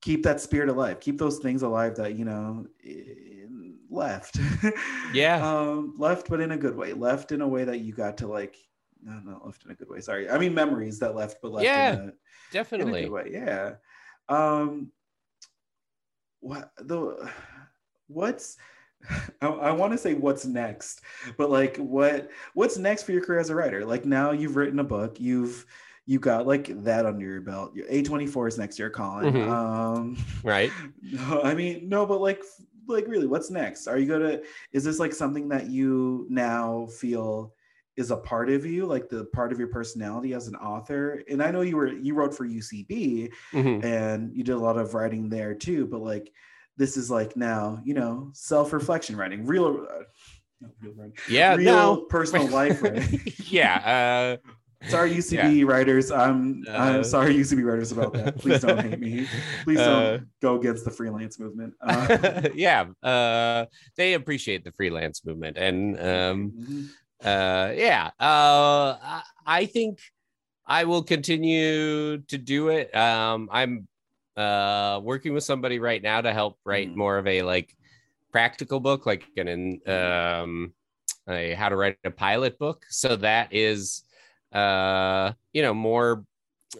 keep 0.00 0.22
that 0.22 0.40
spirit 0.40 0.70
alive 0.70 0.98
keep 1.00 1.18
those 1.18 1.38
things 1.40 1.62
alive 1.62 1.94
that 1.96 2.14
you 2.14 2.24
know 2.24 2.66
left. 3.90 4.38
Yeah. 5.14 5.38
um, 5.46 5.94
left, 5.98 6.28
but 6.28 6.40
in 6.40 6.52
a 6.52 6.56
good 6.56 6.76
way. 6.76 6.92
Left 6.92 7.32
in 7.32 7.40
a 7.40 7.48
way 7.48 7.64
that 7.64 7.78
you 7.80 7.92
got 7.92 8.16
to 8.18 8.26
like. 8.28 8.56
No, 9.02 9.18
not 9.20 9.44
left 9.46 9.64
in 9.64 9.70
a 9.70 9.74
good 9.74 9.88
way. 9.88 10.00
Sorry, 10.00 10.28
I 10.28 10.38
mean 10.38 10.54
memories 10.54 10.98
that 11.00 11.14
left, 11.14 11.38
but 11.42 11.52
left 11.52 11.64
Yeah, 11.64 11.92
in 11.92 11.98
a, 11.98 12.02
in 12.02 12.10
a 12.10 12.12
Definitely. 12.52 13.02
good 13.02 13.10
way. 13.10 13.30
Yeah. 13.32 13.74
Um. 14.28 14.92
What 16.40 16.72
the? 16.78 17.30
What's? 18.08 18.56
I, 19.40 19.46
I 19.46 19.70
want 19.72 19.92
to 19.92 19.98
say 19.98 20.14
what's 20.14 20.44
next, 20.44 21.02
but 21.36 21.50
like 21.50 21.76
what 21.78 22.30
what's 22.54 22.76
next 22.76 23.04
for 23.04 23.12
your 23.12 23.24
career 23.24 23.40
as 23.40 23.50
a 23.50 23.54
writer? 23.54 23.84
Like 23.84 24.04
now 24.04 24.32
you've 24.32 24.56
written 24.56 24.78
a 24.78 24.84
book, 24.84 25.18
you've 25.20 25.64
you 26.06 26.18
got 26.18 26.46
like 26.46 26.82
that 26.84 27.06
under 27.06 27.24
your 27.24 27.40
belt. 27.40 27.74
Your 27.74 27.86
A 27.88 28.02
twenty 28.02 28.26
four 28.26 28.48
is 28.48 28.58
next 28.58 28.78
year, 28.78 28.90
Colin. 28.90 29.32
Mhm. 29.32 29.48
Um, 29.48 30.16
Right. 30.42 30.72
no, 31.02 31.42
I 31.42 31.54
mean 31.54 31.88
no, 31.88 32.04
but 32.04 32.20
like 32.20 32.42
like 32.88 33.06
really, 33.06 33.26
what's 33.26 33.50
next? 33.50 33.86
Are 33.86 33.98
you 33.98 34.06
gonna? 34.06 34.40
Is 34.72 34.84
this 34.84 34.98
like 34.98 35.14
something 35.14 35.48
that 35.48 35.68
you 35.70 36.26
now 36.28 36.86
feel? 36.86 37.54
Is 38.00 38.10
a 38.10 38.16
part 38.16 38.48
of 38.50 38.64
you 38.64 38.86
like 38.86 39.08
the 39.08 39.24
part 39.26 39.52
of 39.52 39.58
your 39.58 39.68
personality 39.68 40.32
as 40.34 40.48
an 40.48 40.56
author 40.56 41.22
and 41.30 41.42
i 41.42 41.50
know 41.50 41.60
you 41.60 41.76
were 41.76 41.88
you 42.06 42.14
wrote 42.14 42.34
for 42.34 42.46
ucb 42.46 43.30
Mhm. 43.52 43.84
and 43.84 44.34
you 44.36 44.42
did 44.42 44.54
a 44.60 44.64
lot 44.68 44.78
of 44.78 44.94
writing 44.94 45.28
there 45.28 45.54
too 45.54 45.86
but 45.86 46.00
like 46.00 46.32
this 46.76 46.96
is 46.96 47.10
like 47.10 47.36
now 47.36 47.80
you 47.84 47.94
know 47.94 48.30
self-reflection 48.32 49.14
writing 49.16 49.44
real 49.44 49.66
uh, 49.88 50.02
not 50.62 50.70
real 50.80 50.94
writing, 50.96 51.14
Yeah. 51.28 51.54
real 51.56 51.72
no. 51.96 51.96
personal 52.16 52.46
life 52.60 52.82
writing 52.82 53.20
yeah. 53.58 54.36
sorry 54.88 55.10
ucb 55.20 55.66
writers 55.66 56.10
i'm 56.10 56.64
Uh, 56.66 56.72
i'm 56.84 57.04
sorry 57.04 57.34
ucb 57.36 57.62
writers 57.68 57.92
about 57.92 58.14
that 58.14 58.38
please 58.38 58.60
don't 58.62 58.80
hate 58.80 58.98
me 58.98 59.26
please 59.64 59.76
don't 59.78 60.06
Uh, 60.14 60.18
go 60.40 60.58
against 60.58 60.86
the 60.86 60.90
freelance 60.90 61.38
movement 61.38 61.74
uh, 61.82 62.06
Uh, 62.08 62.48
yeah. 62.54 62.86
Uh, 63.02 63.66
they 63.98 64.14
appreciate 64.14 64.64
the 64.64 64.72
freelance 64.72 65.18
movement, 65.26 65.58
and 65.58 65.96
um, 66.00 66.38
mhm. 66.56 66.88
Uh, 67.24 67.72
yeah. 67.74 68.10
Uh, 68.18 69.20
I, 69.46 69.66
think 69.66 69.98
I 70.66 70.84
will 70.84 71.02
continue 71.02 72.18
to 72.18 72.38
do 72.38 72.68
it. 72.68 72.94
Um, 72.94 73.48
I'm 73.52 73.88
uh 74.36 75.00
working 75.02 75.34
with 75.34 75.44
somebody 75.44 75.78
right 75.80 76.02
now 76.02 76.20
to 76.20 76.32
help 76.32 76.58
write 76.64 76.88
Mhm. 76.90 76.96
more 76.96 77.18
of 77.18 77.26
a 77.26 77.42
like 77.42 77.76
practical 78.32 78.78
book, 78.80 79.04
like 79.04 79.24
an 79.36 79.80
um 79.86 80.72
a 81.28 81.52
how 81.54 81.68
to 81.68 81.76
write 81.76 81.98
a 82.04 82.10
pilot 82.10 82.58
book. 82.58 82.86
So 82.88 83.16
that 83.16 83.52
is 83.52 84.04
uh 84.52 85.32
you 85.52 85.62
know 85.62 85.74
more 85.74 86.24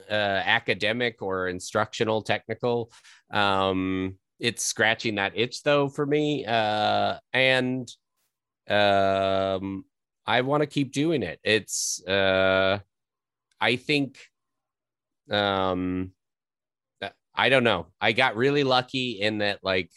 uh 0.08 0.42
academic 0.46 1.20
or 1.20 1.48
instructional 1.48 2.22
technical 2.22 2.92
um 3.32 4.16
it's 4.38 4.64
scratching 4.64 5.16
that 5.16 5.32
itch 5.34 5.62
though 5.64 5.88
for 5.88 6.06
me 6.06 6.44
uh 6.46 7.18
and 7.32 7.90
um 8.68 9.84
i 10.36 10.40
want 10.48 10.60
to 10.62 10.66
keep 10.76 10.92
doing 10.92 11.22
it 11.30 11.38
it's 11.44 12.02
uh 12.06 12.78
i 13.60 13.76
think 13.76 14.18
um 15.30 16.12
i 17.34 17.48
don't 17.48 17.64
know 17.64 17.86
i 18.00 18.12
got 18.12 18.36
really 18.36 18.64
lucky 18.64 19.20
in 19.26 19.38
that 19.38 19.58
like 19.62 19.90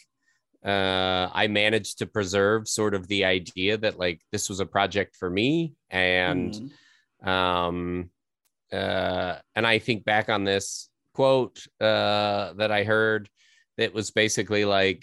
uh 0.64 1.28
i 1.42 1.46
managed 1.48 1.98
to 1.98 2.06
preserve 2.06 2.68
sort 2.68 2.94
of 2.94 3.06
the 3.08 3.24
idea 3.24 3.76
that 3.76 3.98
like 3.98 4.20
this 4.32 4.48
was 4.48 4.60
a 4.60 4.66
project 4.76 5.16
for 5.20 5.28
me 5.28 5.74
and 5.90 6.52
Mhm. 7.22 7.28
um 7.34 8.10
uh 8.72 9.34
and 9.56 9.66
i 9.66 9.78
think 9.78 10.04
back 10.04 10.28
on 10.28 10.44
this 10.44 10.88
quote 11.14 11.58
uh 11.80 12.52
that 12.60 12.70
i 12.70 12.82
heard 12.84 13.28
that 13.78 13.92
was 13.92 14.10
basically 14.10 14.64
like 14.64 15.02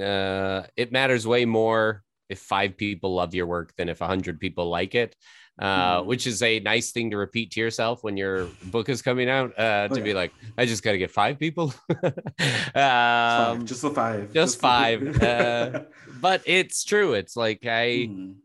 uh 0.00 0.62
it 0.76 0.92
matters 0.92 1.26
way 1.26 1.44
more 1.44 2.02
if 2.32 2.40
five 2.40 2.76
people 2.76 3.14
love 3.14 3.34
your 3.34 3.46
work 3.46 3.74
than 3.76 3.88
if 3.88 4.00
a 4.00 4.06
hundred 4.06 4.40
people 4.40 4.68
like 4.68 4.94
it 4.94 5.14
uh 5.60 6.00
Mhm. 6.02 6.06
which 6.06 6.26
is 6.26 6.42
a 6.42 6.60
nice 6.60 6.92
thing 6.92 7.10
to 7.10 7.16
repeat 7.18 7.52
to 7.52 7.60
yourself 7.60 8.02
when 8.02 8.16
your 8.16 8.54
book 8.62 8.88
is 8.88 9.02
coming 9.02 9.28
out 9.28 9.52
uh 9.58 9.88
Oh, 9.90 9.94
to 9.94 10.00
be 10.02 10.14
like 10.14 10.32
i 10.58 10.64
just 10.66 10.82
gotta 10.82 10.98
get 10.98 11.10
five 11.10 11.38
people 11.38 11.74
Five, 12.40 12.76
um 12.76 13.66
just 13.66 13.82
the 13.82 13.90
five 13.90 14.32
just 14.32 14.58
five, 14.58 15.02
uh, 15.20 15.80
but 16.06 16.42
it's 16.46 16.84
true 16.84 17.14
it's 17.14 17.36
like 17.36 17.60
i 17.66 18.08
Mhm. 18.08 18.36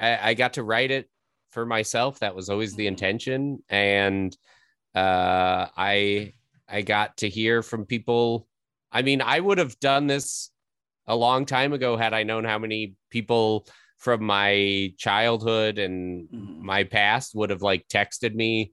I, 0.00 0.30
I 0.30 0.34
got 0.34 0.54
to 0.54 0.62
write 0.62 0.90
it 0.92 1.10
for 1.50 1.66
myself. 1.66 2.20
That 2.20 2.36
was 2.36 2.50
always 2.50 2.76
the 2.76 2.84
Mhm. 2.84 2.88
intention, 2.88 3.64
and 3.68 4.36
uh, 4.94 5.66
I 5.76 6.34
I 6.68 6.82
got 6.82 7.18
to 7.18 7.28
hear 7.28 7.62
from 7.62 7.86
people. 7.86 8.46
I 8.92 9.02
mean, 9.02 9.20
I 9.22 9.40
would 9.40 9.58
have 9.58 9.78
done 9.80 10.06
this 10.06 10.50
a 11.08 11.16
long 11.16 11.46
time 11.46 11.72
ago 11.72 11.96
had 11.96 12.14
I 12.14 12.22
known 12.22 12.44
how 12.44 12.58
many 12.58 12.94
people 13.10 13.66
from 13.98 14.22
my 14.24 14.92
childhood 14.98 15.78
and 15.78 16.28
Mhm. 16.28 16.62
my 16.62 16.84
past 16.84 17.34
would 17.34 17.50
have 17.50 17.62
like 17.62 17.86
texted 17.88 18.34
me 18.34 18.72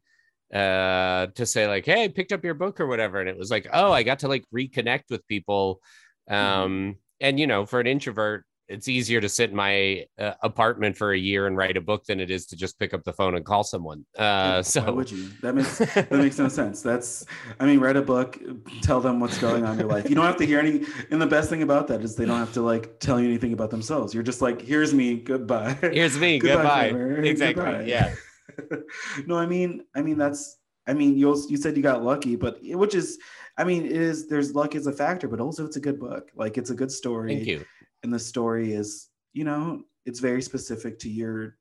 uh 0.54 1.28
to 1.34 1.46
say 1.46 1.68
like 1.68 1.86
hey 1.86 2.04
I 2.04 2.08
picked 2.10 2.32
up 2.32 2.44
your 2.46 2.54
book 2.54 2.80
or 2.80 2.86
whatever. 2.88 3.20
And 3.20 3.28
it 3.30 3.38
was 3.38 3.50
like 3.50 3.68
oh 3.74 3.92
i 3.92 4.04
got 4.04 4.20
to 4.20 4.28
like 4.28 4.46
reconnect 4.54 5.06
with 5.10 5.28
people. 5.28 5.82
Um 6.30 6.98
and 7.20 7.40
you 7.40 7.48
know 7.48 7.66
for 7.66 7.80
an 7.80 7.88
introvert 7.88 8.46
it's 8.68 8.88
easier 8.88 9.22
to 9.22 9.30
sit 9.30 9.52
in 9.52 9.56
my 9.56 10.06
uh, 10.18 10.34
apartment 10.42 10.98
for 10.98 11.14
a 11.14 11.18
year 11.18 11.48
and 11.48 11.56
write 11.56 11.78
a 11.78 11.82
book 11.82 12.06
than 12.06 12.20
it 12.20 12.32
is 12.32 12.46
to 12.48 12.56
just 12.56 12.80
pick 12.80 12.94
up 12.94 13.04
the 13.04 13.14
phone 13.14 13.36
and 13.36 13.46
call 13.46 13.64
someone 13.64 14.06
uh 14.18 14.62
so 14.62 14.82
why 14.82 14.90
would 14.90 15.12
you? 15.12 15.30
That 15.42 15.56
makes 15.56 15.78
that 15.78 16.12
makes 16.12 16.38
no 16.40 16.48
sense. 16.48 16.82
That's 16.82 17.26
I 17.60 17.66
mean, 17.66 17.80
write 17.80 17.96
a 17.98 18.02
book, 18.02 18.40
tell 18.82 19.00
them 19.02 19.20
what's 19.20 19.38
going 19.38 19.66
on 19.66 19.74
in 19.74 19.80
your 19.80 19.90
life. 19.90 20.10
You 20.10 20.16
don't 20.16 20.26
have 20.26 20.38
to 20.38 20.46
hear 20.46 20.60
any 20.60 20.86
and 21.12 21.22
the 21.22 21.28
best 21.28 21.50
thing 21.50 21.64
about 21.64 21.88
that 21.88 22.02
is 22.02 22.16
they 22.16 22.26
don't 22.26 22.40
have 22.40 22.54
to 22.54 22.62
like 22.62 23.00
tell 23.00 23.20
you 23.20 23.28
anything 23.28 23.54
about 23.54 23.70
themselves. 23.70 24.14
You're 24.14 24.24
just 24.24 24.42
like, 24.42 24.62
here's 24.62 24.94
me, 24.94 25.16
goodbye. 25.16 25.78
here's 25.82 26.18
me 26.18 26.40
goodbye, 26.40 26.92
forever. 26.92 27.22
exactly 27.22 27.64
Goodbye. 27.64 27.84
yeah 27.84 28.16
no, 29.26 29.38
I 29.38 29.46
mean, 29.46 29.84
I 29.96 30.02
mean 30.02 30.18
that's 30.18 30.58
I 30.88 30.94
mean, 30.94 31.18
you 31.18 31.36
you 31.50 31.58
said 31.58 31.76
you 31.76 31.84
got 31.84 32.04
lucky, 32.04 32.36
but 32.36 32.60
which 32.62 32.96
is 32.96 33.20
I 33.58 33.64
mean, 33.64 33.86
it 33.86 33.92
is 33.94 34.28
there's 34.28 34.54
luck 34.54 34.76
is 34.76 34.88
a 34.88 34.92
factor, 34.92 35.28
but 35.28 35.40
also 35.40 35.66
it's 35.66 35.78
a 35.78 35.80
good 35.80 36.00
book. 36.00 36.32
Like 36.36 36.58
it's 36.58 36.70
a 36.70 36.76
good 36.76 36.92
story. 36.92 37.36
thank 37.36 37.48
you 37.48 37.66
and 38.06 38.14
the 38.14 38.20
story 38.20 38.72
is 38.74 39.10
you 39.34 39.44
know 39.44 39.82
it's 40.06 40.20
very 40.22 40.42
specific 40.42 40.98
to 41.00 41.10
your 41.10 41.58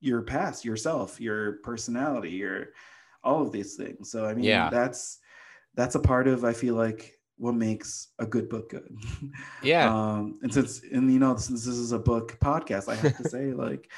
your 0.00 0.22
past 0.22 0.64
yourself 0.64 1.20
your 1.20 1.58
personality 1.64 2.30
your 2.30 2.68
all 3.24 3.42
of 3.42 3.52
these 3.52 3.74
things. 3.76 4.10
So 4.10 4.24
i 4.24 4.34
mean 4.34 4.44
Yeah. 4.44 4.70
that's 4.70 5.18
that's 5.74 5.94
a 5.94 6.00
part 6.00 6.26
of 6.28 6.44
i 6.44 6.52
feel 6.52 6.74
like 6.74 7.18
what 7.38 7.54
makes 7.54 8.08
a 8.18 8.26
good 8.26 8.48
book 8.48 8.70
good. 8.70 8.88
Yeah. 9.62 9.92
Um 9.92 10.38
and 10.42 10.52
since 10.54 10.82
and 10.92 11.12
you 11.12 11.18
know 11.18 11.36
since 11.36 11.64
this 11.64 11.76
is 11.76 11.92
a 11.92 11.98
book 11.98 12.38
podcast 12.40 12.88
i 12.88 12.94
have 12.96 13.16
to 13.16 13.28
say 13.28 13.52
like 13.66 13.90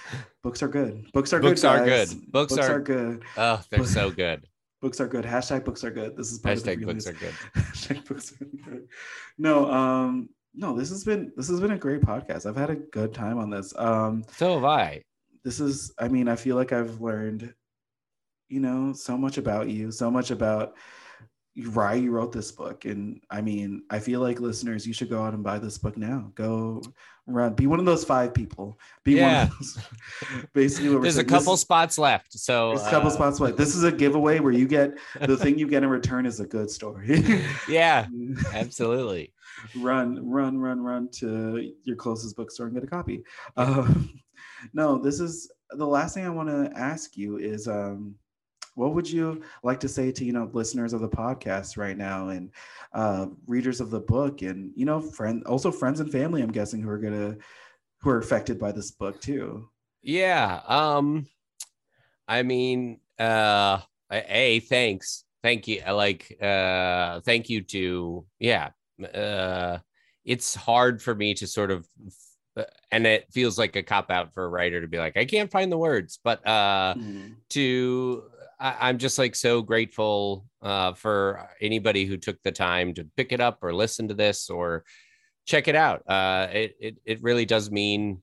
books 0.42 0.62
are 0.62 0.68
good. 0.68 0.94
Books 1.12 1.32
are 1.32 1.40
Books 1.40 1.62
good 1.62 1.68
are 1.68 1.86
guys. 1.86 2.14
good. 2.14 2.32
Books 2.32 2.56
are- 2.58 2.80
good. 2.80 3.22
Oh 3.36 3.60
they're 3.70 3.84
so 3.84 4.10
good. 4.10 4.40
books 4.84 5.00
are 5.00 5.08
good. 5.08 5.24
Hashtag 5.24 5.64
books 5.64 5.82
are 5.84 5.90
good. 5.90 6.16
This 6.16 6.30
is 6.32 6.38
part 6.38 6.58
of 6.58 6.64
the 6.64 6.70
hashtag 6.76 6.84
books 6.86 7.06
are 7.06 7.12
good. 7.24 7.34
Hashtag 7.56 8.06
books 8.08 8.32
are 8.40 8.44
good. 8.70 8.88
no 9.38 9.70
um 9.70 10.28
no 10.54 10.76
this 10.76 10.90
has 10.90 11.04
been 11.04 11.32
this 11.36 11.48
has 11.48 11.60
been 11.60 11.72
a 11.72 11.78
great 11.78 12.00
podcast. 12.00 12.46
I've 12.46 12.56
had 12.56 12.70
a 12.70 12.76
good 12.76 13.12
time 13.12 13.38
on 13.38 13.50
this. 13.50 13.72
Um 13.76 14.24
so 14.36 14.54
have 14.54 14.64
i. 14.64 15.02
this 15.44 15.60
is 15.60 15.92
i 15.98 16.08
mean 16.08 16.28
i 16.28 16.36
feel 16.36 16.56
like 16.56 16.72
i've 16.72 17.00
learned 17.00 17.52
you 18.48 18.60
know 18.60 18.92
so 18.92 19.16
much 19.16 19.38
about 19.38 19.68
you 19.68 19.90
so 19.90 20.10
much 20.10 20.30
about 20.30 20.76
why 21.72 21.94
you 21.94 22.10
wrote 22.10 22.32
this 22.32 22.50
book 22.50 22.84
and 22.84 23.20
i 23.30 23.40
mean 23.40 23.80
i 23.90 23.98
feel 23.98 24.20
like 24.20 24.40
listeners 24.40 24.84
you 24.86 24.92
should 24.92 25.08
go 25.08 25.22
out 25.22 25.34
and 25.34 25.44
buy 25.44 25.56
this 25.58 25.78
book 25.78 25.96
now 25.96 26.28
go 26.34 26.82
run 27.26 27.54
be 27.54 27.68
one 27.68 27.78
of 27.78 27.84
those 27.86 28.04
five 28.04 28.34
people 28.34 28.76
be 29.04 29.12
Yeah. 29.12 29.44
one 29.44 29.46
of 29.46 29.58
those 29.58 29.78
basically 30.52 30.88
what 30.88 30.96
we're 30.96 31.02
there's 31.02 31.14
a 31.14 31.18
saying. 31.18 31.26
This 31.28 31.38
couple 31.38 31.54
is- 31.54 31.60
spots 31.60 31.96
left 31.96 32.32
so 32.36 32.70
there's 32.70 32.86
a 32.86 32.90
couple 32.90 33.08
uh, 33.08 33.12
spots 33.14 33.38
left 33.38 33.56
this 33.56 33.76
is 33.76 33.84
a 33.84 33.92
giveaway 33.92 34.40
where 34.40 34.52
you 34.52 34.66
get 34.66 34.98
the 35.20 35.36
thing 35.42 35.56
you 35.56 35.68
get 35.68 35.84
in 35.84 35.88
return 35.88 36.26
is 36.26 36.40
a 36.40 36.46
good 36.46 36.68
story 36.70 37.22
yeah 37.68 38.06
absolutely 38.52 39.32
run, 39.76 40.28
run, 40.28 40.58
run, 40.58 40.80
run 40.80 41.08
to 41.12 41.72
your 41.84 41.96
closest 41.96 42.34
bookstore 42.36 42.66
and 42.66 42.74
get 42.74 42.82
a 42.82 42.86
copy. 42.88 43.22
Um, 43.56 44.20
no, 44.72 44.98
this 44.98 45.20
is 45.20 45.50
the 45.70 45.86
last 45.86 46.14
thing 46.14 46.26
I 46.26 46.30
want 46.30 46.48
to 46.48 46.70
ask 46.76 47.16
you 47.16 47.36
is 47.38 47.68
um, 47.68 48.16
what 48.74 48.94
would 48.94 49.08
you 49.10 49.42
like 49.62 49.80
to 49.80 49.88
say 49.88 50.10
to 50.12 50.24
you 50.24 50.32
know 50.32 50.50
listeners 50.52 50.92
of 50.92 51.00
the 51.00 51.08
podcast 51.08 51.76
right 51.76 51.96
now 51.96 52.28
and 52.28 52.50
uh, 52.92 53.26
readers 53.46 53.80
of 53.80 53.90
the 53.90 54.00
book 54.00 54.42
and 54.42 54.72
you 54.76 54.84
know 54.84 55.00
friend 55.00 55.44
also 55.46 55.70
friends 55.70 56.00
and 56.00 56.10
family 56.10 56.42
I'm 56.42 56.52
guessing 56.52 56.80
who 56.82 56.88
are 56.90 56.98
gonna 56.98 57.36
who 58.00 58.10
are 58.10 58.18
affected 58.18 58.58
by 58.58 58.72
this 58.72 58.90
book 58.90 59.20
too. 59.20 59.68
Yeah. 60.02 60.60
Um 60.66 61.26
I 62.28 62.42
mean 62.42 63.00
uh 63.18 63.80
a 64.10 64.60
thanks. 64.60 65.24
Thank 65.42 65.68
you. 65.68 65.82
I 65.86 65.92
Like 65.92 66.36
uh 66.42 67.20
thank 67.20 67.48
you 67.50 67.62
to 67.62 68.26
yeah. 68.38 68.70
Uh 69.02 69.78
it's 70.24 70.54
hard 70.54 71.02
for 71.02 71.14
me 71.14 71.34
to 71.34 71.46
sort 71.46 71.70
of 71.70 71.86
and 72.92 73.06
it 73.06 73.26
feels 73.32 73.58
like 73.58 73.74
a 73.76 73.82
cop 73.82 74.10
out 74.10 74.32
for 74.32 74.44
a 74.44 74.48
writer 74.48 74.80
to 74.80 74.86
be 74.86 74.98
like 74.98 75.16
I 75.16 75.24
can't 75.24 75.50
find 75.50 75.70
the 75.72 75.78
words, 75.78 76.18
but 76.22 76.46
uh 76.46 76.94
Mm. 76.96 77.36
to 77.50 78.24
I, 78.64 78.88
I'm 78.88 78.98
just 78.98 79.18
like 79.18 79.34
so 79.34 79.62
grateful 79.62 80.46
uh, 80.62 80.94
for 80.94 81.48
anybody 81.60 82.06
who 82.06 82.16
took 82.16 82.42
the 82.42 82.52
time 82.52 82.94
to 82.94 83.06
pick 83.16 83.30
it 83.32 83.40
up 83.40 83.58
or 83.62 83.74
listen 83.74 84.08
to 84.08 84.14
this 84.14 84.48
or 84.50 84.84
check 85.46 85.68
it 85.68 85.76
out. 85.76 86.02
Uh, 86.08 86.48
it, 86.52 86.76
it 86.80 86.96
it 87.04 87.22
really 87.22 87.44
does 87.44 87.70
mean 87.70 88.22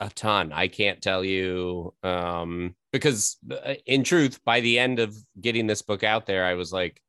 a 0.00 0.10
ton. 0.10 0.52
I 0.52 0.68
can't 0.68 1.00
tell 1.00 1.24
you 1.24 1.94
um, 2.02 2.74
because 2.92 3.36
uh, 3.50 3.74
in 3.86 4.04
truth, 4.04 4.40
by 4.44 4.60
the 4.60 4.78
end 4.78 4.98
of 4.98 5.16
getting 5.40 5.66
this 5.66 5.82
book 5.82 6.02
out 6.04 6.26
there, 6.26 6.44
I 6.44 6.54
was 6.54 6.72
like 6.72 7.00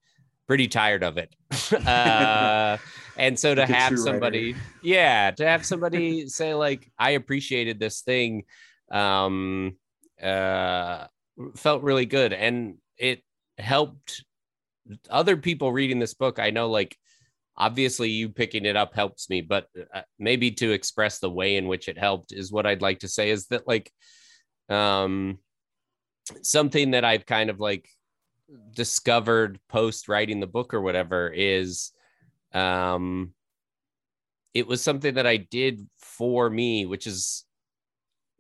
pretty 0.48 0.68
tired 0.68 1.04
of 1.04 1.18
it. 1.18 1.36
uh, 1.88 2.78
and 3.18 3.38
so 3.38 3.56
to 3.56 3.66
Like 3.66 3.70
have 3.70 3.98
somebody, 4.00 4.54
writer. 4.54 4.66
yeah, 4.82 5.32
to 5.32 5.46
have 5.46 5.66
somebody 5.66 6.28
say 6.28 6.54
like, 6.54 6.90
I 6.98 7.12
appreciated 7.12 7.80
this 7.80 8.02
thing, 8.02 8.44
um, 8.92 9.78
uh, 10.22 11.08
felt 11.56 11.84
really 11.84 12.06
good, 12.06 12.34
and 12.34 12.76
it 12.98 13.22
helped 13.58 14.24
other 15.10 15.38
people 15.38 15.72
reading 15.72 16.00
this 16.00 16.14
book. 16.14 16.40
I 16.40 16.50
know, 16.50 16.70
like, 16.70 16.96
obviously, 17.58 18.10
you 18.10 18.30
picking 18.30 18.66
it 18.66 18.76
up 18.76 18.94
helps 18.94 19.30
me, 19.30 19.42
but 19.42 19.68
uh, 19.94 20.02
maybe 20.20 20.52
to 20.52 20.72
express 20.72 21.20
the 21.20 21.30
way 21.30 21.56
in 21.56 21.68
which 21.68 21.88
it 21.88 21.98
helped 21.98 22.32
is 22.32 22.52
what 22.52 22.66
I'd 22.66 22.82
like 22.82 23.00
to 23.00 23.08
say 23.08 23.30
is 23.30 23.48
that 23.48 23.68
like, 23.68 23.92
um, 24.70 25.40
something 26.42 26.92
that 26.92 27.06
I've 27.06 27.26
kind 27.26 27.50
of 27.50 27.60
like 27.60 27.88
discovered 28.74 29.60
post 29.70 30.08
writing 30.08 30.40
the 30.40 30.48
book 30.48 30.74
or 30.74 30.82
whatever 30.82 31.32
is 31.34 31.92
um 32.54 33.34
it 34.54 34.68
was 34.68 34.82
something 34.82 35.16
that 35.16 35.26
I 35.26 35.38
did 35.38 35.88
for 35.98 36.50
me 36.50 36.86
which 36.86 37.08
is 37.08 37.46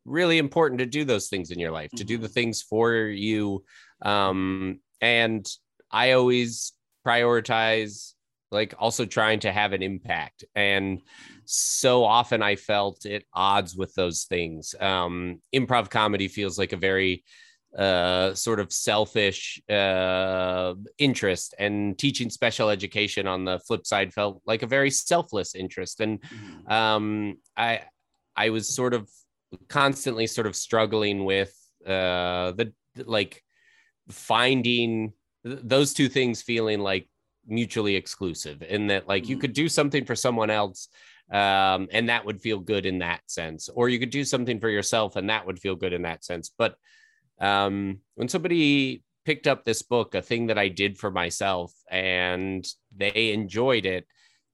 really 0.05 0.37
important 0.37 0.79
to 0.79 0.85
do 0.85 1.05
those 1.05 1.29
things 1.29 1.51
in 1.51 1.59
your 1.59 1.71
life 1.71 1.91
to 1.91 2.03
do 2.03 2.17
the 2.17 2.27
things 2.27 2.61
for 2.61 2.93
you. 2.95 3.63
Um 4.01 4.79
and 5.01 5.45
I 5.91 6.11
always 6.11 6.73
prioritize 7.05 8.13
like 8.51 8.73
also 8.77 9.05
trying 9.05 9.39
to 9.41 9.51
have 9.51 9.73
an 9.73 9.81
impact. 9.81 10.43
And 10.55 11.01
so 11.45 12.03
often 12.03 12.41
I 12.41 12.55
felt 12.55 13.05
at 13.05 13.23
odds 13.33 13.75
with 13.75 13.93
those 13.95 14.23
things. 14.23 14.75
Um 14.79 15.41
improv 15.53 15.89
comedy 15.89 16.27
feels 16.27 16.57
like 16.57 16.73
a 16.73 16.77
very 16.77 17.23
uh, 17.77 18.35
sort 18.35 18.59
of 18.59 18.71
selfish 18.71 19.59
uh, 19.67 20.75
interest, 20.99 21.55
and 21.57 21.97
teaching 21.97 22.29
special 22.29 22.69
education 22.69 23.25
on 23.25 23.45
the 23.45 23.57
flip 23.59 23.87
side 23.87 24.13
felt 24.13 24.41
like 24.45 24.61
a 24.61 24.67
very 24.67 24.91
selfless 24.91 25.55
interest. 25.55 25.99
And 25.99 26.21
Mhm. 26.21 26.71
um, 26.71 27.37
I 27.57 27.81
I 28.35 28.51
was 28.51 28.69
sort 28.69 28.93
of 28.93 29.09
constantly 29.67 30.27
sort 30.27 30.47
of 30.47 30.55
struggling 30.55 31.25
with 31.25 31.53
uh, 31.85 32.51
the 32.53 32.73
like 33.05 33.43
finding 34.09 35.13
th- 35.45 35.59
those 35.63 35.93
two 35.93 36.09
things 36.09 36.41
feeling 36.41 36.79
like 36.79 37.09
mutually 37.45 37.95
exclusive 37.95 38.61
in 38.63 38.87
that 38.87 39.07
like 39.07 39.27
you 39.27 39.37
Mhm. 39.37 39.41
could 39.41 39.53
do 39.53 39.67
something 39.67 40.05
for 40.05 40.15
someone 40.15 40.49
else 40.49 40.87
um, 41.31 41.87
and 41.91 42.09
that 42.09 42.25
would 42.25 42.41
feel 42.41 42.59
good 42.59 42.85
in 42.85 42.99
that 42.99 43.21
sense 43.27 43.69
or 43.69 43.89
you 43.89 43.99
could 43.99 44.11
do 44.11 44.23
something 44.23 44.59
for 44.59 44.69
yourself 44.69 45.15
and 45.15 45.29
that 45.29 45.45
would 45.45 45.59
feel 45.59 45.75
good 45.75 45.93
in 45.93 46.03
that 46.03 46.23
sense 46.23 46.51
but 46.57 46.75
um, 47.39 47.99
when 48.15 48.29
somebody 48.29 49.03
picked 49.25 49.47
up 49.47 49.63
this 49.63 49.81
book, 49.81 50.15
a 50.15 50.21
thing 50.21 50.47
that 50.47 50.57
I 50.57 50.67
did 50.67 50.97
for 50.97 51.11
myself, 51.11 51.73
and 51.89 52.65
they 52.95 53.31
enjoyed 53.31 53.85
it, 53.85 54.05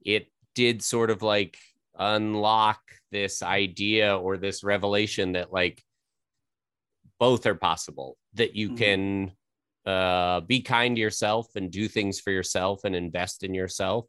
it 0.04 0.32
did 0.56 0.82
sort 0.84 1.10
of 1.10 1.22
like 1.22 1.58
unlock 1.98 2.82
this 3.12 3.42
idea 3.44 4.18
or 4.18 4.38
this 4.38 4.64
revelation 4.64 5.34
that 5.34 5.52
like 5.52 5.84
both 7.20 7.46
are 7.46 7.56
possible, 7.56 8.18
that 8.34 8.56
you 8.56 8.72
Mhm. 8.72 8.78
can 8.78 9.32
uh, 9.86 10.42
be 10.42 10.62
kind 10.62 10.96
to 10.98 11.02
yourself 11.02 11.56
and 11.56 11.72
do 11.72 11.88
things 11.88 12.20
for 12.20 12.32
yourself 12.32 12.84
and 12.84 12.96
invest 12.96 13.44
in 13.44 13.54
yourself. 13.54 14.06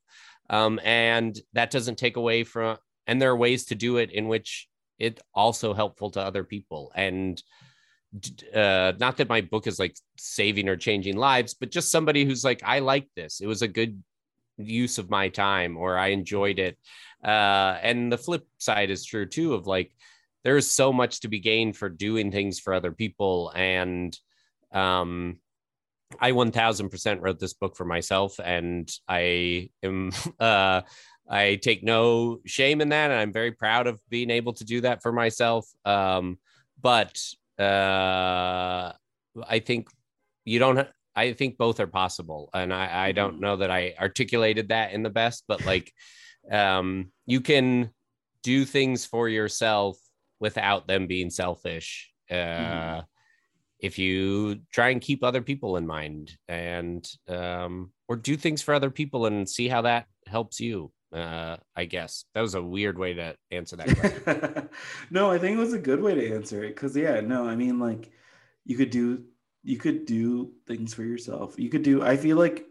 Um, 0.51 0.79
and 0.85 1.39
that 1.55 1.71
doesn't 1.71 1.97
take 1.97 2.17
away 2.17 2.45
from, 2.45 2.77
and 3.07 3.23
there 3.23 3.31
are 3.31 3.37
ways 3.37 3.67
to 3.67 3.75
do 3.75 3.97
it 3.97 4.11
in 4.11 4.29
which 4.29 4.69
it 4.99 5.21
also 5.33 5.73
helpful 5.73 6.11
to 6.11 6.21
other 6.21 6.45
people. 6.45 6.93
And 6.95 7.43
uh 8.53 8.93
not 8.99 9.17
that 9.17 9.29
my 9.29 9.41
book 9.41 9.69
is 9.69 9.79
like 9.79 9.97
saving 10.19 10.69
or 10.69 10.77
changing 10.77 11.17
lives 11.17 11.55
but 11.55 11.71
just 11.71 11.93
somebody 11.93 12.25
who's 12.25 12.43
like 12.43 12.61
i 12.65 12.81
like 12.81 13.09
this 13.15 13.41
it 13.41 13.47
was 13.47 13.63
a 13.63 13.69
good 13.69 14.03
use 14.67 14.99
of 14.99 15.11
my 15.11 15.29
time 15.29 15.77
or 15.77 15.99
i 15.99 16.09
enjoyed 16.09 16.59
it. 16.59 16.79
Uh 17.25 17.79
and 17.83 18.11
the 18.11 18.19
flip 18.19 18.47
side 18.59 18.91
is 18.91 19.05
true 19.05 19.27
too 19.27 19.55
of 19.55 19.67
like 19.67 19.93
there's 20.43 20.67
so 20.67 20.93
much 20.93 21.21
to 21.21 21.29
be 21.29 21.39
gained 21.39 21.77
for 21.77 21.89
doing 21.89 22.33
things 22.33 22.59
for 22.59 22.73
other 22.73 22.93
people. 22.93 23.53
And 23.55 24.17
um 24.73 25.39
i 26.21 26.33
1000% 26.33 27.21
wrote 27.21 27.39
this 27.39 27.55
book 27.55 27.77
for 27.77 27.85
myself 27.85 28.41
and 28.43 28.91
i 29.09 29.69
am 29.83 30.11
uh 30.41 30.81
i 31.29 31.57
take 31.63 31.85
no 31.85 32.41
shame 32.47 32.81
in 32.81 32.89
that 32.89 33.11
and 33.11 33.21
i'm 33.21 33.33
very 33.33 33.53
proud 33.53 33.87
of 33.87 34.01
being 34.09 34.31
able 34.31 34.53
to 34.53 34.65
do 34.65 34.81
that 34.81 35.03
for 35.03 35.13
myself. 35.13 35.69
Um 35.85 36.39
but 36.81 37.21
uh 37.59 38.93
i 39.47 39.59
think 39.65 39.89
you 40.45 40.59
don't 40.59 40.89
i 41.17 41.33
think 41.33 41.59
both 41.59 41.81
are 41.81 41.87
possible 41.87 42.51
and 42.55 42.73
i 42.73 43.09
i 43.09 43.13
don't 43.13 43.37
Mhm. 43.37 43.41
know 43.41 43.57
that 43.57 43.71
i 43.71 43.95
articulated 44.01 44.69
that 44.69 44.93
in 44.93 45.03
the 45.03 45.11
best 45.11 45.45
but 45.49 45.65
like 45.65 45.93
um 46.51 47.11
you 47.27 47.41
can 47.41 47.91
do 48.43 48.65
things 48.65 49.05
for 49.05 49.29
yourself 49.29 49.99
without 50.41 50.87
them 50.87 51.07
being 51.07 51.31
selfish 51.31 52.11
uh 52.31 52.35
Mhm. 52.35 53.05
if 53.81 53.99
you 53.99 54.61
try 54.73 54.91
and 54.91 55.01
keep 55.01 55.25
other 55.25 55.43
people 55.43 55.77
in 55.77 55.87
mind 55.87 56.37
and 56.49 57.09
um 57.29 57.93
or 58.09 58.17
do 58.17 58.37
things 58.37 58.63
for 58.63 58.75
other 58.75 58.91
people 58.91 59.27
and 59.27 59.49
see 59.49 59.69
how 59.69 59.83
that 59.83 60.07
helps 60.27 60.61
you 60.61 60.93
uh 61.13 61.57
i 61.77 61.85
guess 61.85 62.25
that 62.35 62.41
was 62.41 62.55
a 62.55 62.63
weird 62.63 62.99
way 62.99 63.15
to 63.15 63.35
answer 63.51 63.77
that 63.77 63.87
question 63.97 64.69
no, 65.11 65.31
I 65.31 65.39
think 65.39 65.57
it 65.57 65.61
was 65.61 65.73
a 65.73 65.79
good 65.79 66.01
way 66.01 66.15
to 66.15 66.35
answer 66.35 66.63
it 66.63 66.75
because 66.75 66.97
yeah, 66.97 67.21
no, 67.21 67.49
I 67.49 67.57
mean 67.57 67.79
like 67.81 68.11
you 68.65 68.77
could 68.77 68.91
do 68.91 69.25
you 69.63 69.77
could 69.77 70.07
do 70.07 70.53
things 70.67 70.95
for 70.95 71.03
yourself. 71.03 71.59
You 71.59 71.69
could 71.69 71.83
do. 71.83 72.03
I 72.03 72.17
feel 72.17 72.37
like 72.37 72.67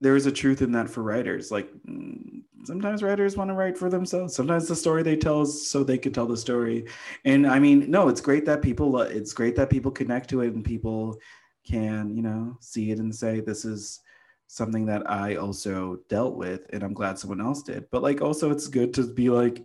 there 0.00 0.16
is 0.16 0.26
a 0.26 0.32
truth 0.32 0.62
in 0.62 0.72
that 0.72 0.90
for 0.90 1.02
writers. 1.02 1.50
Like 1.50 1.70
mm, 1.88 2.42
sometimes 2.64 3.02
writers 3.02 3.36
want 3.36 3.50
to 3.50 3.54
write 3.54 3.78
for 3.78 3.88
themselves. 3.88 4.34
Sometimes 4.34 4.68
the 4.68 4.76
story 4.76 5.02
they 5.02 5.16
tell 5.16 5.42
is 5.42 5.70
so 5.70 5.82
they 5.82 5.98
can 5.98 6.12
tell 6.12 6.26
the 6.26 6.36
story. 6.36 6.86
And 7.24 7.46
I 7.46 7.58
mean, 7.58 7.90
no, 7.90 8.08
it's 8.08 8.20
great 8.20 8.44
that 8.46 8.62
people. 8.62 9.00
It's 9.00 9.32
great 9.32 9.56
that 9.56 9.70
people 9.70 9.90
connect 9.90 10.30
to 10.30 10.42
it 10.42 10.54
and 10.54 10.64
people 10.64 11.18
can 11.66 12.14
you 12.14 12.22
know 12.22 12.56
see 12.60 12.92
it 12.92 12.98
and 12.98 13.12
say 13.12 13.40
this 13.40 13.64
is 13.64 14.00
something 14.48 14.86
that 14.86 15.08
I 15.10 15.36
also 15.36 15.98
dealt 16.08 16.36
with, 16.36 16.66
and 16.72 16.82
I'm 16.82 16.94
glad 16.94 17.18
someone 17.18 17.40
else 17.40 17.62
did. 17.62 17.86
But 17.90 18.02
like, 18.02 18.20
also, 18.20 18.50
it's 18.50 18.68
good 18.68 18.94
to 18.94 19.02
be 19.02 19.28
like, 19.28 19.64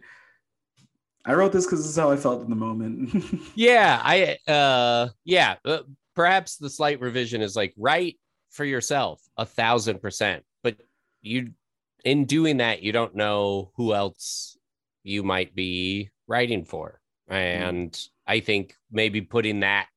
I 1.26 1.34
wrote 1.34 1.51
this 1.51 1.65
because 1.65 1.80
this 1.80 1.89
is 1.89 1.97
how 1.97 2.11
I 2.11 2.17
felt 2.17 2.41
in 2.43 2.49
the 2.49 2.55
moment. 2.55 3.13
yeah 3.55 4.01
i 4.03 4.38
uh 4.51 5.09
yeah 5.24 5.55
uh, 5.65 5.80
perhaps 6.15 6.57
the 6.57 6.69
slight 6.69 6.99
revision 6.99 7.41
is 7.41 7.55
like 7.55 7.74
write 7.78 8.17
for 8.49 8.65
yourself 8.65 9.22
a 9.38 9.45
thousand 9.45 10.01
percent 10.01 10.43
but 10.63 10.76
you 11.22 11.51
in 12.03 12.26
doing 12.26 12.57
that 12.57 12.82
you 12.82 12.91
don't 12.91 13.15
know 13.15 13.72
who 13.76 13.93
else 13.93 14.57
you 15.03 15.24
might 15.24 15.55
be 15.55 16.09
writing 16.28 16.65
for. 16.65 16.99
And 17.28 17.97
i 18.28 18.41
think 18.41 18.76
maybe 18.91 19.22
putting 19.22 19.61
that 19.61 19.88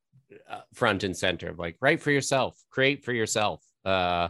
uh, 0.48 0.60
front 0.72 1.02
and 1.02 1.16
center 1.16 1.50
of 1.50 1.58
like 1.58 1.76
write 1.80 2.00
for 2.00 2.12
yourself 2.12 2.62
create 2.70 3.04
for 3.04 3.12
yourself 3.12 3.60
uh 3.84 4.28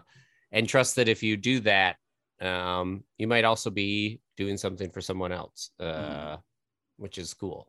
and 0.53 0.69
trust 0.69 0.97
that 0.97 1.09
if 1.09 1.23
you 1.23 1.37
do 1.37 1.61
that 1.61 1.97
um 2.41 3.05
you 3.19 3.27
might 3.27 3.45
also 3.45 3.69
be 3.71 4.21
doing 4.37 4.57
something 4.57 4.91
for 4.91 5.03
someone 5.03 5.33
else 5.33 5.71
uh 5.81 6.37
which 6.97 7.19
is 7.19 7.35
cool 7.35 7.69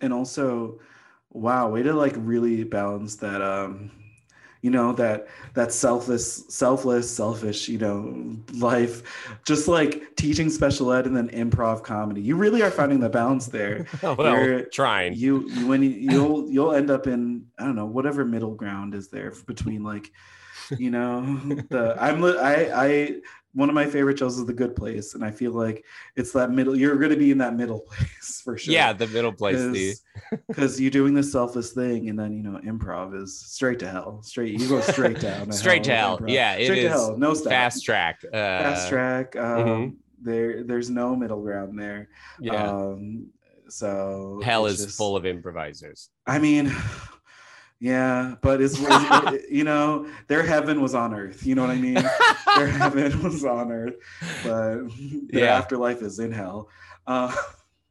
and 0.00 0.12
also, 0.12 0.78
wow, 1.30 1.68
way 1.70 1.82
to 1.82 1.92
like 1.92 2.14
really 2.16 2.62
balance 2.64 3.16
that. 3.16 3.42
Um, 3.42 3.90
you 4.60 4.70
know 4.70 4.92
that 4.94 5.28
that 5.54 5.70
selfless, 5.72 6.44
selfless, 6.48 7.08
selfish, 7.08 7.68
you 7.68 7.78
know, 7.78 8.36
life. 8.54 9.02
Just 9.46 9.68
like 9.68 10.16
teaching 10.16 10.50
special 10.50 10.92
ed 10.92 11.06
and 11.06 11.16
then 11.16 11.28
improv 11.28 11.84
comedy. 11.84 12.20
You 12.20 12.34
really 12.34 12.60
are 12.62 12.70
finding 12.72 12.98
the 12.98 13.08
balance 13.08 13.46
there. 13.46 13.86
well 14.02 14.16
You're- 14.18 14.64
trying 14.72 15.14
you 15.14 15.48
you- 15.48 15.68
when 15.68 15.82
you, 15.84 15.90
you'll 15.90 16.50
you'll 16.50 16.72
end 16.72 16.90
up 16.90 17.06
in 17.06 17.46
I 17.58 17.64
don't 17.64 17.76
know 17.76 17.86
whatever 17.86 18.24
middle 18.24 18.54
ground 18.56 18.94
is 18.94 19.08
there 19.10 19.32
between 19.46 19.84
like 19.84 20.10
you 20.76 20.90
know 20.90 21.22
the 21.70 21.96
I'm 21.98 22.24
I 22.24 22.70
I 22.74 23.14
one 23.54 23.68
of 23.68 23.74
my 23.74 23.86
favorite 23.86 24.18
shows 24.18 24.38
is 24.38 24.46
The 24.46 24.52
Good 24.52 24.76
Place 24.76 25.14
and 25.14 25.24
I 25.24 25.30
feel 25.30 25.52
like 25.52 25.84
it's 26.16 26.32
that 26.32 26.50
middle 26.50 26.76
you're 26.76 26.96
going 26.96 27.10
to 27.10 27.16
be 27.16 27.30
in 27.30 27.38
that 27.38 27.56
middle 27.56 27.80
place 27.88 28.40
for 28.44 28.56
sure 28.58 28.72
Yeah, 28.74 28.92
the 28.92 29.06
middle 29.08 29.32
place. 29.32 30.02
Because 30.46 30.80
you're 30.80 30.90
doing 30.90 31.14
this 31.14 31.32
selfless 31.32 31.72
thing 31.72 32.08
and 32.08 32.18
then 32.18 32.32
you 32.36 32.42
know 32.42 32.58
improv 32.60 33.20
is 33.20 33.38
straight 33.40 33.78
to 33.80 33.88
hell 33.88 34.22
straight 34.22 34.60
you 34.60 34.68
go 34.68 34.80
straight 34.80 35.20
down 35.20 35.50
straight 35.62 35.84
to 35.84 35.94
hell. 35.96 36.20
Yeah, 36.26 36.54
it 36.54 36.66
straight 36.66 36.82
to 36.82 36.88
hell 36.90 37.16
no 37.16 37.34
stop 37.34 37.50
fast 37.50 37.84
track. 37.84 38.20
Uh, 38.26 38.30
fast 38.32 38.88
track 38.88 39.34
um 39.36 39.44
mhm. 39.66 39.96
there 40.20 40.62
there's 40.64 40.90
no 40.90 41.16
middle 41.16 41.40
ground 41.42 41.78
there 41.78 42.08
Yeah, 42.40 42.70
um 42.70 43.28
so 43.68 44.40
hell 44.44 44.66
is 44.66 44.78
just- 44.84 44.96
full 44.98 45.16
of 45.16 45.24
improvisers. 45.26 46.10
I 46.26 46.38
mean, 46.38 46.72
Yeah, 47.80 48.34
but 48.42 48.60
it's, 48.60 48.78
you 49.50 49.62
know 49.64 50.08
their 50.26 50.42
heaven 50.42 50.80
was 50.80 50.94
on 50.94 51.14
earth. 51.14 51.46
You 51.46 51.54
know 51.54 51.62
what 51.62 51.70
I 51.70 51.76
mean? 51.76 51.94
their 52.56 52.66
heaven 52.82 53.22
was 53.22 53.44
on 53.44 53.70
earth, 53.70 53.94
but 54.42 54.88
their 55.30 55.44
Yeah. 55.44 55.56
afterlife 55.56 56.02
is 56.02 56.18
in 56.18 56.32
hell. 56.32 56.68
Uh, 57.06 57.34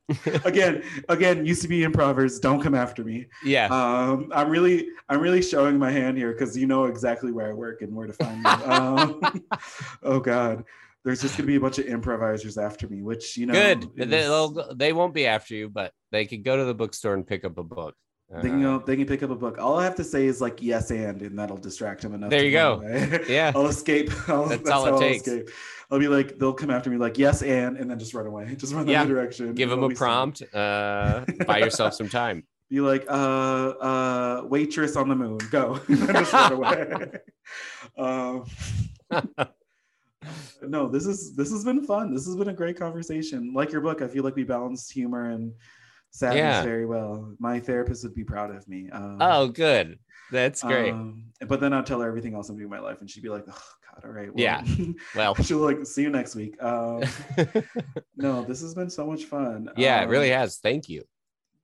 again, 0.45 0.83
again, 1.09 1.45
used 1.45 1.61
to 1.61 1.67
be 1.67 1.83
improvers. 1.83 2.39
Don't 2.39 2.61
come 2.61 2.75
after 2.75 3.03
me. 3.03 3.27
yeah. 3.45 3.67
Um, 3.67 4.31
I'm 4.33 4.49
really, 4.49 4.87
I'm 5.09 5.19
really 5.19 5.41
showing 5.41 5.77
my 5.77 5.91
hand 5.91 6.17
here 6.17 6.31
because 6.33 6.57
you 6.57 6.65
know 6.67 6.85
exactly 6.85 7.31
where 7.31 7.49
I 7.49 7.53
work 7.53 7.81
and 7.81 7.93
where 7.95 8.07
to 8.07 8.13
find 8.13 8.41
me. 8.43 8.49
Um, 8.65 9.41
oh 10.03 10.19
God, 10.19 10.63
there's 11.03 11.21
just 11.21 11.37
gonna 11.37 11.47
be 11.47 11.55
a 11.55 11.59
bunch 11.59 11.77
of 11.79 11.87
improvisers 11.87 12.57
after 12.57 12.87
me, 12.89 13.01
which 13.01 13.37
you 13.37 13.45
know, 13.47 13.53
Good. 13.53 13.89
is- 13.97 14.09
They'll, 14.09 14.73
they 14.75 14.91
won't 14.93 15.13
be 15.13 15.27
after 15.27 15.55
you, 15.55 15.69
but 15.69 15.93
they 16.11 16.25
could 16.25 16.43
go 16.43 16.57
to 16.57 16.65
the 16.65 16.73
bookstore 16.75 17.13
and 17.13 17.25
pick 17.25 17.43
up 17.45 17.57
a 17.57 17.63
book. 17.63 17.95
They 18.29 18.49
can 18.49 18.63
Uh, 18.65 18.77
go. 18.79 18.85
They 18.85 18.97
can 18.97 19.05
pick 19.05 19.23
up 19.23 19.29
a 19.29 19.35
book. 19.35 19.57
All 19.57 19.79
I 19.79 19.85
have 19.85 19.95
to 19.95 20.03
say 20.03 20.25
is 20.25 20.41
like 20.41 20.61
yes 20.61 20.91
and, 20.91 21.21
and 21.21 21.39
that'll 21.39 21.55
distract 21.57 22.01
them 22.01 22.13
enough. 22.13 22.29
There 22.29 22.43
you 22.43 22.51
go. 22.51 22.73
away. 22.81 23.21
Yeah. 23.29 23.53
I'll 23.55 23.67
escape. 23.67 24.09
I'll, 24.27 24.45
That's 24.47 24.63
that's, 24.63 24.69
all 24.71 24.85
it 24.85 24.89
how 24.89 24.93
I'll 24.95 24.99
takes. 24.99 25.25
escape. 25.27 25.49
I'll 25.89 25.99
be 25.99 26.09
like, 26.09 26.37
they'll 26.37 26.51
come 26.53 26.69
after 26.69 26.89
me 26.89 26.97
like 26.97 27.17
yes 27.17 27.41
and, 27.41 27.77
and 27.77 27.89
then 27.89 27.97
just 27.97 28.13
run 28.13 28.25
away. 28.27 28.53
Just 28.57 28.73
run 28.73 28.85
the 28.85 28.91
Yeah. 28.91 29.03
other 29.03 29.13
direction. 29.13 29.53
Give 29.53 29.69
them 29.69 29.83
a 29.83 29.89
prompt. 29.89 30.41
Uh, 30.53 31.23
buy 31.45 31.59
yourself 31.59 31.93
some 31.93 32.09
time. 32.09 32.43
Be 32.69 32.81
like, 32.81 33.05
uh, 33.09 33.13
uh, 33.13 34.41
waitress 34.43 34.97
on 34.97 35.07
the 35.07 35.15
moon, 35.15 35.37
go. 35.49 35.79
just 35.87 36.33
run 36.33 36.51
away. 36.51 37.11
um, 37.97 38.43
no, 40.61 40.89
this 40.89 41.05
is 41.05 41.33
this 41.35 41.49
has 41.51 41.63
been 41.63 41.85
fun. 41.85 42.13
This 42.13 42.25
has 42.25 42.35
been 42.35 42.49
a 42.49 42.53
great 42.53 42.77
conversation. 42.77 43.53
Like 43.53 43.71
your 43.71 43.79
book, 43.79 44.01
I 44.01 44.07
feel 44.09 44.25
like 44.25 44.35
we 44.35 44.43
balanced 44.43 44.91
humor 44.91 45.29
and 45.29 45.53
sadness 46.17 46.39
Yeah. 46.39 46.63
very 46.63 46.85
well. 46.87 47.33
My 47.39 47.59
therapist 47.59 48.03
would 48.03 48.15
be 48.15 48.23
proud 48.23 48.49
of 48.55 48.67
me. 48.67 48.89
Um, 48.91 49.17
Oh, 49.21 49.47
good. 49.49 49.99
That's 50.31 50.61
great. 50.63 50.91
Um, 50.91 51.25
but 51.47 51.59
then 51.61 51.71
I'd 51.73 51.85
tell 51.85 52.01
her 52.01 52.07
everything 52.07 52.33
else 52.33 52.49
I'm 52.49 52.55
doing 52.55 52.65
in 52.65 52.69
my 52.71 52.79
life, 52.79 52.99
and 53.01 53.09
she'd 53.09 53.23
be 53.23 53.29
like, 53.29 53.45
"Oh 53.47 53.63
God, 53.93 54.03
all 54.03 54.11
right, 54.11 54.33
well, 54.33 54.43
Yeah. 54.43 54.61
Well, 55.15 55.35
she'll 55.45 55.59
like 55.59 55.85
see 55.85 56.01
you 56.01 56.09
next 56.09 56.35
week." 56.35 56.61
Um, 56.61 57.03
no, 58.17 58.43
this 58.43 58.61
has 58.61 58.73
been 58.73 58.89
so 58.89 59.05
much 59.05 59.25
fun. 59.25 59.69
yeah, 59.77 60.01
it 60.03 60.09
really 60.09 60.33
Um, 60.33 60.39
has. 60.41 60.57
Thank 60.57 60.89
you. 60.89 61.03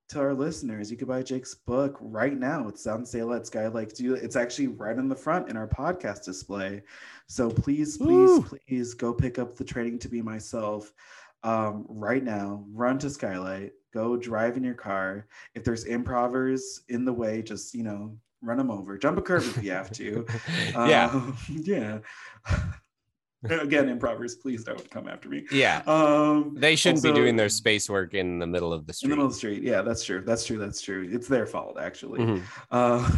To 0.09 0.19
our 0.19 0.33
listeners, 0.33 0.91
you 0.91 0.97
could 0.97 1.07
buy 1.07 1.23
Jake's 1.23 1.55
book 1.55 1.97
right 1.99 2.37
now. 2.37 2.67
It's 2.67 2.85
on 2.87 3.05
sale 3.05 3.33
at 3.33 3.47
Skylight. 3.47 3.95
Do 3.95 4.13
it's 4.13 4.35
actually 4.35 4.67
right 4.67 4.97
in 4.97 5.07
the 5.09 5.15
front 5.15 5.49
in 5.49 5.57
our 5.57 5.67
podcast 5.67 6.23
display. 6.25 6.83
So 7.27 7.49
please, 7.49 7.97
please, 7.97 8.07
Woo. 8.29 8.43
please 8.43 8.93
go 8.93 9.13
pick 9.13 9.39
up 9.39 9.55
the 9.55 9.63
Training 9.63 9.97
to 9.99 10.09
Be 10.09 10.21
Myself 10.21 10.93
um, 11.43 11.85
right 11.89 12.23
now. 12.23 12.63
Run 12.71 12.97
to 12.99 13.09
Skylight. 13.09 13.71
Go 13.93 14.17
drive 14.17 14.57
in 14.57 14.63
your 14.63 14.73
car. 14.73 15.27
If 15.55 15.63
there's 15.63 15.83
improvers 15.85 16.81
in 16.89 17.05
the 17.05 17.13
way, 17.13 17.41
just 17.43 17.73
you 17.75 17.83
know, 17.83 18.17
run 18.41 18.57
them 18.57 18.71
over. 18.71 18.97
Jump 18.97 19.17
a 19.17 19.21
curb 19.21 19.43
if 19.43 19.63
you 19.63 19.71
have 19.71 19.91
to. 19.91 20.25
yeah. 20.73 21.09
Um, 21.13 21.37
yeah. 21.49 21.99
Again, 23.49 23.89
improvers, 23.89 24.35
please 24.35 24.63
don't 24.63 24.89
come 24.89 25.09
after 25.09 25.27
me. 25.27 25.45
Yeah. 25.51 25.81
Um, 25.85 26.55
They 26.57 26.77
shouldn't 26.77 27.03
be 27.03 27.11
doing 27.11 27.35
their 27.35 27.49
space 27.49 27.89
work 27.89 28.13
in 28.13 28.39
the 28.39 28.47
middle 28.47 28.71
of 28.71 28.85
the 28.85 28.91
in 28.91 28.93
street. 28.93 29.09
the 29.09 29.15
middle 29.17 29.25
of 29.25 29.31
the 29.33 29.37
street. 29.37 29.63
Yeah, 29.63 29.81
that's 29.81 30.01
true. 30.05 30.21
That's 30.25 30.45
true. 30.45 30.57
That's 30.57 30.79
true. 30.79 31.09
It's 31.11 31.27
their 31.27 31.45
fault, 31.45 31.77
actually. 31.77 32.21
Mhm. 32.21 32.41
Uh, 32.71 33.11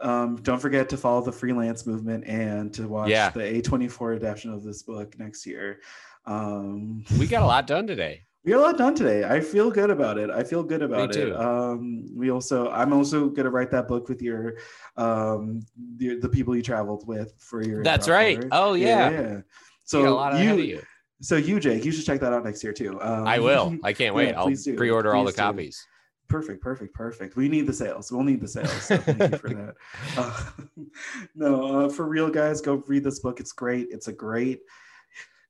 um, 0.00 0.36
don't 0.42 0.58
forget 0.60 0.88
to 0.88 0.96
follow 0.96 1.22
the 1.22 1.30
freelance 1.30 1.86
movement 1.86 2.24
and 2.26 2.74
to 2.74 2.88
watch 2.88 3.10
Yeah. 3.10 3.30
the 3.30 3.42
A24 3.62 4.16
adaptation 4.16 4.52
of 4.52 4.64
this 4.64 4.82
book 4.82 5.16
next 5.20 5.46
year. 5.46 5.82
Um, 6.26 7.04
We 7.16 7.28
got 7.28 7.44
a 7.44 7.46
lot 7.46 7.68
done 7.68 7.86
today. 7.86 8.22
We 8.44 8.52
got 8.52 8.58
a 8.58 8.62
lot 8.62 8.78
done 8.78 8.94
today. 8.94 9.24
I 9.24 9.40
feel 9.40 9.70
good 9.70 9.90
about 9.90 10.18
it. 10.18 10.30
I 10.30 10.42
feel 10.44 10.62
good 10.62 10.82
about 10.82 11.14
it. 11.16 11.34
Um, 11.34 12.06
we 12.14 12.30
also, 12.30 12.70
I'm 12.70 12.92
also 12.92 13.28
gonna 13.28 13.50
write 13.50 13.70
that 13.72 13.88
book 13.88 14.08
with 14.08 14.22
your, 14.22 14.58
um, 14.96 15.60
the, 15.96 16.18
the 16.18 16.28
people 16.28 16.56
you 16.56 16.62
traveled 16.62 17.06
with 17.06 17.34
for 17.38 17.62
your. 17.62 17.82
That's 17.82 18.08
right. 18.08 18.42
Oh, 18.52 18.74
yeah. 18.74 19.10
yeah. 19.10 19.40
So 19.84 20.02
So 20.02 20.36
you, 20.38 20.56
you. 20.56 20.82
so 21.20 21.36
you, 21.36 21.58
Jake, 21.58 21.84
you 21.84 21.92
should 21.92 22.04
check 22.06 22.20
that 22.20 22.32
out 22.32 22.44
next 22.44 22.62
year 22.62 22.72
too. 22.72 23.00
Um, 23.02 23.26
I 23.26 23.38
will. 23.38 23.76
I 23.84 23.92
can't 23.92 24.14
wait. 24.14 24.28
yeah, 24.30 24.38
I'll 24.38 24.46
please 24.46 24.64
do. 24.64 24.76
pre-order 24.76 25.14
all 25.14 25.24
the 25.24 25.32
do. 25.32 25.36
copies. 25.36 25.84
Perfect, 26.28 26.62
perfect, 26.62 26.94
perfect. 26.94 27.36
We 27.36 27.48
need 27.48 27.66
the 27.66 27.72
sales. 27.72 28.12
We'll 28.12 28.22
need 28.22 28.42
the 28.42 28.48
sales. 28.48 28.70
So 28.82 28.98
thank 28.98 29.32
you 29.32 29.38
for 29.38 29.48
that. 29.48 29.74
Uh, 30.16 30.50
no, 31.34 31.86
uh, 31.86 31.88
for 31.88 32.06
real, 32.06 32.28
guys, 32.28 32.60
go 32.60 32.82
read 32.86 33.02
this 33.02 33.20
book. 33.20 33.40
It's 33.40 33.52
great. 33.52 33.88
It's 33.90 34.08
a 34.08 34.12
great. 34.12 34.60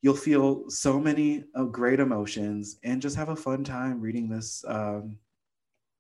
You'll 0.03 0.15
feel 0.15 0.69
so 0.71 1.01
many 1.01 1.45
uh, 1.55 1.65
great 1.65 2.01
emotions 2.01 2.79
and 2.85 3.03
just 3.03 3.17
have 3.17 3.31
a 3.31 3.37
fun 3.37 3.65
time 3.65 4.01
reading 4.01 4.29
this. 4.29 4.65
Um, 4.67 5.17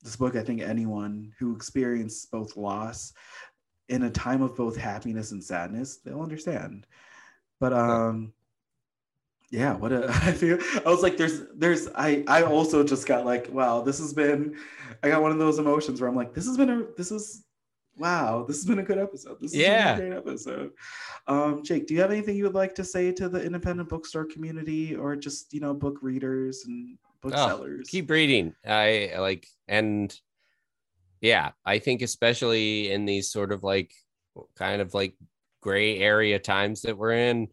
this 0.02 0.14
book, 0.14 0.36
I 0.36 0.42
think 0.42 0.62
anyone 0.62 1.32
who 1.38 1.56
experienced 1.56 2.30
both 2.30 2.56
loss 2.56 3.12
in 3.88 4.04
a 4.04 4.10
time 4.10 4.42
of 4.42 4.54
both 4.54 4.76
happiness 4.76 5.32
and 5.32 5.42
sadness, 5.42 5.96
they'll 5.96 6.22
understand. 6.22 6.86
But 7.58 7.72
um, 7.72 8.32
yeah 9.50 9.74
what 9.74 9.92
a 9.92 10.08
i 10.22 10.32
feel 10.32 10.58
i 10.84 10.88
was 10.88 11.02
like 11.02 11.16
there's 11.16 11.42
there's 11.54 11.88
i 11.94 12.22
i 12.26 12.42
also 12.42 12.84
just 12.84 13.06
got 13.06 13.24
like 13.24 13.48
wow 13.50 13.80
this 13.80 13.98
has 13.98 14.12
been 14.12 14.56
i 15.02 15.08
got 15.08 15.22
one 15.22 15.32
of 15.32 15.38
those 15.38 15.58
emotions 15.58 16.00
where 16.00 16.08
i'm 16.08 16.16
like 16.16 16.34
this 16.34 16.46
has 16.46 16.56
been 16.56 16.70
a 16.70 16.82
this 16.96 17.10
is 17.10 17.44
wow 17.98 18.44
this 18.46 18.56
has 18.56 18.64
been 18.64 18.78
a 18.78 18.82
good 18.82 18.98
episode. 18.98 19.38
This 19.40 19.54
has 19.54 19.98
been 19.98 20.06
a 20.06 20.10
great 20.10 20.18
episode. 20.18 20.70
Um 21.26 21.62
jake 21.62 21.86
do 21.86 21.94
you 21.94 22.00
have 22.00 22.10
anything 22.10 22.36
you 22.36 22.44
would 22.44 22.54
like 22.54 22.74
to 22.76 22.84
say 22.84 23.12
to 23.12 23.28
the 23.28 23.42
independent 23.42 23.88
bookstore 23.88 24.24
community 24.24 24.94
or 24.94 25.16
just 25.16 25.52
you 25.52 25.60
know 25.60 25.74
book 25.74 25.98
readers 26.02 26.64
and 26.66 26.98
booksellers 27.20 27.88
keep 27.88 28.10
reading. 28.10 28.54
I 28.66 29.12
like 29.18 29.46
and 29.66 30.14
yeah 31.20 31.50
i 31.64 31.78
think 31.78 32.02
especially 32.02 32.92
in 32.92 33.04
these 33.04 33.30
sort 33.30 33.52
of 33.52 33.64
like 33.64 33.92
kind 34.56 34.80
of 34.80 34.94
like 34.94 35.14
gray 35.60 35.98
area 35.98 36.38
times 36.38 36.82
that 36.82 36.96
we're 36.96 37.12
in 37.12 37.48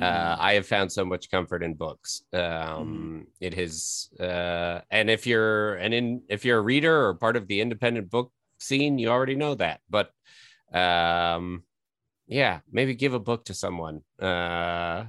uh, 0.00 0.36
i 0.38 0.54
have 0.54 0.66
found 0.66 0.90
so 0.90 1.04
much 1.04 1.30
comfort 1.30 1.62
in 1.62 1.74
books. 1.74 2.22
Um 2.32 3.26
it 3.40 3.52
has 3.52 4.08
uh 4.18 4.80
and 4.90 5.10
if 5.10 5.26
you're 5.26 5.74
an 5.74 5.92
in 5.92 6.22
if 6.30 6.46
you're 6.46 6.58
a 6.58 6.62
reader 6.62 7.06
or 7.06 7.14
part 7.14 7.36
of 7.36 7.46
the 7.46 7.60
independent 7.60 8.08
book 8.08 8.32
scene 8.62 8.98
you 8.98 9.08
already 9.08 9.34
know 9.34 9.54
that 9.54 9.80
but 9.90 10.10
um 10.72 11.62
yeah 12.26 12.60
maybe 12.70 12.94
give 12.94 13.14
a 13.14 13.18
book 13.20 13.44
to 13.44 13.54
someone 13.54 14.02
uh 14.20 15.04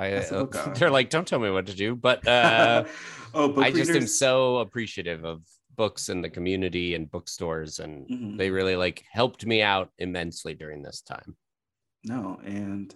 I, 0.00 0.12
uh, 0.12 0.46
they're 0.76 0.90
like, 0.92 1.10
don't 1.10 1.26
tell 1.26 1.40
me 1.40 1.50
what 1.50 1.66
to 1.66 1.74
do, 1.74 1.96
but 1.96 2.24
uh, 2.24 2.84
oh 3.34 3.48
book 3.48 3.64
I 3.64 3.72
just 3.72 3.90
am 3.90 4.06
so 4.06 4.58
appreciative 4.58 5.24
of 5.24 5.42
books 5.74 6.08
and 6.08 6.22
the 6.22 6.30
community 6.30 6.94
and 6.94 7.10
bookstores, 7.10 7.80
and 7.80 8.06
Mhm. 8.08 8.38
they 8.38 8.50
really 8.50 8.76
like 8.76 9.02
helped 9.10 9.44
me 9.44 9.60
out 9.60 9.90
immensely 9.98 10.54
during 10.54 10.82
this 10.82 11.00
time. 11.00 11.36
No, 12.04 12.40
and 12.44 12.94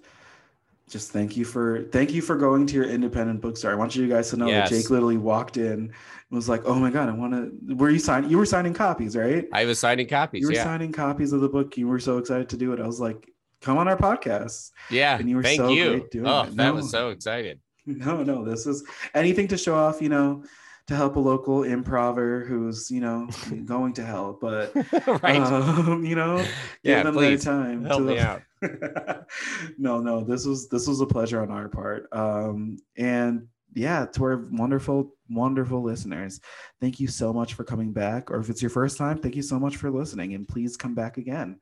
just 0.88 1.10
thank 1.10 1.36
you 1.36 1.44
for 1.44 1.84
thank 1.92 2.12
you 2.12 2.20
for 2.20 2.36
going 2.36 2.66
to 2.66 2.74
your 2.74 2.84
independent 2.84 3.40
bookstore. 3.40 3.70
I 3.70 3.74
want 3.74 3.96
you 3.96 4.06
guys 4.08 4.30
to 4.30 4.36
know 4.36 4.46
Yes. 4.48 4.68
that 4.70 4.76
Jake 4.76 4.90
literally 4.90 5.16
walked 5.16 5.56
in 5.56 5.64
and 5.72 5.90
was 6.30 6.48
like, 6.48 6.62
"Oh 6.66 6.74
my 6.74 6.90
god, 6.90 7.08
I 7.08 7.12
want 7.12 7.32
to." 7.32 7.74
Were 7.76 7.88
you 7.90 7.98
signing? 7.98 8.30
You 8.30 8.36
were 8.38 8.46
signing 8.46 8.74
copies, 8.74 9.16
right? 9.16 9.46
I 9.52 9.64
was 9.64 9.78
signing 9.78 10.06
copies. 10.06 10.42
you 10.42 10.48
were 10.48 10.52
Yeah, 10.54 10.64
signing 10.64 10.92
copies 10.92 11.32
of 11.32 11.40
the 11.40 11.48
book. 11.48 11.76
You 11.78 11.88
were 11.88 12.00
so 12.00 12.18
excited 12.18 12.48
to 12.50 12.56
do 12.56 12.72
it. 12.72 12.80
I 12.80 12.86
was 12.86 13.00
like, 13.00 13.30
"Come 13.62 13.78
on 13.78 13.88
our 13.88 13.96
podcast." 13.96 14.70
yeah. 14.90 15.16
and 15.18 15.28
you 15.30 15.36
were 15.36 15.42
Thank 15.42 15.58
so 15.60 15.68
you. 15.70 15.90
great 15.90 16.10
doing 16.10 16.26
Oh, 16.26 16.42
it. 16.42 16.56
that 16.56 16.64
No. 16.66 16.74
was 16.74 16.90
so 16.90 17.08
excited. 17.10 17.60
No, 17.86 18.22
no, 18.22 18.44
this 18.44 18.64
is 18.66 18.84
anything 19.14 19.48
to 19.48 19.56
show 19.58 19.74
off. 19.74 20.00
You 20.02 20.08
know, 20.10 20.44
to 20.88 20.94
help 20.96 21.16
a 21.16 21.20
local 21.20 21.62
improver 21.64 22.44
who's 22.44 22.90
you 22.90 23.00
know 23.00 23.28
going 23.64 23.92
to 23.94 24.04
hell, 24.04 24.36
but 24.40 24.72
right? 25.22 25.36
um, 25.40 26.04
you 26.04 26.14
know, 26.16 26.36
give 26.38 26.48
yeah, 26.82 27.02
them 27.02 27.14
please 27.14 27.42
their 27.44 27.54
time. 27.54 27.84
help 27.84 28.00
to- 28.00 28.04
me 28.06 28.18
out. 28.18 28.42
no, 29.78 30.00
no, 30.00 30.22
this 30.24 30.46
was 30.46 30.68
this 30.68 30.86
was 30.86 31.00
a 31.00 31.06
pleasure 31.06 31.40
on 31.40 31.50
our 31.50 31.68
part. 31.68 32.08
Um, 32.12 32.78
and 32.96 33.48
yeah, 33.74 34.06
to 34.06 34.24
our 34.24 34.48
wonderful, 34.50 35.14
wonderful 35.30 35.82
listeners, 35.82 36.40
thank 36.80 37.00
you 37.00 37.08
so 37.08 37.32
much 37.32 37.54
for 37.54 37.64
coming 37.64 37.92
back. 37.92 38.30
Or 38.30 38.40
if 38.40 38.50
it's 38.50 38.62
your 38.62 38.70
first 38.70 38.98
time, 38.98 39.18
thank 39.18 39.36
you 39.36 39.42
so 39.42 39.58
much 39.58 39.76
for 39.76 39.90
listening, 39.90 40.34
and 40.34 40.46
please 40.46 40.76
come 40.76 40.94
back 40.94 41.16
again. 41.16 41.58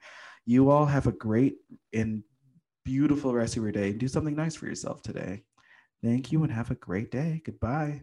You 0.46 0.70
all 0.70 0.86
have 0.86 1.06
a 1.06 1.12
great 1.12 1.56
and 1.92 2.22
beautiful 2.84 3.32
rest 3.32 3.56
of 3.56 3.62
your 3.62 3.72
day. 3.72 3.92
Do 3.92 4.08
something 4.08 4.34
nice 4.34 4.56
for 4.56 4.66
yourself 4.66 5.02
today. 5.02 5.44
Thank 6.02 6.32
you 6.32 6.42
and 6.42 6.52
have 6.52 6.70
a 6.70 6.76
great 6.76 7.10
day. 7.10 7.42
Goodbye. 7.44 8.02